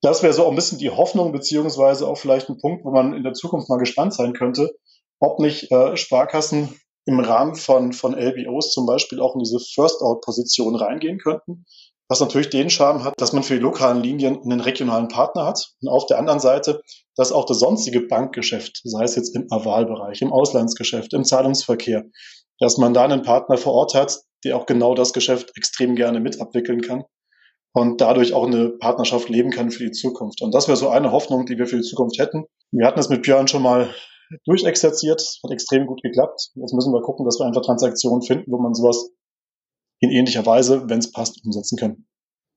das 0.00 0.22
wäre 0.22 0.32
so 0.32 0.44
auch 0.44 0.50
ein 0.50 0.56
bisschen 0.56 0.78
die 0.78 0.90
Hoffnung, 0.90 1.32
beziehungsweise 1.32 2.06
auch 2.06 2.18
vielleicht 2.18 2.48
ein 2.48 2.58
Punkt, 2.58 2.84
wo 2.84 2.90
man 2.90 3.14
in 3.14 3.22
der 3.22 3.32
Zukunft 3.32 3.68
mal 3.68 3.78
gespannt 3.78 4.14
sein 4.14 4.32
könnte, 4.32 4.70
ob 5.18 5.38
nicht 5.38 5.70
äh, 5.72 5.96
Sparkassen 5.96 6.78
im 7.06 7.20
Rahmen 7.20 7.54
von, 7.54 7.92
von 7.92 8.14
LBOs 8.14 8.72
zum 8.72 8.86
Beispiel 8.86 9.20
auch 9.20 9.34
in 9.34 9.40
diese 9.40 9.58
First-Out-Position 9.58 10.76
reingehen 10.76 11.18
könnten 11.18 11.64
was 12.12 12.20
natürlich 12.20 12.50
den 12.50 12.68
Charme 12.68 13.04
hat, 13.04 13.14
dass 13.16 13.32
man 13.32 13.42
für 13.42 13.54
die 13.54 13.60
lokalen 13.60 14.02
Linien 14.02 14.38
einen 14.42 14.60
regionalen 14.60 15.08
Partner 15.08 15.46
hat 15.46 15.72
und 15.80 15.88
auf 15.88 16.04
der 16.04 16.18
anderen 16.18 16.40
Seite, 16.40 16.82
dass 17.16 17.32
auch 17.32 17.46
das 17.46 17.58
sonstige 17.58 18.02
Bankgeschäft, 18.02 18.82
sei 18.84 19.04
es 19.04 19.16
jetzt 19.16 19.34
im 19.34 19.46
Avalbereich, 19.50 20.20
im 20.20 20.30
Auslandsgeschäft, 20.30 21.14
im 21.14 21.24
Zahlungsverkehr, 21.24 22.04
dass 22.58 22.76
man 22.76 22.92
da 22.92 23.04
einen 23.04 23.22
Partner 23.22 23.56
vor 23.56 23.72
Ort 23.72 23.94
hat, 23.94 24.20
der 24.44 24.58
auch 24.58 24.66
genau 24.66 24.94
das 24.94 25.14
Geschäft 25.14 25.52
extrem 25.56 25.94
gerne 25.96 26.20
mit 26.20 26.38
abwickeln 26.38 26.82
kann 26.82 27.04
und 27.72 28.00
dadurch 28.00 28.34
auch 28.34 28.46
eine 28.46 28.68
Partnerschaft 28.68 29.28
leben 29.28 29.50
kann 29.50 29.70
für 29.70 29.84
die 29.84 29.92
Zukunft. 29.92 30.42
Und 30.42 30.54
das 30.54 30.68
wäre 30.68 30.76
so 30.76 30.88
eine 30.88 31.12
Hoffnung, 31.12 31.46
die 31.46 31.58
wir 31.58 31.66
für 31.66 31.76
die 31.76 31.82
Zukunft 31.82 32.18
hätten. 32.18 32.44
Wir 32.70 32.86
hatten 32.86 33.00
es 33.00 33.08
mit 33.08 33.22
Björn 33.22 33.48
schon 33.48 33.62
mal 33.62 33.94
durchexerziert, 34.44 35.40
hat 35.42 35.50
extrem 35.50 35.86
gut 35.86 36.02
geklappt. 36.02 36.50
Jetzt 36.54 36.74
müssen 36.74 36.92
wir 36.92 37.02
gucken, 37.02 37.24
dass 37.24 37.38
wir 37.38 37.46
einfach 37.46 37.62
Transaktionen 37.62 38.22
finden, 38.22 38.50
wo 38.50 38.58
man 38.58 38.74
sowas 38.74 39.10
in 40.00 40.10
ähnlicher 40.10 40.44
Weise, 40.44 40.88
wenn 40.88 40.98
es 40.98 41.12
passt, 41.12 41.44
umsetzen 41.44 41.78
können. 41.78 42.06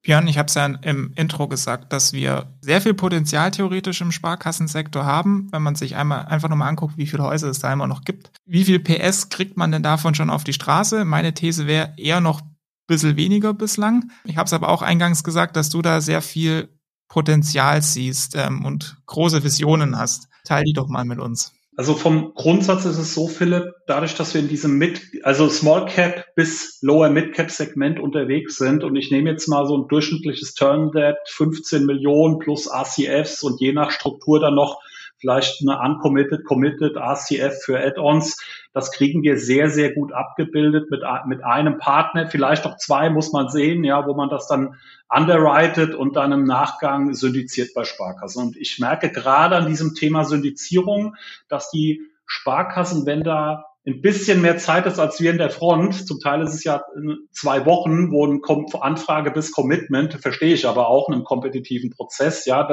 Björn, 0.05 0.27
ich 0.27 0.37
habe 0.37 0.47
es 0.47 0.53
ja 0.53 0.65
im 0.65 1.13
Intro 1.15 1.47
gesagt, 1.47 1.91
dass 1.91 2.13
wir 2.13 2.55
sehr 2.61 2.79
viel 2.79 2.93
Potenzial 2.93 3.49
theoretisch 3.49 4.01
im 4.01 4.11
Sparkassensektor 4.11 5.03
haben, 5.03 5.47
wenn 5.51 5.63
man 5.63 5.73
sich 5.75 5.95
einmal 5.95 6.25
einfach 6.25 6.47
nochmal 6.47 6.69
anguckt, 6.69 6.97
wie 6.97 7.07
viele 7.07 7.23
Häuser 7.23 7.49
es 7.49 7.57
da 7.57 7.73
immer 7.73 7.87
noch 7.87 8.03
gibt. 8.03 8.29
Wie 8.45 8.65
viel 8.65 8.79
PS 8.79 9.29
kriegt 9.29 9.57
man 9.57 9.71
denn 9.71 9.81
davon 9.81 10.13
schon 10.13 10.29
auf 10.29 10.43
die 10.43 10.53
Straße? 10.53 11.05
Meine 11.05 11.33
These 11.33 11.65
wäre 11.65 11.93
eher 11.97 12.21
noch 12.21 12.41
bisschen 12.87 13.17
weniger 13.17 13.53
bislang. 13.53 14.11
Ich 14.23 14.37
habe 14.37 14.47
es 14.47 14.53
aber 14.53 14.69
auch 14.69 14.81
eingangs 14.81 15.23
gesagt, 15.23 15.55
dass 15.55 15.69
du 15.69 15.81
da 15.81 16.01
sehr 16.01 16.21
viel 16.21 16.69
Potenzial 17.07 17.81
siehst 17.81 18.35
ähm, 18.35 18.65
und 18.65 18.97
große 19.05 19.43
Visionen 19.43 19.97
hast. 19.97 20.27
Teil 20.43 20.63
die 20.63 20.73
doch 20.73 20.87
mal 20.87 21.05
mit 21.05 21.19
uns. 21.19 21.53
Also 21.77 21.93
vom 21.93 22.33
Grundsatz 22.35 22.85
ist 22.85 22.97
es 22.97 23.13
so, 23.13 23.27
Philipp, 23.27 23.73
dadurch, 23.85 24.15
dass 24.15 24.33
wir 24.33 24.39
in 24.39 24.47
diesem 24.47 24.77
Mid, 24.77 25.01
also 25.23 25.49
Small 25.49 25.85
Cap 25.85 26.23
bis 26.35 26.79
Lower 26.81 27.09
Mid 27.09 27.33
Cap 27.33 27.51
Segment 27.51 27.99
unterwegs 27.99 28.57
sind 28.57 28.83
und 28.85 28.95
ich 28.95 29.11
nehme 29.11 29.29
jetzt 29.29 29.49
mal 29.49 29.67
so 29.67 29.77
ein 29.77 29.87
durchschnittliches 29.89 30.53
Turn 30.53 30.91
Debt, 30.93 31.17
15 31.27 31.85
Millionen 31.85 32.39
plus 32.39 32.67
RCFs 32.67 33.43
und 33.43 33.59
je 33.59 33.73
nach 33.73 33.91
Struktur 33.91 34.39
dann 34.39 34.55
noch 34.55 34.79
vielleicht 35.17 35.61
eine 35.61 35.79
uncommitted, 35.79 36.45
committed 36.45 36.97
RCF 36.97 37.63
für 37.63 37.79
Add-ons. 37.79 38.37
Das 38.73 38.91
kriegen 38.91 39.23
wir 39.23 39.37
sehr, 39.37 39.69
sehr 39.69 39.93
gut 39.93 40.11
abgebildet 40.11 40.91
mit, 40.91 41.01
mit 41.27 41.43
einem 41.43 41.77
Partner, 41.77 42.27
vielleicht 42.27 42.65
auch 42.65 42.77
zwei 42.77 43.09
muss 43.09 43.31
man 43.31 43.49
sehen, 43.49 43.83
ja, 43.83 44.05
wo 44.05 44.13
man 44.13 44.29
das 44.29 44.47
dann 44.47 44.75
underwritet 45.09 45.95
und 45.95 46.15
dann 46.15 46.31
im 46.31 46.43
Nachgang 46.43 47.13
syndiziert 47.13 47.73
bei 47.73 47.83
Sparkassen. 47.83 48.47
Und 48.47 48.57
ich 48.57 48.79
merke 48.79 49.11
gerade 49.11 49.55
an 49.55 49.67
diesem 49.67 49.93
Thema 49.95 50.25
Syndizierung, 50.25 51.15
dass 51.47 51.69
die 51.69 52.01
Sparkassen, 52.25 53.05
wenn 53.05 53.23
da 53.23 53.65
ein 53.87 54.01
bisschen 54.01 54.41
mehr 54.41 54.57
Zeit 54.57 54.87
ist 54.87 54.99
als 54.99 55.19
wir 55.19 55.29
in 55.29 55.37
der 55.37 55.51
Front. 55.51 56.07
Zum 56.07 56.19
Teil 56.19 56.41
ist 56.41 56.55
es 56.55 56.63
ja 56.63 56.83
zwei 57.31 57.65
Wochen, 57.67 58.11
wo 58.11 58.25
ein 58.25 58.41
Anfrage 58.81 59.29
bis 59.29 59.51
Commitment, 59.51 60.13
verstehe 60.15 60.55
ich 60.55 60.67
aber 60.67 60.87
auch, 60.87 61.07
in 61.07 61.13
einem 61.13 61.23
kompetitiven 61.23 61.91
Prozess. 61.91 62.45
Ja, 62.45 62.63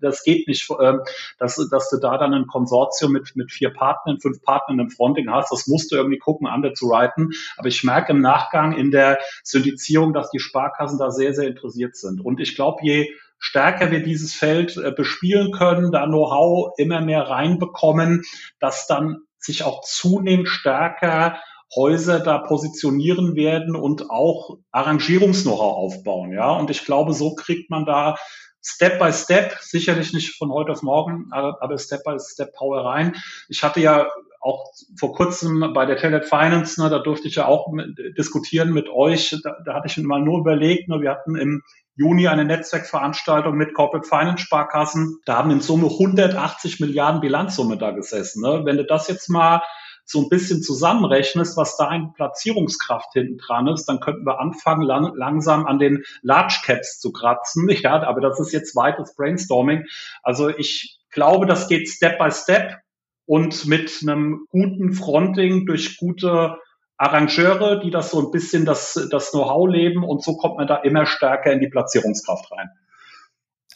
das 0.00 0.22
geht 0.22 0.46
nicht, 0.46 0.70
ähm, 0.80 1.00
dass, 1.38 1.56
dass 1.70 1.90
du 1.90 1.96
da 1.98 2.18
dann 2.18 2.34
ein 2.34 2.46
Konsortium 2.46 3.12
mit, 3.12 3.34
mit 3.34 3.50
vier 3.50 3.70
Partnern, 3.70 4.20
fünf 4.20 4.42
Partnern 4.42 4.78
im 4.78 4.90
Fronting 4.90 5.28
hast. 5.28 5.50
Das 5.50 5.66
musst 5.66 5.90
du 5.90 5.96
irgendwie 5.96 6.18
gucken, 6.18 6.46
underzuwriten. 6.46 7.30
Aber 7.56 7.68
ich 7.68 7.82
merke 7.82 8.12
im 8.12 8.20
Nachgang 8.20 8.72
in 8.72 8.92
der 8.92 9.18
Syndizierung, 9.42 10.12
dass 10.12 10.30
die 10.30 10.38
Sparkassen 10.38 10.98
da 10.98 11.10
sehr, 11.10 11.34
sehr 11.34 11.48
interessiert 11.48 11.96
sind. 11.96 12.20
Und 12.20 12.38
ich 12.38 12.54
glaube, 12.54 12.78
je 12.82 13.08
stärker 13.40 13.90
wir 13.90 14.02
dieses 14.04 14.34
Feld 14.34 14.76
äh, 14.76 14.92
bespielen 14.92 15.50
können, 15.50 15.90
da 15.90 16.06
Know-how 16.06 16.74
immer 16.76 17.00
mehr 17.00 17.22
reinbekommen, 17.22 18.22
dass 18.60 18.86
dann 18.86 19.22
sich 19.40 19.64
auch 19.64 19.82
zunehmend 19.82 20.48
stärker 20.48 21.40
Häuser 21.74 22.18
da 22.18 22.38
positionieren 22.38 23.36
werden 23.36 23.76
und 23.76 24.10
auch 24.10 24.58
Arrangierungs-Know-how 24.72 25.76
aufbauen. 25.76 26.32
Ja, 26.32 26.52
und 26.52 26.70
ich 26.70 26.84
glaube, 26.84 27.12
so 27.12 27.34
kriegt 27.34 27.70
man 27.70 27.84
da 27.84 28.16
Step 28.62 28.98
by 28.98 29.12
Step, 29.12 29.56
sicherlich 29.60 30.12
nicht 30.12 30.36
von 30.36 30.52
heute 30.52 30.72
auf 30.72 30.82
morgen, 30.82 31.28
aber 31.32 31.78
Step 31.78 32.04
by 32.04 32.16
Step 32.18 32.52
Power 32.54 32.84
rein. 32.84 33.16
Ich 33.48 33.62
hatte 33.62 33.80
ja 33.80 34.08
auch 34.40 34.72
vor 34.98 35.12
kurzem 35.12 35.72
bei 35.74 35.86
der 35.86 35.96
Telet 35.96 36.24
Finance, 36.24 36.80
ne, 36.82 36.90
da 36.90 36.98
durfte 36.98 37.28
ich 37.28 37.36
ja 37.36 37.46
auch 37.46 37.70
mit, 37.72 37.98
diskutieren 38.18 38.72
mit 38.72 38.88
euch. 38.88 39.36
Da, 39.42 39.56
da 39.64 39.74
hatte 39.74 39.86
ich 39.86 39.96
mal 39.98 40.20
nur 40.20 40.40
überlegt, 40.40 40.88
ne, 40.88 41.00
wir 41.00 41.10
hatten 41.10 41.36
im 41.36 41.62
Juni 42.00 42.28
eine 42.28 42.46
Netzwerkveranstaltung 42.46 43.54
mit 43.54 43.74
Corporate 43.74 44.08
Finance 44.08 44.42
Sparkassen. 44.42 45.18
Da 45.26 45.36
haben 45.36 45.50
in 45.50 45.60
Summe 45.60 45.88
180 45.88 46.80
Milliarden 46.80 47.20
Bilanzsumme 47.20 47.76
da 47.76 47.90
gesessen. 47.90 48.40
Ne? 48.40 48.62
Wenn 48.64 48.78
du 48.78 48.86
das 48.86 49.06
jetzt 49.08 49.28
mal 49.28 49.60
so 50.06 50.22
ein 50.22 50.30
bisschen 50.30 50.62
zusammenrechnest, 50.62 51.58
was 51.58 51.76
da 51.76 51.88
ein 51.88 52.14
Platzierungskraft 52.14 53.12
hinten 53.12 53.36
dran 53.36 53.68
ist, 53.68 53.84
dann 53.84 54.00
könnten 54.00 54.24
wir 54.24 54.40
anfangen, 54.40 54.80
lang, 54.80 55.12
langsam 55.14 55.66
an 55.66 55.78
den 55.78 56.02
Large 56.22 56.60
Caps 56.64 57.00
zu 57.00 57.12
kratzen. 57.12 57.68
Ja, 57.82 58.02
aber 58.02 58.22
das 58.22 58.40
ist 58.40 58.52
jetzt 58.52 58.74
weites 58.74 59.14
Brainstorming. 59.14 59.84
Also 60.22 60.48
ich 60.48 60.98
glaube, 61.10 61.44
das 61.44 61.68
geht 61.68 61.86
Step 61.86 62.18
by 62.18 62.30
Step 62.30 62.78
und 63.26 63.66
mit 63.66 64.00
einem 64.00 64.46
guten 64.48 64.94
Fronting 64.94 65.66
durch 65.66 65.98
gute 65.98 66.56
Arrangeure, 67.00 67.80
die 67.80 67.90
das 67.90 68.10
so 68.10 68.20
ein 68.20 68.30
bisschen 68.30 68.66
das, 68.66 69.08
das 69.10 69.30
Know-how 69.30 69.66
leben 69.66 70.04
und 70.04 70.22
so 70.22 70.36
kommt 70.36 70.58
man 70.58 70.66
da 70.66 70.76
immer 70.76 71.06
stärker 71.06 71.50
in 71.50 71.58
die 71.58 71.68
Platzierungskraft 71.68 72.52
rein. 72.52 72.68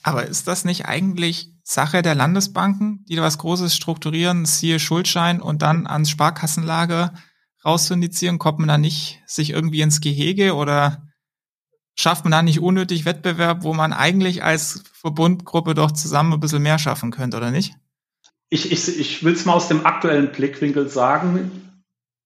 Aber 0.02 0.26
ist 0.26 0.46
das 0.46 0.66
nicht 0.66 0.84
eigentlich 0.84 1.50
Sache 1.62 2.02
der 2.02 2.14
Landesbanken, 2.14 3.02
die 3.08 3.16
da 3.16 3.22
was 3.22 3.38
Großes 3.38 3.74
strukturieren, 3.74 4.44
siehe 4.44 4.78
Schuldschein 4.78 5.40
und 5.40 5.62
dann 5.62 5.86
ans 5.86 6.10
Sparkassenlager 6.10 7.14
rauszuindizieren? 7.64 8.38
Kommt 8.38 8.58
man 8.58 8.68
da 8.68 8.76
nicht 8.76 9.22
sich 9.26 9.50
irgendwie 9.50 9.80
ins 9.80 10.02
Gehege 10.02 10.54
oder 10.54 11.08
schafft 11.94 12.26
man 12.26 12.32
da 12.32 12.42
nicht 12.42 12.60
unnötig 12.60 13.06
Wettbewerb, 13.06 13.62
wo 13.62 13.72
man 13.72 13.94
eigentlich 13.94 14.44
als 14.44 14.84
Verbundgruppe 14.92 15.72
doch 15.72 15.92
zusammen 15.92 16.34
ein 16.34 16.40
bisschen 16.40 16.62
mehr 16.62 16.78
schaffen 16.78 17.10
könnte, 17.10 17.38
oder 17.38 17.50
nicht? 17.50 17.72
Ich, 18.50 18.70
ich, 18.70 19.00
ich 19.00 19.24
will 19.24 19.32
es 19.32 19.46
mal 19.46 19.54
aus 19.54 19.68
dem 19.68 19.86
aktuellen 19.86 20.30
Blickwinkel 20.30 20.90
sagen 20.90 21.70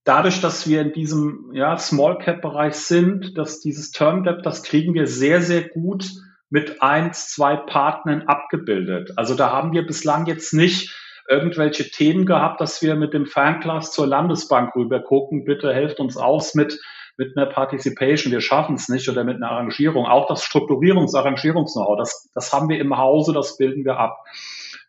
dadurch, 0.08 0.40
dass 0.40 0.66
wir 0.66 0.80
in 0.80 0.92
diesem 0.92 1.50
ja, 1.52 1.76
Small 1.76 2.18
Cap 2.18 2.40
Bereich 2.40 2.74
sind, 2.74 3.36
dass 3.36 3.60
dieses 3.60 3.90
Term 3.90 4.24
Debt, 4.24 4.44
das 4.44 4.62
kriegen 4.62 4.94
wir 4.94 5.06
sehr, 5.06 5.42
sehr 5.42 5.68
gut 5.68 6.10
mit 6.50 6.82
eins, 6.82 7.28
zwei 7.28 7.56
Partnern 7.56 8.22
abgebildet. 8.22 9.12
Also 9.16 9.34
da 9.34 9.52
haben 9.52 9.72
wir 9.72 9.86
bislang 9.86 10.26
jetzt 10.26 10.54
nicht 10.54 10.96
irgendwelche 11.28 11.90
Themen 11.90 12.24
gehabt, 12.24 12.60
dass 12.62 12.80
wir 12.80 12.96
mit 12.96 13.12
dem 13.12 13.26
Fernglas 13.26 13.92
zur 13.92 14.06
Landesbank 14.06 14.74
rüber 14.74 15.00
gucken, 15.00 15.44
bitte 15.44 15.74
helft 15.74 16.00
uns 16.00 16.16
aus 16.16 16.54
mit 16.54 16.80
mit 17.18 17.36
einer 17.36 17.46
Participation, 17.46 18.32
wir 18.32 18.40
schaffen 18.40 18.76
es 18.76 18.88
nicht 18.88 19.08
oder 19.08 19.24
mit 19.24 19.36
einer 19.36 19.50
Arrangierung. 19.50 20.06
Auch 20.06 20.28
das 20.28 20.44
Strukturierungs-, 20.44 21.16
Arrangierungs-Know-how, 21.16 21.98
das, 21.98 22.30
das 22.32 22.52
haben 22.52 22.68
wir 22.68 22.78
im 22.78 22.96
Hause, 22.96 23.32
das 23.32 23.56
bilden 23.56 23.84
wir 23.84 23.98
ab. 23.98 24.24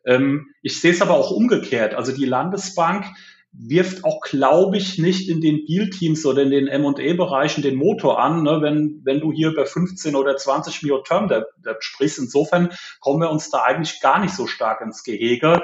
Ähm, 0.05 0.53
ich 0.61 0.79
sehe 0.79 0.91
es 0.91 1.01
aber 1.01 1.15
auch 1.15 1.31
umgekehrt. 1.31 1.95
Also 1.95 2.15
die 2.15 2.25
Landesbank, 2.25 3.05
wirft 3.51 4.03
auch, 4.03 4.21
glaube 4.21 4.77
ich, 4.77 4.99
nicht 4.99 5.27
in 5.27 5.41
den 5.41 5.65
Deal-Teams 5.65 6.25
oder 6.25 6.43
in 6.43 6.51
den 6.51 6.67
M&A-Bereichen 6.67 7.61
den 7.61 7.75
Motor 7.75 8.19
an, 8.19 8.43
ne, 8.43 8.59
wenn, 8.61 9.01
wenn 9.03 9.19
du 9.19 9.31
hier 9.31 9.49
über 9.49 9.65
15 9.65 10.15
oder 10.15 10.37
20 10.37 10.83
Mio 10.83 10.99
Term 10.99 11.27
Debt 11.27 11.45
sprichst. 11.79 12.19
Insofern 12.19 12.69
kommen 12.99 13.21
wir 13.21 13.31
uns 13.31 13.49
da 13.49 13.63
eigentlich 13.63 14.01
gar 14.01 14.19
nicht 14.19 14.35
so 14.35 14.45
stark 14.45 14.81
ins 14.81 15.03
Gehege. 15.03 15.63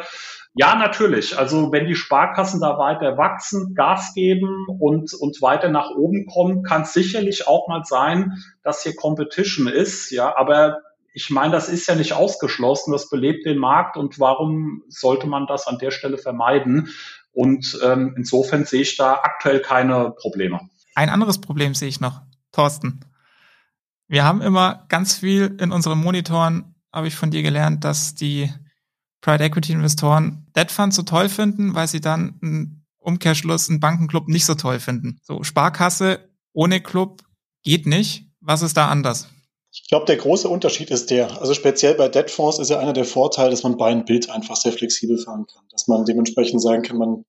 Ja, 0.55 0.75
natürlich. 0.75 1.37
Also 1.37 1.71
wenn 1.71 1.85
die 1.85 1.95
Sparkassen 1.95 2.61
da 2.61 2.77
weiter 2.77 3.17
wachsen, 3.17 3.75
Gas 3.75 4.13
geben 4.13 4.65
und, 4.79 5.13
und 5.13 5.41
weiter 5.41 5.69
nach 5.69 5.91
oben 5.91 6.25
kommen, 6.27 6.63
kann 6.63 6.83
es 6.83 6.93
sicherlich 6.93 7.47
auch 7.47 7.67
mal 7.67 7.83
sein, 7.83 8.41
dass 8.63 8.81
hier 8.81 8.95
Competition 8.95 9.67
ist. 9.67 10.11
Ja, 10.11 10.35
aber 10.35 10.79
ich 11.13 11.29
meine, 11.29 11.51
das 11.51 11.69
ist 11.69 11.87
ja 11.87 11.95
nicht 11.95 12.13
ausgeschlossen, 12.13 12.91
das 12.91 13.09
belebt 13.09 13.45
den 13.45 13.57
Markt 13.57 13.95
und 13.95 14.19
warum 14.19 14.83
sollte 14.89 15.27
man 15.27 15.45
das 15.45 15.67
an 15.67 15.77
der 15.77 15.91
Stelle 15.91 16.17
vermeiden? 16.17 16.89
Und 17.35 17.77
ähm, 17.83 18.15
insofern 18.17 18.65
sehe 18.65 18.81
ich 18.81 18.97
da 18.97 19.19
aktuell 19.21 19.61
keine 19.61 20.11
Probleme. 20.11 20.61
Ein 20.95 21.09
anderes 21.09 21.39
Problem 21.39 21.75
sehe 21.75 21.89
ich 21.89 21.99
noch, 21.99 22.21
Thorsten. 22.53 23.01
Wir 24.07 24.23
haben 24.23 24.41
immer 24.41 24.85
ganz 24.87 25.15
viel 25.15 25.57
in 25.59 25.71
unseren 25.71 25.99
Monitoren, 25.99 26.75
habe 26.93 27.07
ich 27.07 27.15
von 27.15 27.31
dir 27.31 27.43
gelernt, 27.43 27.83
dass 27.83 28.15
die 28.15 28.51
Private 29.19 29.43
Equity 29.43 29.73
Investoren 29.73 30.47
Debt 30.55 30.71
Funds 30.71 30.95
so 30.95 31.01
toll 31.01 31.27
finden, 31.27 31.75
weil 31.75 31.87
sie 31.87 31.99
dann 31.99 32.39
einen 32.41 32.85
Umkehrschluss, 32.99 33.69
einen 33.69 33.81
Bankenclub 33.81 34.29
nicht 34.29 34.45
so 34.45 34.55
toll 34.55 34.79
finden. 34.79 35.19
So 35.21 35.43
Sparkasse 35.43 36.29
ohne 36.53 36.79
Club 36.79 37.21
geht 37.63 37.85
nicht. 37.85 38.29
Was 38.39 38.61
ist 38.61 38.77
da 38.77 38.87
anders? 38.87 39.27
Ich 39.83 39.89
glaube, 39.89 40.05
der 40.05 40.15
große 40.15 40.47
Unterschied 40.47 40.89
ist 40.89 41.11
der, 41.11 41.41
also 41.41 41.53
speziell 41.53 41.95
bei 41.95 42.07
Debtfonds 42.07 42.59
ist 42.59 42.69
ja 42.69 42.79
einer 42.79 42.93
der 42.93 43.05
Vorteile, 43.05 43.49
dass 43.49 43.63
man 43.63 43.77
bei 43.77 43.87
einem 43.87 44.05
Bild 44.05 44.29
einfach 44.29 44.55
sehr 44.55 44.71
flexibel 44.71 45.17
fahren 45.17 45.45
kann. 45.51 45.63
Dass 45.71 45.87
man 45.87 46.05
dementsprechend 46.05 46.61
sagen 46.61 46.81
kann, 46.81 46.97
man 46.97 47.25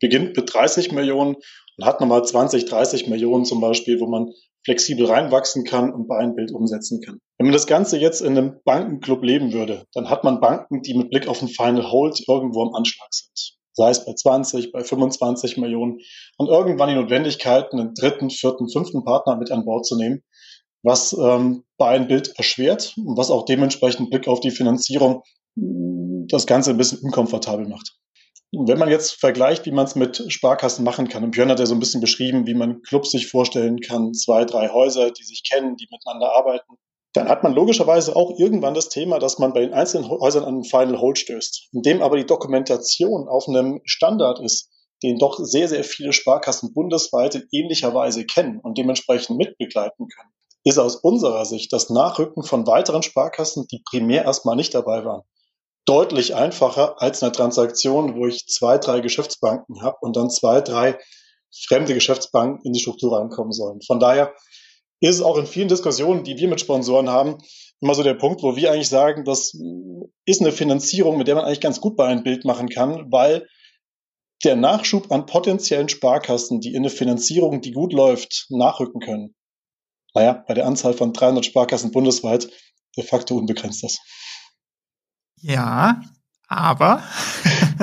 beginnt 0.00 0.36
mit 0.36 0.52
30 0.52 0.92
Millionen 0.92 1.36
und 1.76 1.84
hat 1.84 2.00
nochmal 2.00 2.24
20, 2.24 2.64
30 2.64 3.08
Millionen 3.08 3.44
zum 3.44 3.60
Beispiel, 3.60 4.00
wo 4.00 4.06
man 4.06 4.32
flexibel 4.64 5.06
reinwachsen 5.06 5.64
kann 5.64 5.92
und 5.92 6.06
bei 6.08 6.16
einem 6.16 6.34
Bild 6.34 6.52
umsetzen 6.52 7.00
kann. 7.00 7.18
Wenn 7.38 7.46
man 7.46 7.52
das 7.52 7.66
Ganze 7.66 7.98
jetzt 7.98 8.20
in 8.20 8.38
einem 8.38 8.60
Bankenclub 8.64 9.22
leben 9.22 9.52
würde, 9.52 9.84
dann 9.92 10.08
hat 10.08 10.24
man 10.24 10.40
Banken, 10.40 10.82
die 10.82 10.94
mit 10.94 11.10
Blick 11.10 11.28
auf 11.28 11.40
den 11.40 11.48
Final 11.48 11.90
Hold 11.90 12.22
irgendwo 12.28 12.62
am 12.62 12.74
Anschlag 12.74 13.08
sind. 13.12 13.58
Sei 13.74 13.90
es 13.90 14.04
bei 14.04 14.12
20, 14.12 14.70
bei 14.70 14.84
25 14.84 15.56
Millionen 15.56 15.98
und 16.36 16.48
irgendwann 16.48 16.90
die 16.90 16.94
Notwendigkeit, 16.94 17.72
einen 17.72 17.94
dritten, 17.94 18.30
vierten, 18.30 18.68
fünften 18.68 19.04
Partner 19.04 19.36
mit 19.36 19.50
an 19.50 19.64
Bord 19.64 19.86
zu 19.86 19.96
nehmen, 19.96 20.22
was 20.82 21.12
ähm, 21.12 21.64
bei 21.78 21.88
einem 21.88 22.08
Bild 22.08 22.36
erschwert 22.36 22.94
und 22.96 23.16
was 23.16 23.30
auch 23.30 23.44
dementsprechend 23.44 24.10
Blick 24.10 24.28
auf 24.28 24.40
die 24.40 24.50
Finanzierung 24.50 25.22
das 25.54 26.46
Ganze 26.46 26.70
ein 26.70 26.76
bisschen 26.76 27.00
unkomfortabel 27.00 27.68
macht. 27.68 27.96
Wenn 28.52 28.78
man 28.78 28.90
jetzt 28.90 29.12
vergleicht, 29.12 29.64
wie 29.64 29.72
man 29.72 29.86
es 29.86 29.94
mit 29.94 30.24
Sparkassen 30.28 30.84
machen 30.84 31.08
kann, 31.08 31.24
und 31.24 31.30
Björn 31.30 31.48
hat 31.48 31.58
ja 31.58 31.66
so 31.66 31.74
ein 31.74 31.80
bisschen 31.80 32.02
beschrieben, 32.02 32.46
wie 32.46 32.54
man 32.54 32.82
Clubs 32.82 33.10
sich 33.10 33.28
vorstellen 33.28 33.80
kann, 33.80 34.12
zwei, 34.12 34.44
drei 34.44 34.68
Häuser, 34.68 35.10
die 35.10 35.24
sich 35.24 35.42
kennen, 35.48 35.76
die 35.76 35.88
miteinander 35.90 36.36
arbeiten, 36.36 36.74
dann 37.14 37.28
hat 37.28 37.42
man 37.42 37.54
logischerweise 37.54 38.14
auch 38.16 38.38
irgendwann 38.38 38.74
das 38.74 38.88
Thema, 38.88 39.18
dass 39.18 39.38
man 39.38 39.52
bei 39.52 39.60
den 39.60 39.72
einzelnen 39.72 40.08
Häusern 40.08 40.44
an 40.44 40.54
einen 40.54 40.64
Final 40.64 41.00
Hold 41.00 41.18
stößt, 41.18 41.68
indem 41.72 42.02
aber 42.02 42.16
die 42.16 42.26
Dokumentation 42.26 43.28
auf 43.28 43.48
einem 43.48 43.80
Standard 43.84 44.40
ist, 44.40 44.70
den 45.02 45.18
doch 45.18 45.38
sehr, 45.38 45.68
sehr 45.68 45.84
viele 45.84 46.12
Sparkassen 46.12 46.72
bundesweit 46.72 47.34
in 47.34 47.48
ähnlicher 47.52 47.94
Weise 47.94 48.24
kennen 48.24 48.60
und 48.60 48.78
dementsprechend 48.78 49.36
mitbegleiten 49.36 50.08
können, 50.08 50.30
ist 50.64 50.78
aus 50.78 50.96
unserer 50.96 51.44
Sicht 51.44 51.72
das 51.72 51.90
Nachrücken 51.90 52.42
von 52.44 52.66
weiteren 52.66 53.02
Sparkassen, 53.02 53.66
die 53.68 53.82
primär 53.84 54.24
erstmal 54.24 54.56
nicht 54.56 54.74
dabei 54.74 55.04
waren, 55.04 55.22
deutlich 55.84 56.34
einfacher 56.34 57.00
als 57.00 57.22
eine 57.22 57.32
Transaktion, 57.32 58.16
wo 58.16 58.26
ich 58.26 58.46
zwei, 58.46 58.78
drei 58.78 59.00
Geschäftsbanken 59.00 59.82
habe 59.82 59.96
und 60.00 60.16
dann 60.16 60.30
zwei, 60.30 60.60
drei 60.60 60.98
fremde 61.66 61.94
Geschäftsbanken 61.94 62.64
in 62.64 62.72
die 62.72 62.80
Struktur 62.80 63.18
reinkommen 63.18 63.52
sollen. 63.52 63.80
Von 63.82 63.98
daher 63.98 64.32
ist 65.00 65.16
es 65.16 65.22
auch 65.22 65.36
in 65.36 65.46
vielen 65.46 65.68
Diskussionen, 65.68 66.22
die 66.22 66.36
wir 66.36 66.48
mit 66.48 66.60
Sponsoren 66.60 67.10
haben, 67.10 67.38
immer 67.80 67.94
so 67.94 68.04
der 68.04 68.14
Punkt, 68.14 68.42
wo 68.42 68.54
wir 68.54 68.70
eigentlich 68.70 68.88
sagen, 68.88 69.24
das 69.24 69.52
ist 70.24 70.40
eine 70.40 70.52
Finanzierung, 70.52 71.18
mit 71.18 71.26
der 71.26 71.34
man 71.34 71.44
eigentlich 71.44 71.60
ganz 71.60 71.80
gut 71.80 71.96
bei 71.96 72.06
ein 72.06 72.22
Bild 72.22 72.44
machen 72.44 72.68
kann, 72.68 73.10
weil 73.10 73.48
der 74.44 74.54
Nachschub 74.56 75.10
an 75.10 75.26
potenziellen 75.26 75.88
Sparkassen, 75.88 76.60
die 76.60 76.70
in 76.70 76.78
eine 76.78 76.90
Finanzierung, 76.90 77.60
die 77.60 77.72
gut 77.72 77.92
läuft, 77.92 78.46
nachrücken 78.50 79.00
können, 79.00 79.34
naja, 80.14 80.44
bei 80.46 80.54
der 80.54 80.66
Anzahl 80.66 80.94
von 80.94 81.12
300 81.12 81.44
Sparkassen 81.44 81.90
bundesweit 81.90 82.48
de 82.96 83.04
facto 83.04 83.36
unbegrenzt 83.36 83.84
ist. 83.84 84.00
Ja, 85.40 86.02
aber 86.46 87.02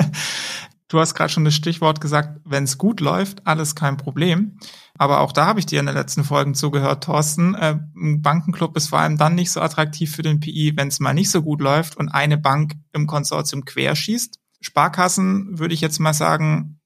du 0.88 1.00
hast 1.00 1.14
gerade 1.14 1.32
schon 1.32 1.44
das 1.44 1.54
Stichwort 1.54 2.00
gesagt, 2.00 2.40
wenn 2.44 2.64
es 2.64 2.78
gut 2.78 3.00
läuft, 3.00 3.46
alles 3.46 3.74
kein 3.74 3.96
Problem. 3.96 4.58
Aber 4.96 5.20
auch 5.20 5.32
da 5.32 5.46
habe 5.46 5.60
ich 5.60 5.66
dir 5.66 5.80
in 5.80 5.86
den 5.86 5.94
letzten 5.94 6.24
Folgen 6.24 6.54
zugehört, 6.54 7.04
Thorsten. 7.04 7.54
Äh, 7.54 7.78
ein 7.96 8.22
Bankenclub 8.22 8.76
ist 8.76 8.88
vor 8.88 8.98
allem 8.98 9.16
dann 9.16 9.34
nicht 9.34 9.50
so 9.50 9.60
attraktiv 9.60 10.14
für 10.14 10.22
den 10.22 10.40
PI, 10.40 10.74
wenn 10.76 10.88
es 10.88 11.00
mal 11.00 11.14
nicht 11.14 11.30
so 11.30 11.42
gut 11.42 11.60
läuft 11.60 11.96
und 11.96 12.08
eine 12.08 12.38
Bank 12.38 12.74
im 12.92 13.06
Konsortium 13.06 13.64
querschießt. 13.64 14.38
Sparkassen 14.60 15.58
würde 15.58 15.74
ich 15.74 15.80
jetzt 15.80 16.00
mal 16.00 16.12
sagen, 16.12 16.79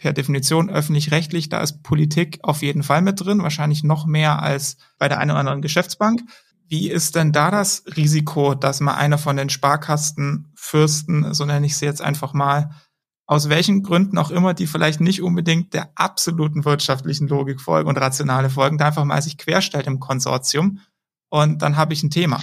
per 0.00 0.14
Definition 0.14 0.70
öffentlich-rechtlich, 0.70 1.50
da 1.50 1.60
ist 1.60 1.82
Politik 1.82 2.38
auf 2.42 2.62
jeden 2.62 2.82
Fall 2.82 3.02
mit 3.02 3.20
drin, 3.20 3.42
wahrscheinlich 3.42 3.84
noch 3.84 4.06
mehr 4.06 4.42
als 4.42 4.78
bei 4.98 5.08
der 5.08 5.18
einen 5.18 5.32
oder 5.32 5.40
anderen 5.40 5.60
Geschäftsbank. 5.60 6.22
Wie 6.68 6.90
ist 6.90 7.16
denn 7.16 7.32
da 7.32 7.50
das 7.50 7.84
Risiko, 7.96 8.54
dass 8.54 8.80
mal 8.80 8.94
einer 8.94 9.18
von 9.18 9.36
den 9.36 9.50
Sparkastenfürsten, 9.50 11.34
so 11.34 11.44
nenne 11.44 11.66
ich 11.66 11.76
sie 11.76 11.84
jetzt 11.84 12.00
einfach 12.00 12.32
mal, 12.32 12.70
aus 13.26 13.50
welchen 13.50 13.82
Gründen 13.82 14.16
auch 14.16 14.30
immer, 14.30 14.54
die 14.54 14.66
vielleicht 14.66 15.00
nicht 15.00 15.22
unbedingt 15.22 15.74
der 15.74 15.90
absoluten 15.96 16.64
wirtschaftlichen 16.64 17.28
Logik 17.28 17.60
folgen 17.60 17.88
und 17.88 17.98
rationale 17.98 18.48
folgen, 18.48 18.78
da 18.78 18.86
einfach 18.86 19.04
mal 19.04 19.20
sich 19.20 19.36
querstellt 19.36 19.86
im 19.86 20.00
Konsortium 20.00 20.80
und 21.28 21.60
dann 21.60 21.76
habe 21.76 21.92
ich 21.92 22.02
ein 22.02 22.10
Thema. 22.10 22.40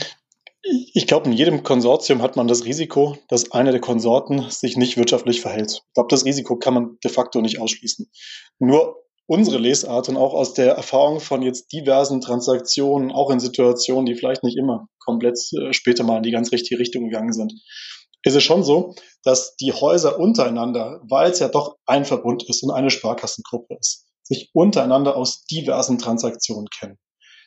Ich 0.93 1.07
glaube, 1.07 1.27
in 1.27 1.33
jedem 1.33 1.63
Konsortium 1.63 2.21
hat 2.21 2.35
man 2.35 2.47
das 2.47 2.65
Risiko, 2.65 3.17
dass 3.29 3.51
einer 3.51 3.71
der 3.71 3.79
Konsorten 3.79 4.49
sich 4.49 4.75
nicht 4.75 4.97
wirtschaftlich 4.97 5.39
verhält. 5.39 5.83
Ich 5.87 5.93
glaube, 5.93 6.09
das 6.09 6.25
Risiko 6.25 6.57
kann 6.57 6.73
man 6.73 6.97
de 7.03 7.11
facto 7.11 7.41
nicht 7.41 7.59
ausschließen. 7.59 8.09
Nur 8.59 8.97
unsere 9.27 9.59
Lesart 9.59 10.09
und 10.09 10.17
auch 10.17 10.33
aus 10.33 10.53
der 10.53 10.73
Erfahrung 10.73 11.19
von 11.19 11.41
jetzt 11.41 11.71
diversen 11.71 12.21
Transaktionen, 12.21 13.11
auch 13.11 13.29
in 13.29 13.39
Situationen, 13.39 14.05
die 14.05 14.15
vielleicht 14.15 14.43
nicht 14.43 14.57
immer 14.57 14.87
komplett 14.99 15.39
äh, 15.53 15.73
später 15.73 16.03
mal 16.03 16.17
in 16.17 16.23
die 16.23 16.31
ganz 16.31 16.51
richtige 16.51 16.79
Richtung 16.79 17.05
gegangen 17.05 17.33
sind, 17.33 17.53
ist 18.23 18.35
es 18.35 18.43
schon 18.43 18.63
so, 18.63 18.95
dass 19.23 19.55
die 19.55 19.71
Häuser 19.71 20.19
untereinander, 20.19 21.01
weil 21.07 21.31
es 21.31 21.39
ja 21.39 21.47
doch 21.47 21.77
ein 21.85 22.03
Verbund 22.05 22.43
ist 22.49 22.63
und 22.63 22.71
eine 22.71 22.89
Sparkassengruppe 22.89 23.77
ist, 23.79 24.05
sich 24.23 24.49
untereinander 24.53 25.15
aus 25.15 25.45
diversen 25.45 25.97
Transaktionen 25.97 26.67
kennen. 26.77 26.97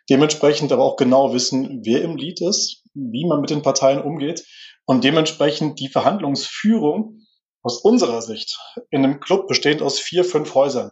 Dementsprechend 0.08 0.72
aber 0.72 0.84
auch 0.84 0.96
genau 0.96 1.32
wissen, 1.32 1.82
wer 1.84 2.02
im 2.02 2.16
Lied 2.16 2.40
ist, 2.40 2.80
wie 2.95 3.26
man 3.26 3.41
mit 3.41 3.51
den 3.51 3.62
Parteien 3.62 4.03
umgeht 4.03 4.45
und 4.84 5.05
dementsprechend 5.05 5.80
die 5.80 5.88
Verhandlungsführung 5.88 7.20
aus 7.62 7.78
unserer 7.82 8.22
Sicht 8.22 8.59
in 8.91 9.05
einem 9.05 9.20
Club 9.20 9.49
bestehend 9.49 9.82
aus 9.82 9.99
vier, 9.99 10.24
fünf 10.24 10.55
Häusern 10.55 10.91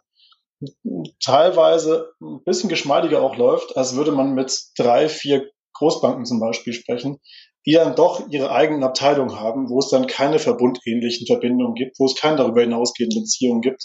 teilweise 1.20 2.12
ein 2.20 2.42
bisschen 2.44 2.68
geschmeidiger 2.68 3.22
auch 3.22 3.36
läuft, 3.36 3.76
als 3.76 3.94
würde 3.94 4.12
man 4.12 4.34
mit 4.34 4.61
drei, 4.76 5.09
vier 5.09 5.49
Großbanken 5.74 6.24
zum 6.24 6.40
Beispiel 6.40 6.72
sprechen, 6.72 7.18
die 7.66 7.72
dann 7.72 7.94
doch 7.94 8.28
ihre 8.30 8.51
eigenen 8.51 8.82
Abteilungen 8.82 9.38
haben, 9.38 9.68
wo 9.68 9.78
es 9.78 9.88
dann 9.88 10.07
keine 10.07 10.38
verbundähnlichen 10.38 11.26
Verbindungen 11.26 11.74
gibt, 11.74 11.99
wo 11.99 12.07
es 12.07 12.16
keine 12.16 12.36
darüber 12.36 12.62
hinausgehenden 12.62 13.22
Beziehungen 13.22 13.61
gibt. 13.61 13.84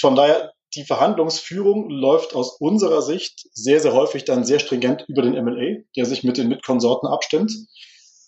Von 0.00 0.14
daher, 0.14 0.52
die 0.74 0.84
Verhandlungsführung 0.84 1.90
läuft 1.90 2.34
aus 2.34 2.56
unserer 2.58 3.02
Sicht 3.02 3.48
sehr, 3.52 3.80
sehr 3.80 3.92
häufig 3.92 4.24
dann 4.24 4.44
sehr 4.44 4.58
stringent 4.58 5.04
über 5.08 5.22
den 5.22 5.32
MLA, 5.32 5.82
der 5.96 6.06
sich 6.06 6.24
mit 6.24 6.38
den 6.38 6.48
Mitkonsorten 6.48 7.08
abstimmt. 7.08 7.52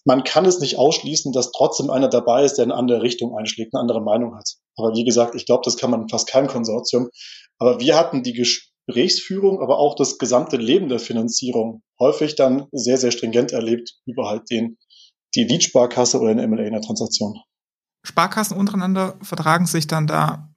Man 0.05 0.25
kann 0.25 0.45
es 0.45 0.61
nicht 0.61 0.77
ausschließen, 0.77 1.33
dass 1.33 1.53
trotzdem 1.53 1.89
einer 1.89 2.09
dabei 2.09 2.45
ist, 2.45 2.57
der 2.57 2.65
eine 2.65 2.75
andere 2.75 3.01
Richtung 3.01 3.35
einschlägt, 3.37 3.75
eine 3.75 3.81
andere 3.81 4.03
Meinung 4.03 4.37
hat. 4.37 4.57
Aber 4.77 4.95
wie 4.95 5.05
gesagt, 5.05 5.35
ich 5.35 5.47
glaube, 5.47 5.63
das 5.65 5.79
kann 5.79 5.91
man 5.91 6.03
in 6.03 6.09
fast 6.11 6.29
keinem 6.29 6.49
Konsortium. 6.49 7.09
Aber 7.59 7.81
wir 7.81 7.97
hatten 7.97 8.23
die 8.23 8.35
Gesprächsführung, 8.35 9.63
aber 9.63 9.79
auch 9.79 9.95
das 9.97 10.19
gesamte 10.19 10.59
Leben 10.59 10.91
der 10.91 10.99
Finanzierung 10.99 11.83
häufig 11.99 12.37
dann 12.37 12.67
sehr, 12.73 12.99
sehr 12.99 13.13
stringent 13.13 13.53
erlebt 13.53 13.95
über 14.05 14.29
halt 14.29 14.51
den, 14.51 14.77
die 15.35 15.45
Lead-Sparkasse 15.45 16.21
oder 16.21 16.35
den 16.35 16.51
MLA 16.51 16.65
in 16.65 16.73
der 16.73 16.83
Transaktion. 16.83 17.41
Sparkassen 18.03 18.59
untereinander 18.59 19.17
vertragen 19.23 19.65
sich 19.65 19.87
dann 19.87 20.07
da 20.07 20.54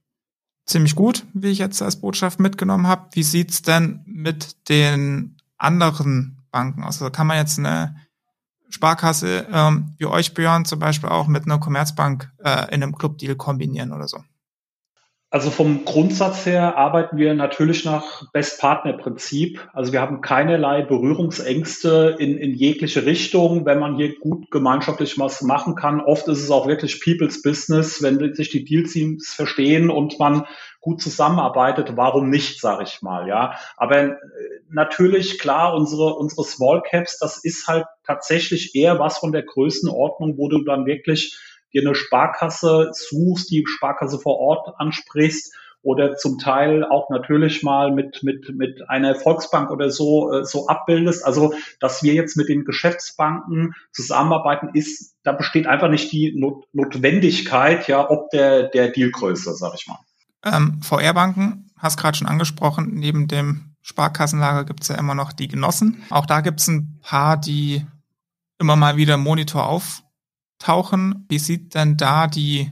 ziemlich 0.68 0.96
gut, 0.96 1.26
wie 1.34 1.48
ich 1.48 1.58
jetzt 1.58 1.82
als 1.82 1.96
Botschaft 1.96 2.40
mitgenommen 2.40 2.88
habe. 2.88 3.08
Wie 3.14 3.24
sieht's 3.24 3.62
denn 3.62 4.02
mit 4.06 4.70
den 4.70 5.38
anderen 5.58 6.38
Banken 6.52 6.84
aus? 6.84 7.02
Also 7.02 7.10
kann 7.10 7.28
man 7.28 7.38
jetzt 7.38 7.58
eine 7.58 7.96
Sparkasse 8.70 9.48
ähm, 9.52 9.94
wie 9.98 10.06
euch, 10.06 10.34
Björn, 10.34 10.66
zum 10.66 10.80
Beispiel 10.80 11.10
auch 11.10 11.28
mit 11.28 11.46
einer 11.46 11.58
Commerzbank 11.58 12.32
äh, 12.44 12.74
in 12.74 12.84
einem 12.84 12.96
Clubdeal 12.96 13.36
kombinieren 13.36 13.94
oder 13.94 14.08
so? 14.08 14.24
Also 15.30 15.52
vom 15.52 15.84
Grundsatz 15.84 16.46
her 16.46 16.78
arbeiten 16.78 17.18
wir 17.18 17.34
natürlich 17.34 17.84
nach 17.84 18.32
Best-Partner-Prinzip. 18.32 19.68
Also 19.74 19.92
wir 19.92 20.00
haben 20.00 20.22
keinerlei 20.22 20.84
Berührungsängste 20.84 22.16
in, 22.18 22.38
in 22.38 22.54
jegliche 22.54 23.06
Richtung, 23.06 23.66
wenn 23.66 23.78
man 23.78 23.98
hier 23.98 24.18
gut 24.20 24.50
gemeinschaftlich 24.52 25.20
was 25.20 25.42
machen 25.42 25.76
kann. 25.76 26.00
Oft 26.00 26.30
ist 26.30 26.42
es 26.42 26.50
auch 26.50 26.66
wirklich 26.66 27.02
People's 27.02 27.42
Business, 27.42 28.02
wenn 28.02 28.34
sich 28.36 28.52
die 28.52 28.64
Deal-Teams 28.64 29.34
verstehen 29.34 29.90
und 29.90 30.18
man 30.18 30.46
gut 30.80 31.02
zusammenarbeitet, 31.02 31.98
warum 31.98 32.30
nicht, 32.30 32.62
sage 32.62 32.84
ich 32.84 33.02
mal, 33.02 33.28
ja. 33.28 33.56
Aber 33.76 34.04
äh, 34.04 34.16
natürlich, 34.70 35.40
klar, 35.40 35.76
unsere, 35.76 36.16
unsere 36.16 36.46
Small 36.46 36.82
Caps, 36.82 37.20
das 37.20 37.44
ist 37.44 37.68
halt 37.68 37.84
tatsächlich 38.06 38.76
eher 38.76 38.98
was 38.98 39.18
von 39.18 39.34
der 39.34 39.44
Größenordnung, 39.44 40.38
wo 40.38 40.48
du 40.48 40.64
dann 40.64 40.86
wirklich 40.86 41.38
dir 41.74 41.82
eine 41.82 41.96
Sparkasse 41.96 42.90
suchst, 42.94 43.52
die 43.52 43.64
Sparkasse 43.68 44.20
vor 44.20 44.38
Ort 44.38 44.80
ansprichst 44.80 45.54
oder 45.88 46.16
zum 46.16 46.38
Teil 46.38 46.84
auch 46.84 47.10
natürlich 47.10 47.64
mal 47.64 47.92
mit, 47.92 48.22
mit, 48.22 48.54
mit 48.54 48.90
einer 48.90 49.16
Volksbank 49.16 49.70
oder 49.72 49.90
so, 49.90 50.34
äh, 50.34 50.44
so 50.44 50.68
abbildest. 50.68 51.26
Also, 51.26 51.54
dass 51.80 52.04
wir 52.04 52.14
jetzt 52.14 52.36
mit 52.36 52.50
den 52.50 52.66
Geschäftsbanken 52.66 53.74
zusammenarbeiten, 53.94 54.72
ist, 54.74 55.16
da 55.24 55.32
besteht 55.32 55.68
einfach 55.68 55.90
nicht 55.90 56.12
die 56.12 56.34
Not 56.36 56.66
Notwendigkeit, 56.74 57.88
ja, 57.88 58.10
ob 58.10 58.30
der, 58.32 58.64
der 58.64 58.90
Dealgröße, 58.90 59.54
sag 59.56 59.76
ich 59.76 59.88
mal. 59.88 60.00
Ähm, 60.44 60.82
VR-Banken, 60.82 61.72
hast 61.78 61.98
gerade 61.98 62.18
schon 62.18 62.28
angesprochen, 62.28 62.96
neben 62.96 63.28
dem 63.28 63.76
Sparkassenlager 63.82 64.66
gibt 64.66 64.82
es 64.82 64.90
ja 64.90 64.96
immer 64.96 65.16
noch 65.16 65.32
die 65.32 65.48
Genossen. 65.48 66.04
Auch 66.10 66.26
da 66.26 66.42
gibt 66.42 66.60
es 66.60 66.68
ein 66.68 67.00
paar, 67.02 67.38
die 67.38 67.86
immer 68.60 68.76
mal 68.76 68.98
wieder 68.98 69.16
Monitor 69.16 69.70
auftauchen. 70.58 71.26
Wie 71.30 71.40
sieht 71.40 71.76
denn 71.76 71.98
da 71.98 72.28
die 72.28 72.72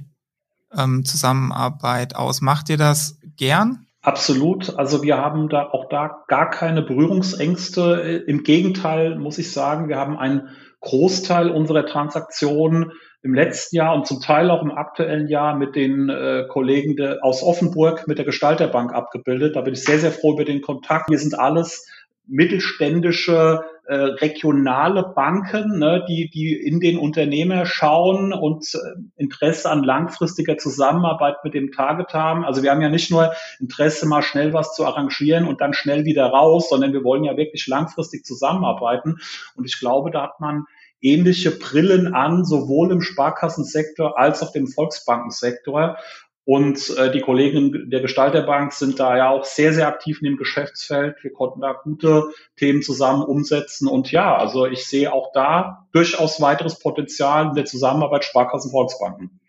ähm, 0.75 1.05
Zusammenarbeit 1.05 2.15
aus? 2.15 2.41
Macht 2.41 2.69
ihr 2.69 2.77
das 2.77 3.19
gern? 3.37 3.85
Absolut. 4.01 4.77
Also 4.77 5.01
wir 5.01 5.17
haben 5.17 5.49
da 5.49 5.69
auch 5.69 5.89
da 5.89 6.23
gar 6.27 6.49
keine 6.49 6.81
Berührungsängste. 6.83 8.23
Im 8.27 8.43
Gegenteil 8.43 9.17
muss 9.17 9.37
ich 9.37 9.51
sagen, 9.51 9.89
wir 9.89 9.97
haben 9.97 10.17
einen 10.17 10.49
Großteil 10.81 11.49
unserer 11.49 11.87
Transaktionen 11.87 12.91
im 13.23 13.33
letzten 13.33 13.77
Jahr 13.77 13.95
und 13.95 14.05
zum 14.05 14.21
Teil 14.21 14.51
auch 14.51 14.61
im 14.61 14.69
aktuellen 14.69 15.27
Jahr 15.27 15.57
mit 15.57 15.75
den 15.75 16.09
äh, 16.09 16.43
Kollegen 16.47 16.95
de, 16.95 17.19
aus 17.21 17.41
Offenburg 17.41 18.07
mit 18.07 18.19
der 18.19 18.25
Gestalterbank 18.25 18.93
abgebildet. 18.93 19.55
Da 19.55 19.61
bin 19.61 19.73
ich 19.73 19.83
sehr, 19.83 19.97
sehr 19.97 20.11
froh 20.11 20.33
über 20.33 20.45
den 20.45 20.61
Kontakt. 20.61 21.09
Wir 21.09 21.17
sind 21.17 21.37
alles 21.39 21.87
mittelständische 22.27 23.61
äh, 23.87 23.95
regionale 23.95 25.03
Banken, 25.15 25.79
ne, 25.79 26.03
die, 26.07 26.29
die 26.29 26.53
in 26.53 26.79
den 26.79 26.97
Unternehmer 26.97 27.65
schauen 27.65 28.33
und 28.33 28.65
äh, 28.73 28.77
Interesse 29.15 29.69
an 29.69 29.83
langfristiger 29.83 30.57
Zusammenarbeit 30.57 31.37
mit 31.43 31.53
dem 31.53 31.71
Target 31.71 32.13
haben. 32.13 32.45
Also 32.45 32.63
wir 32.63 32.71
haben 32.71 32.81
ja 32.81 32.89
nicht 32.89 33.11
nur 33.11 33.33
Interesse, 33.59 34.07
mal 34.07 34.23
schnell 34.23 34.53
was 34.53 34.73
zu 34.73 34.85
arrangieren 34.85 35.47
und 35.47 35.61
dann 35.61 35.73
schnell 35.73 36.05
wieder 36.05 36.25
raus, 36.25 36.69
sondern 36.69 36.93
wir 36.93 37.03
wollen 37.03 37.23
ja 37.23 37.37
wirklich 37.37 37.67
langfristig 37.67 38.25
zusammenarbeiten. 38.25 39.17
Und 39.55 39.65
ich 39.65 39.79
glaube, 39.79 40.11
da 40.11 40.23
hat 40.23 40.39
man 40.39 40.65
ähnliche 41.01 41.51
Brillen 41.51 42.13
an, 42.13 42.45
sowohl 42.45 42.91
im 42.91 43.01
Sparkassensektor 43.01 44.17
als 44.17 44.41
auch 44.41 44.51
dem 44.51 44.67
Volksbankensektor. 44.67 45.97
Und 46.45 46.95
äh, 46.95 47.11
die 47.11 47.21
Kollegen 47.21 47.89
der 47.89 48.01
Gestalterbank 48.01 48.71
sind 48.71 48.99
da 48.99 49.17
ja 49.17 49.29
auch 49.29 49.45
sehr, 49.45 49.73
sehr 49.73 49.87
aktiv 49.87 50.19
in 50.21 50.25
dem 50.25 50.37
Geschäftsfeld. 50.37 51.15
Wir 51.23 51.33
konnten 51.33 51.61
da 51.61 51.73
gute 51.73 52.29
Themen 52.55 52.83
zusammen 52.83 53.23
umsetzen. 53.23 53.87
Und 53.87 54.11
ja, 54.11 54.37
also 54.37 54.67
ich 54.67 54.85
sehe 54.85 55.11
auch 55.11 55.31
da 55.33 55.87
durchaus 55.91 56.39
weiteres 56.39 56.77
Potenzial 56.77 57.47
in 57.47 57.55
der 57.55 57.65
Zusammenarbeit 57.65 58.25
Sparkassen-Volksbanken. 58.25 59.39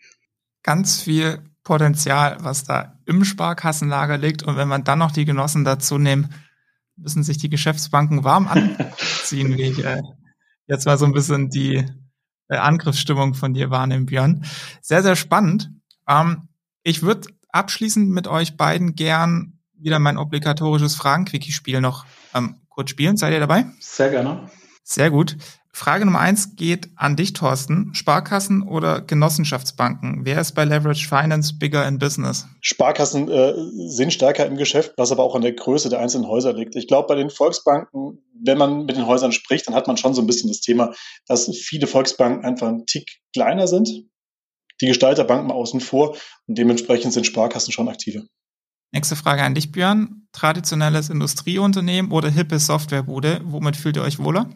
Ganz 0.62 1.02
viel 1.02 1.40
Potenzial, 1.64 2.38
was 2.40 2.64
da 2.64 2.98
im 3.04 3.24
Sparkassenlager 3.24 4.16
liegt. 4.16 4.42
Und 4.42 4.56
wenn 4.56 4.68
man 4.68 4.84
dann 4.84 4.98
noch 4.98 5.12
die 5.12 5.26
Genossen 5.26 5.64
dazu 5.64 5.98
nehmen, 5.98 6.32
müssen 6.96 7.22
sich 7.22 7.36
die 7.36 7.50
Geschäftsbanken 7.50 8.24
warm 8.24 8.48
anziehen, 8.48 9.54
wie 9.58 9.64
ich 9.64 9.84
äh, 9.84 10.00
jetzt 10.66 10.86
mal 10.86 10.96
so 10.96 11.04
ein 11.04 11.12
bisschen 11.12 11.50
die 11.50 11.84
äh, 12.48 12.56
Angriffsstimmung 12.56 13.34
von 13.34 13.52
dir 13.52 13.68
wahrnehmen, 13.68 14.06
Björn. 14.06 14.46
Sehr, 14.80 15.02
sehr 15.02 15.16
spannend. 15.16 15.70
Ähm, 16.08 16.48
ich 16.86 17.02
würde 17.02 17.28
abschließend 17.50 18.10
mit 18.10 18.28
euch 18.28 18.56
beiden 18.56 18.94
gern 18.94 19.58
wieder 19.76 19.98
mein 19.98 20.18
obligatorisches 20.18 20.94
Fragen-Quickie-Spiel 20.94 21.80
noch 21.80 22.06
ähm, 22.32 22.60
kurz 22.68 22.90
spielen. 22.90 23.16
Seid 23.16 23.32
ihr 23.32 23.40
dabei? 23.40 23.66
Sehr 23.80 24.10
gerne. 24.10 24.48
Sehr 24.84 25.10
gut. 25.10 25.36
Frage 25.72 26.04
Nummer 26.04 26.20
eins 26.20 26.54
geht 26.54 26.88
an 26.94 27.16
dich, 27.16 27.32
Thorsten. 27.32 27.92
Sparkassen 27.92 28.62
oder 28.62 29.00
Genossenschaftsbanken? 29.00 30.20
Wer 30.24 30.40
ist 30.40 30.52
bei 30.52 30.64
Leverage 30.64 31.08
Finance 31.08 31.54
bigger 31.58 31.86
in 31.88 31.98
business? 31.98 32.46
Sparkassen 32.60 33.28
äh, 33.28 33.52
sind 33.88 34.12
stärker 34.12 34.46
im 34.46 34.56
Geschäft, 34.56 34.92
was 34.96 35.10
aber 35.10 35.24
auch 35.24 35.34
an 35.34 35.42
der 35.42 35.54
Größe 35.54 35.88
der 35.88 35.98
einzelnen 35.98 36.28
Häuser 36.28 36.52
liegt. 36.52 36.76
Ich 36.76 36.86
glaube, 36.86 37.08
bei 37.08 37.16
den 37.16 37.30
Volksbanken, 37.30 38.22
wenn 38.32 38.58
man 38.58 38.86
mit 38.86 38.96
den 38.96 39.06
Häusern 39.06 39.32
spricht, 39.32 39.66
dann 39.66 39.74
hat 39.74 39.88
man 39.88 39.96
schon 39.96 40.14
so 40.14 40.22
ein 40.22 40.26
bisschen 40.28 40.48
das 40.48 40.60
Thema, 40.60 40.94
dass 41.26 41.50
viele 41.50 41.88
Volksbanken 41.88 42.44
einfach 42.44 42.68
ein 42.68 42.86
Tick 42.86 43.18
kleiner 43.32 43.66
sind 43.66 44.06
die 44.80 44.86
Gestalterbanken 44.86 45.50
außen 45.50 45.80
vor 45.80 46.16
und 46.46 46.58
dementsprechend 46.58 47.12
sind 47.12 47.26
Sparkassen 47.26 47.72
schon 47.72 47.88
aktiver. 47.88 48.22
Nächste 48.92 49.16
Frage 49.16 49.42
an 49.42 49.54
dich, 49.54 49.72
Björn. 49.72 50.26
Traditionelles 50.32 51.10
Industrieunternehmen 51.10 52.10
oder 52.12 52.28
hippe 52.28 52.58
Softwarebude, 52.58 53.40
womit 53.44 53.76
fühlt 53.76 53.96
ihr 53.96 54.02
euch 54.02 54.18
wohler? 54.18 54.50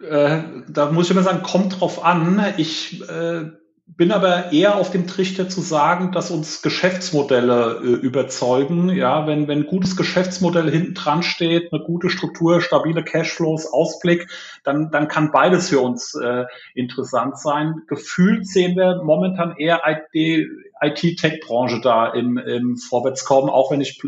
Äh, 0.00 0.42
da 0.68 0.90
muss 0.90 1.06
ich 1.06 1.10
immer 1.12 1.22
sagen, 1.22 1.42
kommt 1.42 1.80
drauf 1.80 2.04
an. 2.04 2.54
Ich 2.56 3.00
äh, 3.08 3.50
bin 3.96 4.10
aber 4.10 4.52
eher 4.52 4.76
auf 4.76 4.90
dem 4.90 5.06
Trichter 5.06 5.48
zu 5.48 5.60
sagen, 5.60 6.10
dass 6.10 6.30
uns 6.30 6.62
Geschäftsmodelle 6.62 7.80
äh, 7.82 7.86
überzeugen. 7.86 8.88
Ja, 8.90 9.26
wenn, 9.26 9.46
wenn 9.46 9.66
gutes 9.66 9.96
Geschäftsmodell 9.96 10.70
hinten 10.70 10.94
dran 10.94 11.22
steht, 11.22 11.72
eine 11.72 11.82
gute 11.82 12.10
Struktur, 12.10 12.60
stabile 12.60 13.04
Cashflows, 13.04 13.72
Ausblick, 13.72 14.28
dann, 14.64 14.90
dann 14.90 15.06
kann 15.06 15.30
beides 15.30 15.68
für 15.68 15.80
uns 15.80 16.14
äh, 16.14 16.44
interessant 16.74 17.38
sein. 17.38 17.82
Gefühlt 17.86 18.48
sehen 18.48 18.76
wir 18.76 19.02
momentan 19.04 19.56
eher 19.56 19.82
IT-Tech-Branche 19.86 21.80
da 21.80 22.08
im, 22.08 22.36
im 22.36 22.76
Vorwärtskommen, 22.76 23.48
auch 23.48 23.70
wenn 23.70 23.80
ich 23.80 24.02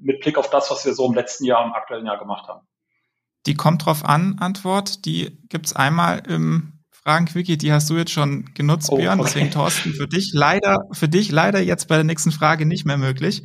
mit 0.00 0.20
Blick 0.20 0.38
auf 0.38 0.48
das, 0.48 0.70
was 0.70 0.86
wir 0.86 0.94
so 0.94 1.06
im 1.06 1.14
letzten 1.14 1.44
Jahr, 1.44 1.64
im 1.66 1.74
aktuellen 1.74 2.06
Jahr 2.06 2.18
gemacht 2.18 2.48
haben. 2.48 2.66
Die 3.46 3.54
kommt 3.54 3.84
drauf 3.84 4.04
an, 4.04 4.36
Antwort, 4.38 5.04
die 5.04 5.38
gibt's 5.48 5.74
einmal 5.74 6.22
im 6.28 6.79
Fragen-Quickie, 7.02 7.56
die 7.56 7.72
hast 7.72 7.88
du 7.88 7.96
jetzt 7.96 8.10
schon 8.10 8.52
genutzt, 8.54 8.90
oh, 8.90 8.96
Björn. 8.96 9.20
Okay. 9.20 9.28
Deswegen, 9.28 9.50
Thorsten, 9.50 9.92
für 9.94 10.06
dich 10.06 10.32
leider, 10.34 10.86
für 10.92 11.08
dich 11.08 11.30
leider 11.30 11.60
jetzt 11.60 11.88
bei 11.88 11.96
der 11.96 12.04
nächsten 12.04 12.30
Frage 12.30 12.66
nicht 12.66 12.84
mehr 12.84 12.98
möglich. 12.98 13.42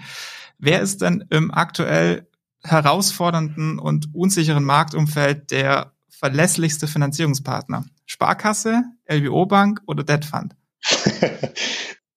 Wer 0.57 0.81
ist 0.81 1.01
denn 1.01 1.25
im 1.29 1.51
aktuell 1.51 2.27
herausfordernden 2.63 3.79
und 3.79 4.13
unsicheren 4.13 4.63
Marktumfeld 4.63 5.51
der 5.51 5.93
verlässlichste 6.09 6.87
Finanzierungspartner? 6.87 7.85
Sparkasse, 8.05 8.83
LBO 9.09 9.45
Bank 9.45 9.81
oder 9.87 10.03
Debt 10.03 10.25
Fund? 10.25 10.55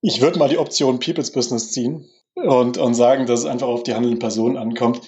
ich 0.01 0.21
würde 0.21 0.39
mal 0.39 0.49
die 0.49 0.59
Option 0.59 0.99
People's 0.99 1.33
Business 1.33 1.71
ziehen 1.71 2.05
und, 2.35 2.79
und 2.79 2.95
sagen, 2.95 3.27
dass 3.27 3.41
es 3.41 3.47
einfach 3.47 3.69
auf 3.69 3.85
die 3.85 3.95
handelnden 3.95 4.19
Personen 4.19 4.57
ankommt. 4.57 5.03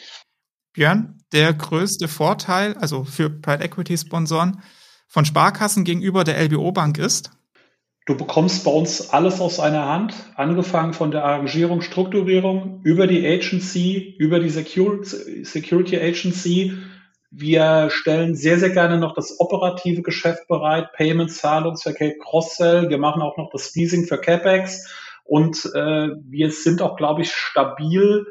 Björn, 0.73 1.19
der 1.33 1.53
größte 1.55 2.09
Vorteil, 2.09 2.75
also 2.75 3.05
für 3.05 3.31
Private 3.31 3.65
Equity 3.65 3.99
Sponsoren, 3.99 4.63
von 5.11 5.25
Sparkassen 5.25 5.85
gegenüber 5.85 6.23
der 6.23 6.41
LBO 6.41 6.71
Bank 6.71 6.97
ist? 6.97 7.33
Du 8.07 8.17
bekommst 8.17 8.65
bei 8.65 8.71
uns 8.71 9.11
alles 9.11 9.41
aus 9.41 9.61
einer 9.61 9.87
Hand, 9.87 10.15
angefangen 10.37 10.95
von 10.95 11.11
der 11.11 11.25
Arrangierung, 11.25 11.83
Strukturierung, 11.83 12.81
über 12.85 13.07
die 13.07 13.27
Agency, 13.27 14.15
über 14.19 14.41
die 14.41 14.49
Security 14.49 15.97
Agency. 15.97 16.79
Wir 17.31 17.91
stellen 17.91 18.35
sehr, 18.35 18.59
sehr 18.59 18.71
gerne 18.71 18.99
noch 18.99 19.15
das 19.15 19.39
operative 19.39 20.03
Geschäft 20.03 20.49
bereit, 20.49 20.93
Payments, 20.93 21.39
Zahlungsverkehr, 21.39 22.15
Cross-Sell. 22.19 22.89
Wir 22.89 22.99
machen 22.99 23.21
auch 23.21 23.37
noch 23.37 23.51
das 23.53 23.75
Leasing 23.75 24.07
für 24.07 24.19
CapEx. 24.19 24.89
Und 25.25 25.65
äh, 25.75 26.09
wir 26.25 26.51
sind 26.51 26.83
auch, 26.83 26.97
glaube 26.97 27.23
ich, 27.23 27.33
stabil 27.33 28.27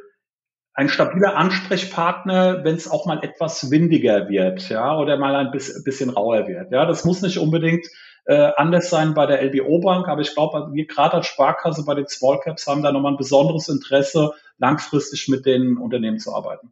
ein 0.79 0.87
stabiler 0.87 1.35
Ansprechpartner, 1.35 2.63
wenn 2.63 2.75
es 2.75 2.89
auch 2.89 3.05
mal 3.05 3.21
etwas 3.21 3.69
windiger 3.69 4.29
wird, 4.29 4.69
ja, 4.69 4.97
oder 4.97 5.17
mal 5.17 5.35
ein 5.35 5.51
bisschen 5.51 6.09
rauer 6.09 6.47
wird. 6.47 6.71
Ja, 6.71 6.85
das 6.85 7.03
muss 7.03 7.21
nicht 7.21 7.37
unbedingt 7.37 7.85
äh, 8.23 8.51
anders 8.55 8.89
sein 8.89 9.13
bei 9.13 9.25
der 9.25 9.43
LBO 9.43 9.81
Bank, 9.81 10.07
aber 10.07 10.21
ich 10.21 10.33
glaube, 10.33 10.69
wir 10.71 10.87
gerade 10.87 11.15
als 11.15 11.27
Sparkasse 11.27 11.83
bei 11.83 11.95
den 11.95 12.07
Small 12.07 12.39
Caps 12.39 12.65
haben 12.65 12.81
da 12.81 12.93
nochmal 12.93 13.11
ein 13.11 13.17
besonderes 13.17 13.67
Interesse, 13.67 14.31
langfristig 14.57 15.27
mit 15.27 15.45
den 15.45 15.75
Unternehmen 15.75 16.17
zu 16.17 16.33
arbeiten. 16.33 16.71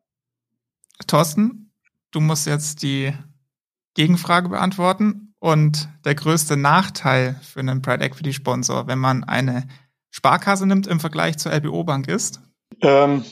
Thorsten, 1.06 1.74
du 2.12 2.22
musst 2.22 2.48
jetzt 2.48 2.84
die 2.84 3.12
Gegenfrage 3.94 4.48
beantworten 4.48 5.34
und 5.40 5.90
der 6.06 6.16
größte 6.16 6.56
Nachteil 6.56 7.36
für 7.44 7.60
einen 7.60 7.82
Private 7.82 8.06
Equity 8.06 8.32
Sponsor, 8.32 8.88
wenn 8.88 9.00
man 9.00 9.26
eine 9.26 9.68
Sparkasse 10.12 10.66
nimmt 10.66 10.88
im 10.88 11.02
Vergleich 11.02 11.38
zur 11.38 11.52
LBO 11.52 11.84
Bank 11.84 12.08
ist? 12.08 12.40
Ähm, 12.82 13.26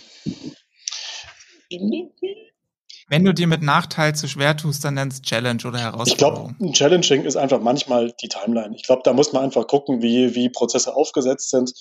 wenn 3.08 3.24
du 3.24 3.34
dir 3.34 3.46
mit 3.46 3.62
Nachteil 3.62 4.16
zu 4.16 4.28
schwer 4.28 4.58
tust, 4.58 4.84
dann 4.84 4.96
nennst 4.96 5.24
Challenge 5.24 5.62
oder 5.66 5.78
Herausforderung. 5.78 6.56
Ich 6.58 6.58
glaube, 6.58 6.74
Challenging 6.74 7.26
ist 7.26 7.36
einfach 7.36 7.62
manchmal 7.62 8.14
die 8.22 8.28
Timeline. 8.28 8.76
Ich 8.76 8.84
glaube, 8.84 9.04
da 9.04 9.14
muss 9.14 9.32
man 9.32 9.44
einfach 9.44 9.68
gucken, 9.68 10.02
wie, 10.02 10.34
wie 10.34 10.50
Prozesse 10.50 10.96
aufgesetzt 10.96 11.52
sind. 11.52 11.72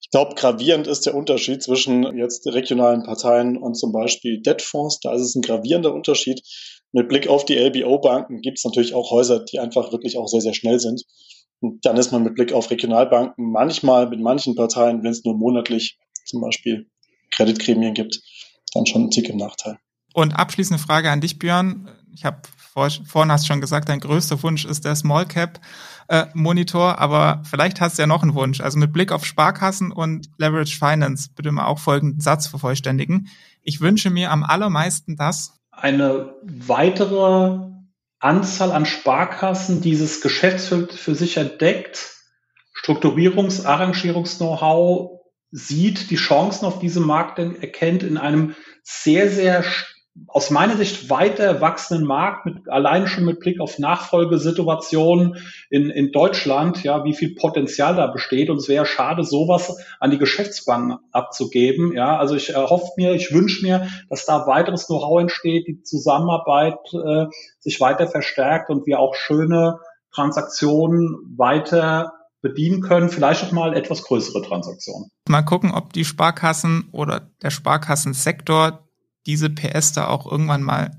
Ich 0.00 0.10
glaube, 0.10 0.34
gravierend 0.34 0.86
ist 0.86 1.06
der 1.06 1.14
Unterschied 1.14 1.62
zwischen 1.62 2.18
jetzt 2.18 2.46
regionalen 2.46 3.02
Parteien 3.02 3.56
und 3.56 3.74
zum 3.74 3.92
Beispiel 3.92 4.42
Debtfonds. 4.42 5.00
Da 5.00 5.14
ist 5.14 5.22
es 5.22 5.34
ein 5.34 5.42
gravierender 5.42 5.94
Unterschied. 5.94 6.42
Mit 6.92 7.08
Blick 7.08 7.28
auf 7.28 7.46
die 7.46 7.56
LBO-Banken 7.56 8.42
gibt 8.42 8.58
es 8.58 8.64
natürlich 8.64 8.94
auch 8.94 9.10
Häuser, 9.10 9.42
die 9.44 9.60
einfach 9.60 9.90
wirklich 9.90 10.18
auch 10.18 10.28
sehr, 10.28 10.42
sehr 10.42 10.54
schnell 10.54 10.78
sind. 10.78 11.02
Und 11.60 11.86
dann 11.86 11.96
ist 11.96 12.12
man 12.12 12.22
mit 12.22 12.34
Blick 12.34 12.52
auf 12.52 12.70
Regionalbanken 12.70 13.50
manchmal 13.50 14.06
mit 14.08 14.20
manchen 14.20 14.54
Parteien, 14.54 15.02
wenn 15.02 15.12
es 15.12 15.24
nur 15.24 15.34
monatlich 15.34 15.98
zum 16.26 16.42
Beispiel 16.42 16.86
Kreditgremien 17.34 17.94
gibt, 17.94 18.20
dann 18.74 18.86
schon 18.86 19.04
ein 19.04 19.10
Tick 19.10 19.28
im 19.28 19.36
Nachteil. 19.36 19.78
Und 20.12 20.36
abschließende 20.36 20.82
Frage 20.82 21.10
an 21.10 21.20
dich, 21.20 21.38
Björn. 21.38 21.88
Ich 22.12 22.24
habe 22.24 22.42
Vor, 22.72 22.88
vorhin 23.06 23.32
hast 23.32 23.44
du 23.44 23.48
schon 23.48 23.60
gesagt, 23.60 23.88
dein 23.88 24.00
größter 24.00 24.42
Wunsch 24.42 24.64
ist 24.64 24.84
der 24.84 24.94
Small 24.94 25.26
Cap 25.26 25.60
äh, 26.08 26.26
Monitor, 26.34 26.98
aber 26.98 27.42
vielleicht 27.44 27.80
hast 27.80 27.98
du 27.98 28.02
ja 28.02 28.06
noch 28.06 28.22
einen 28.22 28.34
Wunsch. 28.34 28.60
Also 28.60 28.78
mit 28.78 28.92
Blick 28.92 29.10
auf 29.10 29.24
Sparkassen 29.24 29.90
und 29.90 30.28
Leverage 30.38 30.76
Finance 30.78 31.30
bitte 31.34 31.50
mal 31.50 31.66
auch 31.66 31.78
folgenden 31.78 32.20
Satz 32.20 32.46
vervollständigen. 32.46 33.28
Ich 33.62 33.80
wünsche 33.80 34.10
mir 34.10 34.30
am 34.30 34.44
allermeisten 34.44 35.16
das. 35.16 35.58
Eine 35.72 36.34
weitere 36.44 37.58
Anzahl 38.20 38.72
an 38.72 38.86
Sparkassen 38.86 39.80
dieses 39.80 40.20
Geschäftsfeld 40.20 40.92
für 40.92 41.14
sich 41.14 41.36
entdeckt, 41.36 42.12
Strukturierungs-, 42.74 43.64
Arrangierungs-Know-how 43.66 45.23
sieht, 45.56 46.10
die 46.10 46.16
Chancen 46.16 46.66
auf 46.66 46.80
diesem 46.80 47.06
Markt 47.06 47.38
erkennt 47.38 48.02
in 48.02 48.18
einem 48.18 48.56
sehr, 48.82 49.30
sehr 49.30 49.64
aus 50.26 50.50
meiner 50.50 50.76
Sicht 50.76 51.10
weiter 51.10 51.60
wachsenden 51.60 52.06
Markt, 52.06 52.44
mit, 52.44 52.68
allein 52.68 53.06
schon 53.06 53.24
mit 53.24 53.38
Blick 53.38 53.60
auf 53.60 53.78
Nachfolgesituationen 53.78 55.36
in, 55.70 55.90
in 55.90 56.10
Deutschland, 56.10 56.82
ja, 56.82 57.04
wie 57.04 57.14
viel 57.14 57.36
Potenzial 57.36 57.94
da 57.94 58.08
besteht. 58.08 58.50
Und 58.50 58.56
es 58.56 58.68
wäre 58.68 58.86
schade, 58.86 59.22
sowas 59.22 59.76
an 60.00 60.10
die 60.10 60.18
Geschäftsbanken 60.18 60.98
abzugeben. 61.12 61.92
Ja, 61.92 62.16
also 62.16 62.34
ich 62.34 62.50
erhoffe 62.50 62.90
mir, 62.96 63.12
ich 63.14 63.32
wünsche 63.32 63.64
mir, 63.64 63.88
dass 64.08 64.26
da 64.26 64.46
weiteres 64.48 64.86
Know-how 64.86 65.20
entsteht, 65.20 65.68
die 65.68 65.82
Zusammenarbeit 65.82 66.78
äh, 66.92 67.26
sich 67.60 67.80
weiter 67.80 68.08
verstärkt 68.08 68.70
und 68.70 68.86
wir 68.86 68.98
auch 68.98 69.14
schöne 69.14 69.78
Transaktionen 70.12 71.34
weiter 71.36 72.12
bedienen 72.44 72.82
können, 72.82 73.08
vielleicht 73.08 73.42
auch 73.42 73.52
mal 73.52 73.74
etwas 73.74 74.02
größere 74.02 74.42
Transaktionen. 74.42 75.10
Mal 75.26 75.42
gucken, 75.42 75.72
ob 75.72 75.94
die 75.94 76.04
Sparkassen 76.04 76.88
oder 76.92 77.32
der 77.42 77.50
Sparkassensektor 77.50 78.86
diese 79.26 79.48
PS 79.48 79.92
da 79.92 80.08
auch 80.08 80.30
irgendwann 80.30 80.62
mal 80.62 80.94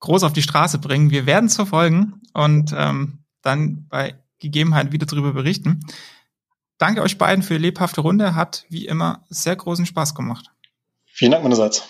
groß 0.00 0.22
auf 0.22 0.32
die 0.32 0.42
Straße 0.42 0.78
bringen. 0.78 1.10
Wir 1.10 1.26
werden 1.26 1.46
es 1.46 1.56
verfolgen 1.56 2.22
und 2.32 2.74
ähm, 2.74 3.24
dann 3.42 3.86
bei 3.88 4.18
Gegebenheit 4.38 4.90
wieder 4.90 5.04
darüber 5.04 5.34
berichten. 5.34 5.80
Danke 6.78 7.02
euch 7.02 7.18
beiden 7.18 7.42
für 7.42 7.54
die 7.54 7.62
lebhafte 7.62 8.00
Runde. 8.00 8.34
Hat 8.34 8.64
wie 8.70 8.86
immer 8.86 9.26
sehr 9.28 9.54
großen 9.54 9.84
Spaß 9.84 10.14
gemacht. 10.14 10.46
Vielen 11.04 11.32
Dank 11.32 11.44
meinerseits. 11.44 11.84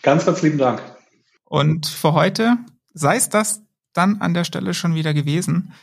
Ganz, 0.00 0.24
ganz 0.24 0.40
lieben 0.40 0.56
Dank. 0.56 0.82
Und 1.44 1.86
für 1.86 2.14
heute 2.14 2.56
sei 2.94 3.16
es 3.16 3.28
das 3.28 3.62
dann 3.92 4.22
an 4.22 4.32
der 4.32 4.44
Stelle 4.44 4.72
schon 4.72 4.94
wieder 4.94 5.12
gewesen. 5.12 5.74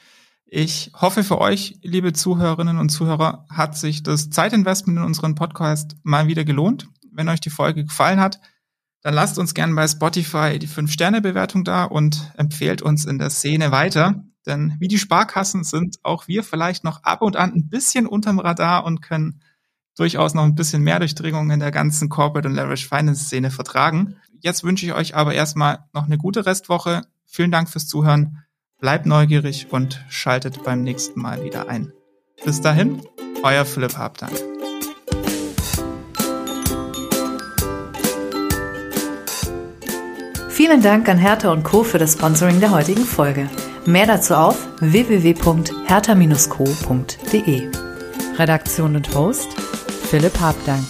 Ich 0.50 0.92
hoffe 0.96 1.26
für 1.26 1.42
euch, 1.42 1.78
liebe 1.84 2.14
Zuhörerinnen 2.14 2.78
und 2.78 2.88
Zuhörer, 2.88 3.46
hat 3.50 3.78
sich 3.78 4.02
das 4.02 4.30
Zeitinvestment 4.30 4.98
in 4.98 5.04
unseren 5.04 5.36
Podcast 5.36 5.98
mal 6.04 6.28
wieder 6.28 6.46
gelohnt. 6.46 6.88
Wenn 7.12 7.28
euch 7.28 7.42
die 7.42 7.50
Folge 7.50 7.84
gefallen 7.84 8.22
hat, 8.22 8.40
dann 9.02 9.14
lasst 9.14 9.38
uns 9.40 9.54
gerne 9.54 9.76
bei 9.76 9.86
Spotify 9.86 10.58
die 10.58 10.70
5-Sterne-Bewertung 10.70 11.66
da 11.66 11.84
und 11.84 12.32
empfehlt 12.38 12.82
uns 12.82 13.04
in 13.04 13.20
der 13.20 13.30
Szene 13.30 13.72
weiter. 13.72 14.24
Denn 14.46 14.78
wie 14.80 14.88
die 14.88 14.98
Sparkassen 14.98 15.66
sind 15.66 15.98
auch 16.04 16.30
wir 16.30 16.46
vielleicht 16.46 16.86
noch 16.86 17.04
ab 17.04 17.22
und 17.22 17.36
an 17.36 17.54
ein 17.54 17.68
bisschen 17.68 18.08
unterm 18.08 18.40
Radar 18.40 18.86
und 18.86 19.02
können 19.02 19.42
durchaus 19.98 20.34
noch 20.34 20.44
ein 20.44 20.56
bisschen 20.56 20.82
mehr 20.82 21.00
Durchdringung 21.00 21.52
in 21.52 21.60
der 21.60 21.72
ganzen 21.72 22.08
Corporate 22.08 22.48
und 22.48 22.56
Leverage 22.56 22.88
Finance 22.88 23.26
Szene 23.26 23.52
vertragen. 23.52 24.16
Jetzt 24.40 24.64
wünsche 24.64 24.86
ich 24.86 24.94
euch 24.94 25.14
aber 25.14 25.34
erstmal 25.34 25.80
noch 25.92 26.06
eine 26.06 26.18
gute 26.18 26.46
Restwoche. 26.46 27.02
Vielen 27.26 27.52
Dank 27.52 27.70
fürs 27.70 27.88
Zuhören. 27.88 28.47
Bleibt 28.80 29.08
neugierig 29.08 29.70
und 29.72 30.06
schaltet 30.08 30.64
beim 30.64 30.84
nächsten 30.84 31.20
Mal 31.20 31.44
wieder 31.44 31.68
ein. 31.68 31.92
Bis 32.46 32.62
dahin, 32.62 33.02
euer 33.42 33.66
Philipp 33.66 33.98
Habdank. 33.98 34.34
Vielen 40.50 40.84
Dank 40.84 41.10
an 41.10 41.18
Hertha 41.18 41.52
und 41.52 41.64
Co. 41.64 41.82
für 41.84 41.98
das 41.98 42.14
Sponsoring 42.14 42.60
der 42.60 42.70
heutigen 42.72 43.04
Folge. 43.04 43.50
Mehr 43.88 44.06
dazu 44.06 44.36
auf 44.36 44.68
www.hertha-co.de. 44.80 47.72
Redaktion 48.38 48.96
und 48.96 49.16
Host 49.16 49.48
Philipp 50.10 50.40
Habdank. 50.40 50.86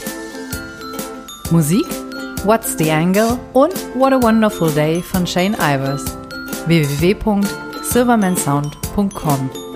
Musik 1.51 1.85
What's 2.43 2.77
the 2.77 2.91
Angle 2.91 3.39
und 3.53 3.73
What 3.95 4.11
a 4.11 4.21
Wonderful 4.21 4.69
Day 4.71 5.01
von 5.01 5.25
Shane 5.25 5.55
Ivers. 5.55 6.03
www.silvermansound.com 7.93 9.66